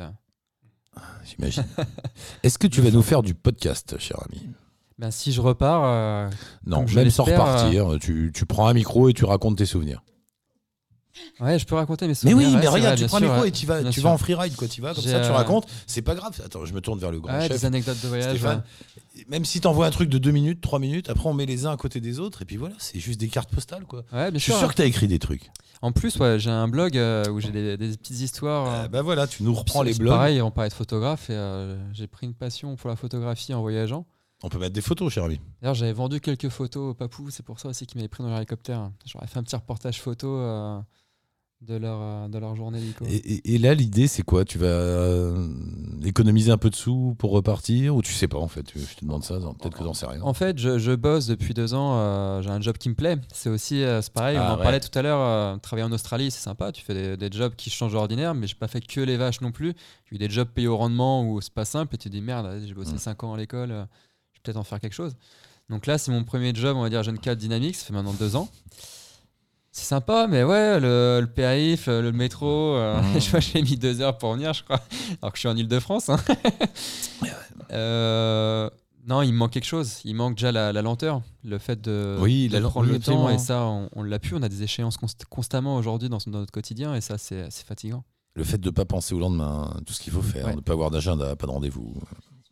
[0.97, 1.65] Euh, J'imagine.
[2.43, 4.41] Est-ce que tu vas nous faire du podcast, cher ami?
[4.97, 5.83] Ben, si je repars.
[5.85, 6.29] euh,
[6.65, 10.01] Non, je même sans repartir, tu, tu prends un micro et tu racontes tes souvenirs.
[11.39, 12.37] Ouais, je peux raconter mes Mais souvenirs.
[12.37, 14.03] oui, ouais, mais regarde, vrai, tu prends un micro et tu vas, tu sûr.
[14.03, 14.67] vas en freeride, quoi.
[14.67, 15.65] Tu vas comme ça, tu euh, racontes.
[15.87, 16.39] C'est pas grave.
[16.43, 17.51] Attends, je me tourne vers le grand Ouais, chef.
[17.51, 18.29] des anecdotes de voyage.
[18.31, 18.63] Stéphane.
[19.27, 21.71] Même si t'envoies un truc de 2 minutes, 3 minutes, après on met les uns
[21.71, 23.99] à côté des autres, et puis voilà, c'est juste des cartes postales, quoi.
[24.11, 24.59] Ouais, bien Je suis sûr.
[24.59, 25.49] sûr que t'as écrit des trucs.
[25.81, 28.67] En plus, ouais, j'ai un blog euh, où j'ai des, des petites histoires.
[28.85, 30.13] euh, bah voilà, tu nous reprends les blogs.
[30.13, 33.61] Pareil, on parlait de photographe et euh, j'ai pris une passion pour la photographie en
[33.61, 34.05] voyageant.
[34.43, 35.39] On peut mettre des photos, cher ami.
[35.61, 38.29] D'ailleurs, j'avais vendu quelques photos au Papou, c'est pour ça aussi qu'il m'avait pris dans
[38.33, 38.91] l'hélicoptère.
[39.05, 40.79] J'aurais fait un petit reportage photo euh,
[41.61, 43.05] de, leur, euh, de leur journée d'hélico.
[43.07, 44.45] Et, et- et là, l'idée, c'est quoi?
[44.45, 45.47] Tu vas euh,
[46.03, 48.65] économiser un peu de sous pour repartir Ou tu sais pas, en fait?
[48.75, 50.21] Je te demande ça, peut-être que t'en sais rien.
[50.21, 51.97] En fait, je, je bosse depuis deux ans.
[51.97, 53.17] euh, j'ai un job qui me plaît.
[53.33, 54.63] C'est aussi, euh, c'est pareil, Ah, on en ouais.
[54.63, 55.59] parlait tout à l'heure.
[55.61, 56.71] travailler en Australie, c'est sympa.
[56.71, 59.41] Tu fais des, des jobs qui changent d'ordinaire, mais j'ai pas fait que les vaches
[59.41, 59.73] non plus.
[60.09, 62.21] J'ai eu des jobs payés au rendement où c'est pas simple et tu te dis
[62.21, 62.97] merde, j'ai bossé Mm.
[62.99, 63.85] 5 ans à l'école, je vais
[64.43, 65.15] peut-être en faire quelque chose.
[65.69, 67.75] Donc là, c'est mon premier job, on va dire jeune cadre dynamique.
[67.75, 68.49] Ça fait maintenant deux ans.
[69.77, 73.19] C'est sympa, mais ouais, le, le périph, le métro, euh, Mm.
[73.19, 74.79] je vois, j'ai mis deux heures pour venir, je crois,
[75.21, 76.07] alors que je suis en Ile-de-France.
[76.09, 76.17] hein.
[77.71, 78.69] Euh,
[79.07, 79.99] non, il me manque quelque chose.
[80.05, 83.29] Il manque déjà la, la lenteur, le fait de, Oui, de la- prendre le temps.
[83.29, 84.33] Et ça, on, on l'a pu.
[84.35, 88.03] On a des échéances const- constamment aujourd'hui dans, dans notre quotidien, et ça, c'est fatigant.
[88.35, 90.55] Le fait de pas penser au lendemain, tout ce qu'il faut faire, Ouais.
[90.55, 91.93] de pas avoir d'agenda, pas de rendez-vous.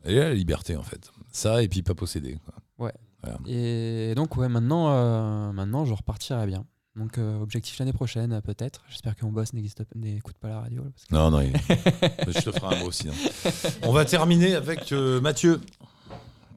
[0.06, 1.12] Et la liberté, en fait.
[1.32, 2.38] Ça, et puis pas posséder.
[2.46, 2.86] quoi.
[2.88, 2.94] Ouais.
[3.22, 3.38] Voilà.
[3.48, 6.66] Et donc, ouais, maintenant, euh, maintenant, je repartirai bien.
[6.96, 8.84] Donc, euh, objectif l'année prochaine, peut-être.
[8.88, 10.84] J'espère que mon boss n'existe pas- n'écoute pas la radio.
[10.84, 11.52] là, parce que- Non, non, il-
[12.34, 13.10] je te ferai un mot aussi.
[13.10, 13.14] hein.
[13.84, 15.60] On va terminer avec euh, Mathieu.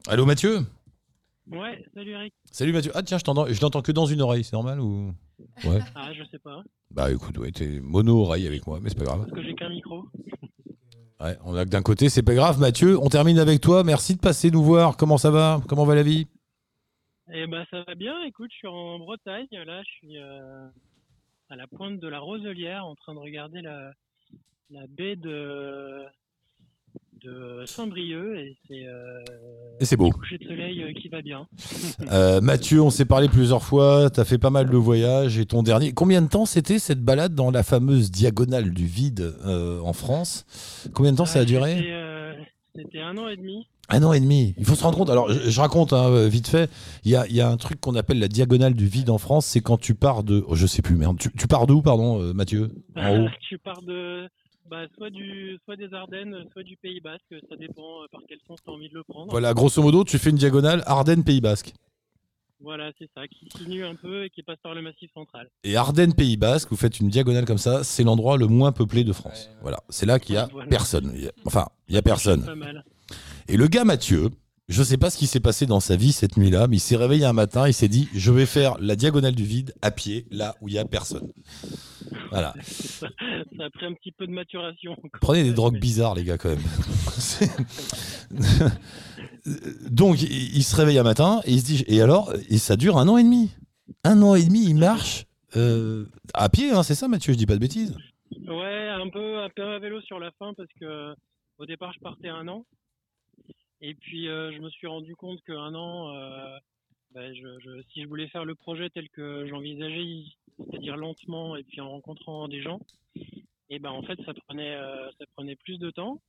[0.07, 0.59] Allô, Mathieu?
[1.51, 2.33] Ouais, salut Eric.
[2.51, 2.91] Salut Mathieu.
[2.93, 5.11] Ah tiens, je t'entends, je l'entends que dans une oreille, c'est normal ou?
[5.63, 5.79] Ouais.
[5.95, 6.61] Ah, je sais pas.
[6.91, 9.21] Bah écoute, ouais, t'es mono oreille avec moi, mais c'est pas grave.
[9.21, 10.03] Parce que j'ai qu'un micro.
[11.19, 12.59] Ouais, on a que d'un côté, c'est pas grave.
[12.59, 13.83] Mathieu, on termine avec toi.
[13.83, 14.97] Merci de passer nous voir.
[14.97, 15.61] Comment ça va?
[15.67, 16.27] Comment va la vie?
[17.33, 18.23] Eh ben, ça va bien.
[18.23, 19.47] Écoute, je suis en Bretagne.
[19.51, 20.67] Là, je suis euh,
[21.49, 23.91] à la pointe de la Roselière en train de regarder la,
[24.69, 26.03] la baie de,
[27.21, 29.19] de Saint-Brieuc et c'est euh,
[29.81, 30.09] Et c'est beau.
[30.11, 31.47] coucher de soleil euh, qui va bien.
[32.13, 34.09] Euh, Mathieu, on s'est parlé plusieurs fois.
[34.09, 35.37] T'as fait pas mal de voyages.
[35.37, 35.91] Et ton dernier.
[35.91, 40.45] Combien de temps c'était cette balade dans la fameuse diagonale du vide en France?
[40.93, 41.75] Combien de temps ça a duré?
[41.75, 42.33] C'était, euh,
[42.75, 43.67] C'était un an et demi.
[43.89, 44.53] Un an et demi.
[44.57, 45.09] Il faut se rendre compte.
[45.09, 46.69] Alors, je, je raconte hein, vite fait.
[47.05, 49.17] Il y a, il y a un truc qu'on appelle la diagonale du vide en
[49.17, 49.45] France.
[49.45, 50.43] C'est quand tu pars de.
[50.47, 51.17] oh, je sais plus, merde.
[51.17, 52.69] Tu, tu pars d'où, pardon, euh, Mathieu?
[52.97, 54.27] Haut tu pars de
[54.69, 57.23] bah, soit, du, soit des Ardennes, soit du Pays Basque.
[57.49, 59.31] Ça dépend euh, par quel sens tu as envie de le prendre.
[59.31, 61.73] Voilà, grosso modo, tu fais une diagonale Ardennes-Pays Basque.
[62.59, 65.47] Voilà, c'est ça, qui sinue un peu et qui passe par le massif central.
[65.63, 69.13] Et Ardennes-Pays Basque, vous faites une diagonale comme ça, c'est l'endroit le moins peuplé de
[69.13, 69.49] France.
[69.61, 70.67] Voilà, c'est là qu'il y a Voilà.
[70.67, 71.13] personne.
[71.45, 72.43] Enfin, il y a personne.
[72.43, 72.83] Pas mal.
[73.49, 74.29] Et le gars Mathieu,
[74.67, 76.97] je sais pas ce qui s'est passé dans sa vie cette nuit-là, mais il s'est
[76.97, 80.25] réveillé un matin, il s'est dit je vais faire la diagonale du vide à pied,
[80.31, 81.31] là où il y a personne.
[82.29, 82.53] Voilà.
[82.61, 83.07] ça,
[83.57, 84.97] ça a pris un petit peu de maturation.
[85.21, 86.59] Prenez des drogues bizarres, les gars, quand même.
[89.89, 92.75] Donc, il il se réveille un matin et il se dit et alors Et ça
[92.75, 93.51] dure un an et demi.
[94.03, 95.25] Un an et demi, il marche
[95.55, 97.95] euh, à pied, hein, c'est ça, Mathieu Je dis pas de bêtises?
[98.47, 101.13] Ouais, un peu, un peu à vélo sur la fin parce que
[101.57, 102.65] au départ je partais un an
[103.81, 106.57] et puis euh, je me suis rendu compte qu'un an, euh,
[107.11, 110.23] bah, je, je- si je voulais faire le projet tel que j'envisageais,
[110.57, 112.79] c'est-à-dire lentement et puis en rencontrant des gens,
[113.69, 116.21] et ben en fait ça prenait, euh, ça prenait plus de temps.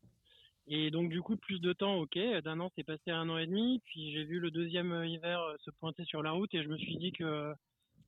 [0.71, 3.47] Et donc du coup plus de temps, ok, d'un an c'est passé un an et
[3.47, 6.63] demi, puis j'ai vu le deuxième euh, hiver euh, se pointer sur la route et
[6.63, 7.53] je me suis dit que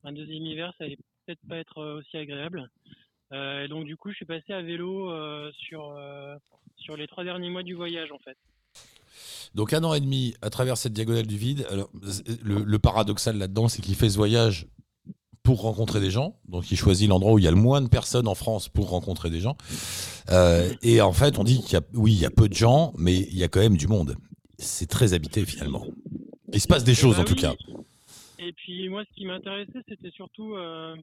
[0.04, 2.68] un deuxième hiver ça allait peut-être pas être euh, aussi agréable.
[3.32, 6.36] Euh, et donc du coup, je suis passé à vélo euh, sur euh,
[6.76, 8.36] sur les trois derniers mois du voyage en fait.
[9.54, 11.66] Donc un an et demi à travers cette diagonale du vide.
[11.70, 11.90] Alors,
[12.42, 14.66] le, le paradoxal là-dedans, c'est qu'il fait ce voyage
[15.42, 16.38] pour rencontrer des gens.
[16.48, 18.90] Donc il choisit l'endroit où il y a le moins de personnes en France pour
[18.90, 19.56] rencontrer des gens.
[20.30, 22.54] Euh, et en fait, on dit qu'il y a, oui, il y a peu de
[22.54, 24.16] gens, mais il y a quand même du monde.
[24.58, 25.86] C'est très habité finalement.
[26.52, 27.54] Il se passe des choses bah en tout cas.
[28.38, 30.94] Et puis moi, ce qui m'intéressait, c'était surtout euh,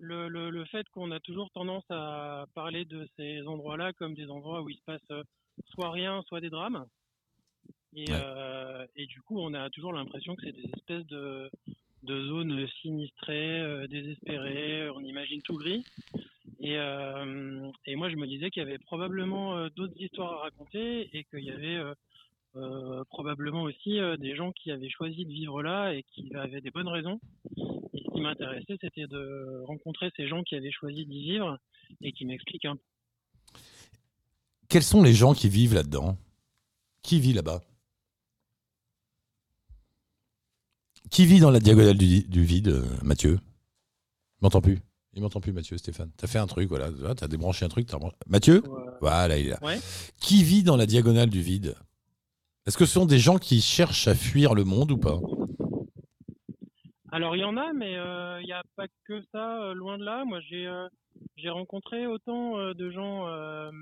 [0.00, 4.28] le, le, le fait qu'on a toujours tendance à parler de ces endroits-là comme des
[4.28, 5.22] endroits où il se passe euh,
[5.72, 6.84] soit rien, soit des drames.
[7.94, 11.50] Et, euh, et du coup, on a toujours l'impression que c'est des espèces de,
[12.04, 15.84] de zones sinistrées, euh, désespérées, on imagine tout gris.
[16.60, 21.08] Et, euh, et moi, je me disais qu'il y avait probablement d'autres histoires à raconter
[21.16, 21.80] et qu'il y avait
[23.08, 26.88] probablement aussi des gens qui avaient choisi de vivre là et qui avaient des bonnes
[26.88, 27.18] raisons.
[27.56, 31.58] Et ce qui m'intéressait, c'était de rencontrer ces gens qui avaient choisi d'y vivre
[32.02, 32.82] et qui m'expliquent un peu.
[34.68, 36.18] Quels sont les gens qui vivent là-dedans?
[37.02, 37.62] Qui vit là-bas?
[41.10, 43.38] Qui vit dans la diagonale du, du vide, euh, Mathieu?
[44.42, 44.78] M'entends plus.
[45.14, 46.10] Il m'entend plus, Mathieu, Stéphane.
[46.16, 46.90] T'as fait un truc, voilà.
[46.90, 47.88] Là, T'as débranché un truc.
[47.90, 48.62] rebran- Mathieu?
[49.00, 49.58] Voilà, il est là.
[49.62, 49.78] Ouais.
[50.20, 51.74] Qui vit dans la diagonale du vide?
[52.66, 55.18] Est-ce que ce sont des gens qui cherchent à fuir le monde ou pas?
[57.12, 59.98] Alors il y en a, mais euh, il n'y a pas que ça, euh, loin
[59.98, 60.24] de là.
[60.24, 60.86] Moi j'ai euh,
[61.48, 63.72] rencontré autant euh, de gens euh,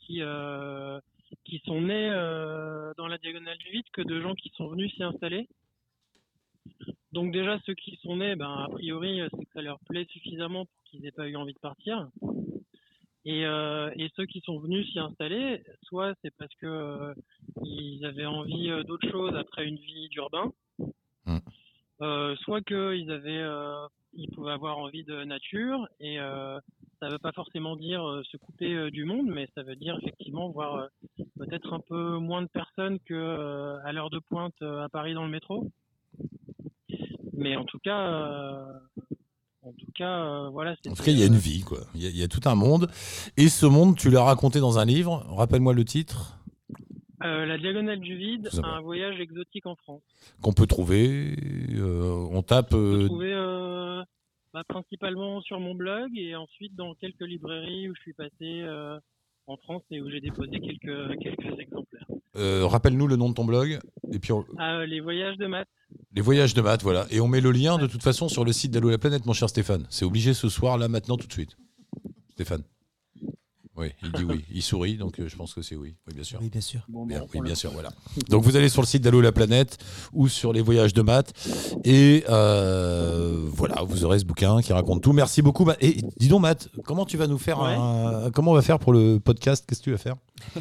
[0.00, 0.98] qui euh,
[1.44, 4.92] qui sont nés euh, dans la diagonale du vide que de gens qui sont venus
[4.96, 5.48] s'y installer.
[7.12, 10.06] Donc déjà ceux qui sont nés, ben a priori euh, c'est que ça leur plaît
[10.10, 12.08] suffisamment pour qu'ils aient pas eu envie de partir.
[13.24, 17.14] Et, euh, et ceux qui sont venus s'y installer, soit c'est parce que euh,
[17.62, 20.52] ils avaient envie d'autre chose après une vie d'urbain,
[22.00, 23.44] euh, soit qu'ils avaient,
[24.14, 28.90] ils pouvaient avoir envie de nature, et ça ne veut pas forcément dire se couper
[28.90, 30.88] du monde, mais ça veut dire effectivement voir
[31.38, 35.30] peut-être un peu moins de personnes que à l'heure de pointe à Paris dans le
[35.30, 35.70] métro.
[37.40, 38.72] Mais en tout cas, euh,
[39.62, 40.72] en tout cas, euh, voilà.
[40.88, 41.80] En tout cas, il y a une vie, quoi.
[41.94, 42.88] Il y, a- il y a tout un monde.
[43.36, 45.24] Et ce monde, tu l'as raconté dans un livre.
[45.28, 46.36] Rappelle-moi le titre.
[47.22, 50.02] Euh, la diagonale du vide, un voyage exotique en France.
[50.40, 51.34] Qu'on peut trouver.
[51.74, 52.72] euh, on tape.
[52.72, 54.02] euh, trouvé euh,
[54.54, 58.98] bah, principalement sur mon blog et ensuite dans quelques librairies où je suis passé euh,
[59.50, 62.06] en France et où j'ai déposé quelques, quelques exemplaires.
[62.36, 63.78] euh, Rappelle-nous le nom de ton blog.
[64.12, 65.68] Et puis, on- Ah, euh, les voyages de maths.
[66.14, 67.06] les voyages de maths, voilà.
[67.10, 69.32] Et on met le lien, de toute façon, sur le site d'Allo la planète, mon
[69.32, 69.86] cher Stéphane.
[69.90, 71.56] C'est obligé ce soir, là, maintenant, tout de suite.
[72.30, 72.62] Stéphane.
[73.80, 74.44] Oui, il dit oui.
[74.52, 75.94] Il sourit, donc euh, je pense que c'est oui.
[76.06, 76.38] Oui, bien sûr.
[76.42, 76.80] Oui, bien sûr.
[76.88, 77.88] Bien, oui, bien sûr, voilà.
[78.28, 79.78] Donc vous allez sur le site d'Allo la planète
[80.12, 81.32] ou sur les voyages de maths
[81.84, 85.12] et euh, voilà, vous aurez ce bouquin qui raconte tout.
[85.12, 85.66] Merci beaucoup.
[85.80, 87.74] Et dis donc, Matt, comment tu vas nous faire Ouais.
[87.74, 89.64] un- Comment on va faire pour le podcast?
[89.66, 90.16] Qu'est-ce que tu vas faire?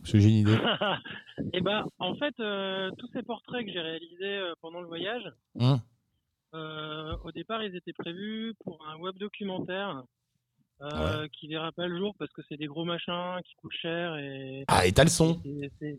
[0.00, 0.58] Parce que j'ai une idée.
[1.52, 5.22] et ben, en fait, euh, tous ces portraits que j'ai réalisés pendant le voyage,
[5.58, 5.78] Hum.
[6.54, 10.02] euh, au départ, ils étaient prévus pour un web documentaire.
[10.82, 14.16] Euh, qui verra pas le jour parce que c'est des gros machins qui coûtent cher
[14.16, 15.40] et Ah, et t'as le son.
[15.44, 15.98] et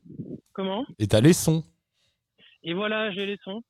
[0.54, 0.86] comment?
[1.00, 1.64] Et t'as les sons.
[2.64, 3.64] Et voilà, j'ai les sons.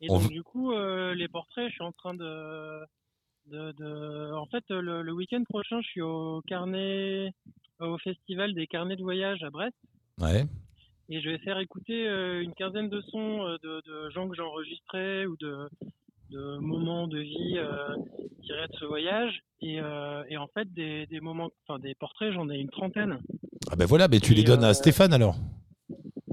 [0.00, 2.80] Et On donc, du coup, euh, les portraits, je suis en train de.
[3.46, 7.32] de, de- En fait, le, le week-end prochain, je suis au carnet.
[7.80, 9.76] au festival des carnets de voyage à Brest.
[10.18, 10.44] Ouais.
[11.10, 14.36] Et je vais faire écouter euh, une quinzaine de sons euh, de, de gens que
[14.36, 15.68] j'ai enregistrés ou de,
[16.30, 17.96] de moments de vie euh,
[18.42, 19.40] tirés de ce voyage.
[19.60, 23.18] Et, euh, et en fait, des, des moments, enfin des portraits, j'en ai une trentaine.
[23.70, 25.36] Ah ben voilà, mais tu les donnes euh, à Stéphane alors.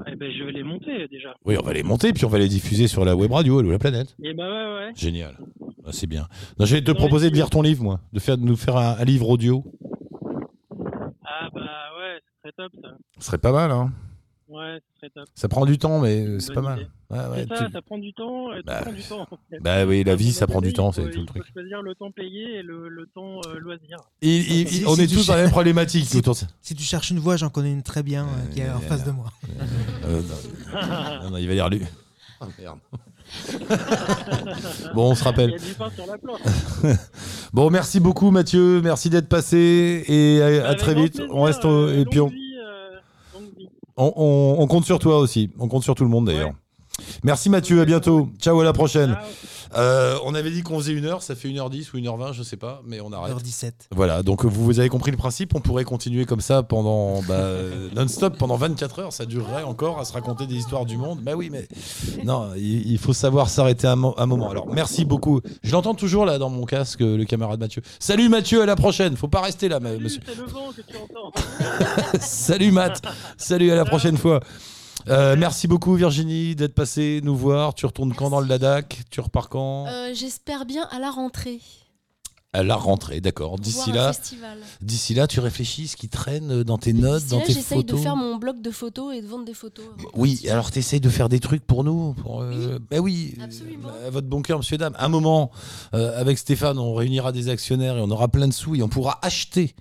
[0.08, 1.36] Et ben, je vais les monter déjà.
[1.46, 3.72] Oui, on va les monter, puis on va les diffuser sur la web radio, Allo
[3.72, 4.16] la planète.
[4.24, 4.92] Et bah ouais, ouais.
[4.96, 5.36] Génial.
[5.84, 6.28] Ah, c'est bien.
[6.60, 8.00] Non, je vais te proposer de lire ton livre, moi.
[8.14, 9.64] De, faire, de nous faire un, un livre audio.
[11.24, 11.62] Ah bah
[11.98, 12.90] ouais, c'est très top ça.
[13.20, 13.92] Ce serait pas mal, hein.
[14.56, 15.27] Ouais, c'est très top.
[15.36, 16.88] Ça prend du temps, mais c'est Bonne pas mal.
[17.10, 18.53] Ouais, ouais, c'est ça, tu- ça prend du temps.
[18.53, 19.22] Et tout Bah, prend du temps.
[19.30, 19.60] en fait.
[19.60, 21.44] bah oui, la vie, ça prend du il temps, c'est tout le il truc.
[21.45, 23.98] faut choisir le temps payé et le, le temps euh, loisir.
[24.22, 26.40] Il- il- il- Si- on si est tous dans la même problématique Si, autour de
[26.61, 29.03] si tu cherches une voix, j'en connais une très bien euh, qui est en face
[29.03, 29.32] de moi.
[30.06, 30.80] Euh, non.
[31.23, 31.82] Non, non, il va dire lui.
[32.41, 32.80] Ah, merde.
[34.94, 35.49] bon, on se rappelle.
[35.49, 36.41] Il y a du pain sur la planche.
[37.53, 38.82] Bon, merci beaucoup, Mathieu.
[38.82, 41.15] Merci d'être passé et à, à très vite.
[41.18, 42.91] plaisir, On reste au- euh, et puis on, longue vie, euh,
[43.34, 43.69] longue vie.
[43.98, 45.52] On- on- on compte sur toi aussi.
[45.60, 46.52] On compte sur tout le monde d'ailleurs.
[47.24, 48.30] Merci Mathieu, à bientôt.
[48.40, 49.18] Ciao, à la prochaine.
[49.78, 52.56] Euh, on avait dit qu'on faisait une heure, ça fait 1h10 ou 1h20, je sais
[52.56, 53.36] pas, mais on arrête.
[53.36, 53.72] 1h17.
[53.94, 57.34] Voilà, donc vous, vous avez compris le principe, on pourrait continuer comme ça pendant bah,
[57.34, 61.20] euh, non-stop, pendant 24 heures, ça durerait encore à se raconter des histoires du monde.
[61.24, 61.68] Bah oui, mais
[62.24, 64.50] non, il, il faut savoir s'arrêter un, mo- un moment.
[64.50, 65.42] Alors merci beaucoup.
[65.64, 67.82] Je l'entends toujours là dans mon casque, le camarade Mathieu.
[68.00, 69.18] Salut Mathieu, à la prochaine.
[69.18, 70.22] Faut pas rester là, ma- monsieur.
[70.26, 71.34] C'est le vent que tu entends.
[72.22, 73.02] Salut Matt.
[73.38, 74.40] Salut, à la prochaine fois.
[75.07, 77.76] Euh, merci beaucoup Virginie d'être passée nous voir.
[77.76, 79.88] Tu retournes quand dans le Ladakh Tu repars quand?
[79.88, 81.60] Euh, J'espère bien à la rentrée.
[82.56, 83.60] À la rentrée, d'accord.
[83.60, 84.14] D'ici là,
[84.82, 87.84] d'ici là, tu réfléchis ce qui traîne dans tes notes, D'ici dans là, tes J'essaye
[87.84, 88.02] de photos.
[88.03, 89.84] faire mon blog de photos et de vendre des photos.
[90.14, 92.14] Oui, alors tu essayes de faire des trucs pour nous.
[92.14, 94.95] Pour, euh, bah oui, euh, à votre bon cœur, monsieur, dame.
[94.99, 95.52] Un moment,
[95.94, 98.88] euh, avec Stéphane, on réunira des actionnaires et on aura plein de sous et on
[98.90, 99.76] pourra acheter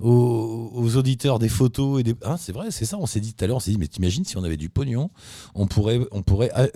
[0.00, 2.14] aux, aux auditeurs des photos et des.
[2.24, 2.96] Hein, c'est vrai, c'est ça.
[2.98, 4.68] On s'est dit tout à l'heure, on s'est dit, mais t'imagines si on avait du
[4.68, 5.10] pognon,
[5.54, 6.66] on pourrait, on pourrait euh,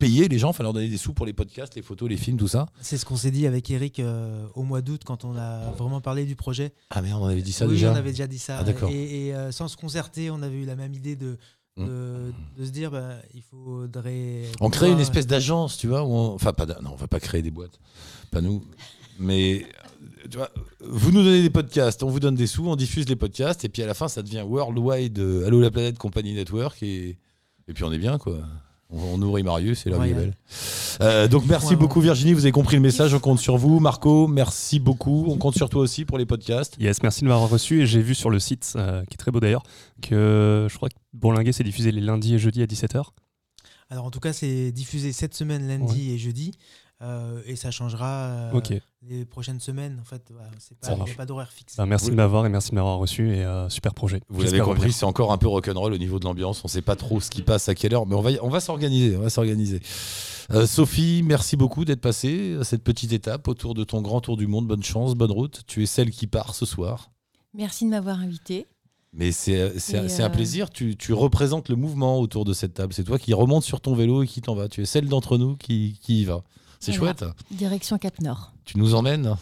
[0.00, 2.36] payer les gens, enfin leur donner des sous pour les podcasts, les photos, les films,
[2.38, 2.66] tout ça.
[2.80, 6.00] C'est ce qu'on s'est dit avec Eric euh, au mois d'août quand on a vraiment
[6.00, 6.72] parlé du projet.
[6.90, 8.58] Ah merde, on avait dit ça oui, déjà on avait déjà dit ça.
[8.58, 8.90] Ah, d'accord.
[8.90, 11.36] Et, et, euh, sans se concerter, on avait eu la même idée de,
[11.76, 14.42] de, de se dire bah, il faudrait.
[14.60, 16.02] On crée une espèce d'agence, tu vois.
[16.02, 17.78] où on- Enfin, pas non, on va pas créer des boîtes,
[18.32, 18.64] pas nous.
[19.18, 19.66] Mais
[20.30, 20.50] tu vois,
[20.80, 23.68] vous nous donnez des podcasts, on vous donne des sous, on diffuse les podcasts, et
[23.68, 27.18] puis à la fin, ça devient Worldwide euh, Allo la planète Company Network, et,
[27.68, 28.38] et puis on est bien, quoi.
[28.92, 30.34] On, nourrit Marius et la vie est belle.
[31.00, 33.78] Euh, donc merci Ouais, beaucoup Virginie, vous avez compris le message, on compte sur vous.
[33.78, 35.26] Marco, merci beaucoup.
[35.28, 36.76] On compte sur toi aussi pour les podcasts.
[36.80, 37.82] Yes, merci de m'avoir reçu.
[37.82, 39.62] Et j'ai vu sur le site, euh, qui est très beau d'ailleurs,
[40.02, 43.02] que je crois que Bourlinguer c'est diffusé les lundis et jeudis à 17h.
[43.90, 46.52] Alors en tout cas, c'est diffusé cette semaine, lundi et jeudi.
[47.02, 48.60] Euh, et ça changera euh,
[49.08, 49.98] les prochaines semaines.
[50.00, 51.76] En fait, voilà, c'est pas- Ça il n'y a pas d'horaire fixe.
[51.76, 52.10] Bah, merci Oui.
[52.12, 53.34] de m'avoir et merci de m'avoir reçu.
[53.34, 54.20] Et euh, super projet.
[54.28, 56.62] Vous l'avez compris, c'est encore un peu rock'n'roll au niveau de l'ambiance.
[56.64, 58.60] On sait pas trop ce qui passe à quelle heure, mais on va, on va
[58.60, 59.16] s'organiser.
[59.16, 59.80] On va s'organiser.
[60.52, 64.36] Euh, Sophie, merci beaucoup d'être passée à cette petite étape autour de ton grand tour
[64.36, 64.66] du monde.
[64.66, 65.62] Bonne chance, bonne route.
[65.66, 67.10] Tu es celle qui part ce soir.
[67.54, 68.66] Merci de m'avoir invité.
[69.12, 70.70] Mais c'est c'est un euh, plaisir.
[70.70, 72.92] Tu, tu représentes le mouvement autour de cette table.
[72.92, 74.68] C'est toi qui remonte sur ton vélo et qui t'en va.
[74.68, 76.42] Tu es celle d'entre nous qui, qui y va.
[76.80, 77.14] C'est Voilà.
[77.18, 77.30] chouette.
[77.50, 78.52] Direction Cap Nord.
[78.64, 79.36] Tu nous emmènes.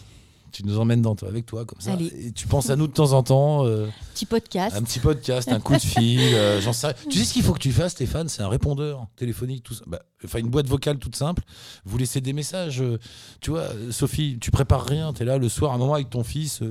[0.51, 1.93] Tu nous emmènes dans, avec toi comme ça.
[1.93, 2.07] Allez.
[2.07, 3.67] Et tu penses à nous de temps en temps.
[3.67, 4.75] euh, Petit podcast.
[4.75, 6.95] Un petit podcast, un coup de fil, euh, j'en sais rien.
[7.07, 8.27] Tu sais ce qu'il faut que tu fasses, Stéphane?
[8.29, 9.83] C'est un répondeur téléphonique, tout ça.
[9.85, 11.43] Bah, enfin, une boîte vocale toute simple.
[11.85, 12.81] Vous laissez des messages.
[12.81, 12.97] euh,
[13.41, 15.13] tu vois, euh, Sophie, tu prépares rien.
[15.13, 16.63] Tu es là le soir, un moment avec ton fils.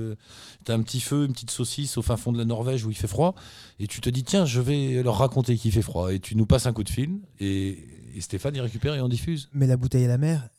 [0.65, 2.91] tu as un petit feu, une petite saucisse au fin fond de la Norvège où
[2.91, 3.33] il fait froid.
[3.79, 6.13] Et tu te dis, tiens, je vais leur raconter qu'il fait froid.
[6.13, 7.11] Et tu nous passes un coup de fil.
[7.39, 7.79] Et,
[8.13, 9.47] et Stéphane, il récupère et on diffuse.
[9.53, 10.49] Mais la bouteille à la mer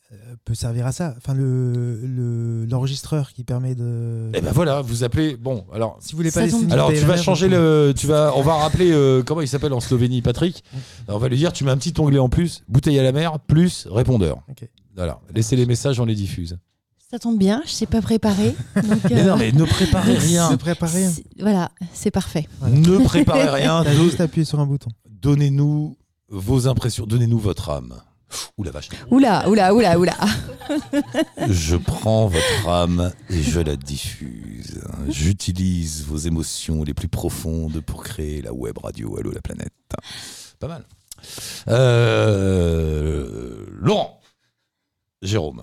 [0.45, 1.15] peut servir à ça.
[1.19, 4.31] Enfin, le le- l'enregistreur qui permet de.
[4.35, 5.37] Et ben voilà, vous appelez.
[5.37, 5.99] Bon, alors.
[6.01, 6.57] Si vous voulez pas laisser.
[6.71, 9.23] Alors bouteille tu à la vas mer, changer le, tu vas, on va rappeler euh,
[9.23, 10.65] comment il s'appelle en Slovénie, Patrick.
[11.07, 13.13] Alors, on va lui dire, tu mets un petit onglet en plus, bouteille à la
[13.13, 14.39] mer plus répondeur.
[14.49, 14.69] Ok.
[14.97, 16.59] Voilà, laissez les messages, on les diffuse.
[17.11, 18.55] Ça tombe bien, je sais pas préparer.
[18.77, 20.51] donc, Mais euh, non, mais ne préparez rien.
[20.51, 21.13] Ne préparez rien.
[21.41, 22.49] Voilà, c'est parfait.
[22.69, 23.85] Ne préparez rien.
[23.95, 24.91] Juste appuyé sur un bouton.
[25.09, 25.97] Donnez-nous
[26.29, 27.95] vos impressions, donnez-nous votre âme.
[28.59, 28.89] Ouh la vache.
[29.11, 30.17] Oula, oula, oula, oula.
[31.49, 34.81] Je prends votre âme et je la diffuse.
[35.09, 39.73] J'utilise vos émotions les plus profondes pour créer la web radio Allô la planète.
[40.59, 40.85] Pas mal.
[41.69, 44.21] Euh, Laurent.
[45.23, 45.63] Jérôme.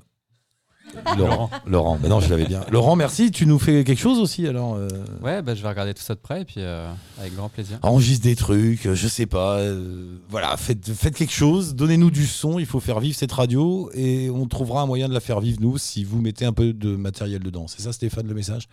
[1.18, 1.49] Laurent.
[1.65, 1.99] Laurent.
[2.07, 2.61] Non, je l'avais bien.
[2.72, 3.31] Laurent, merci.
[3.31, 4.88] Tu nous fais quelque chose aussi alors euh,
[5.22, 6.89] Ouais, bah, je vais regarder tout ça de près et puis euh,
[7.19, 7.77] avec grand plaisir.
[7.81, 9.57] Enregistre des trucs, euh, je sais pas.
[9.57, 13.89] euh, voilà, faites, faites quelque chose, donnez-nous du son, il faut faire vivre cette radio
[13.93, 16.73] et on trouvera un moyen de la faire vivre, nous, si vous mettez un peu
[16.73, 17.68] de matériel dedans.
[17.68, 18.68] C'est ça, Stéphane, le message?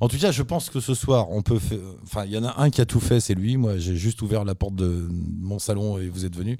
[0.00, 1.78] En tout cas, je pense que ce soir, on peut faire.
[2.04, 3.56] Enfin, il y en a un qui a tout fait, c'est lui.
[3.56, 5.08] Moi, j'ai juste ouvert la porte de
[5.40, 6.58] mon salon et vous êtes venus.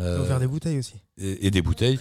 [0.00, 0.94] On Euh, peut faire des bouteilles aussi.
[1.20, 1.98] et, et des bouteilles.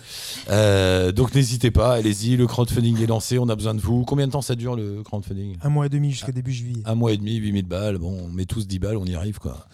[0.49, 4.05] Euh, donc n'hésitez pas, allez-y, le crowdfunding est lancé, on a besoin de vous.
[4.05, 5.57] Combien de temps ça dure le crowdfunding?
[5.63, 6.83] Un mois et demi jusqu'au début juillet.
[6.85, 7.97] un mois et demi, 8000 balles.
[7.97, 9.65] Bon, on met tous 10 balles, on y arrive, quoi.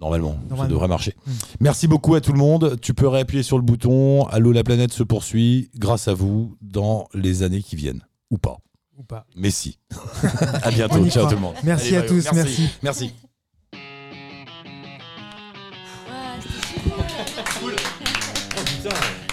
[0.00, 1.14] Normalement, ça devrait marcher.
[1.26, 1.30] Mm.
[1.60, 2.78] Merci beaucoup à tout le monde.
[2.82, 4.26] Tu peux réappuyer sur le bouton.
[4.26, 8.02] Allô, la planète se poursuit grâce à vous dans les années qui viennent.
[8.30, 8.58] Ou pas.
[8.98, 9.24] Ou pas.
[9.36, 9.78] Mais si.
[10.62, 11.02] à bientôt.
[11.08, 11.28] Ciao croit.
[11.30, 11.54] tout le monde.
[11.62, 12.68] Merci à tous, merci.
[12.82, 13.12] Merci.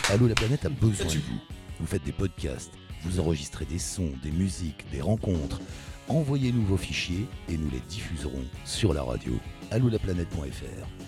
[0.10, 1.40] Allô la planète a besoin de vous.
[1.80, 2.72] Vous faites des podcasts,
[3.04, 5.60] vous enregistrez des sons, des musiques, des rencontres.
[6.08, 9.34] Envoyez-nous vos fichiers et nous les diffuserons sur la radio
[9.72, 11.01] allolaplanète.fr.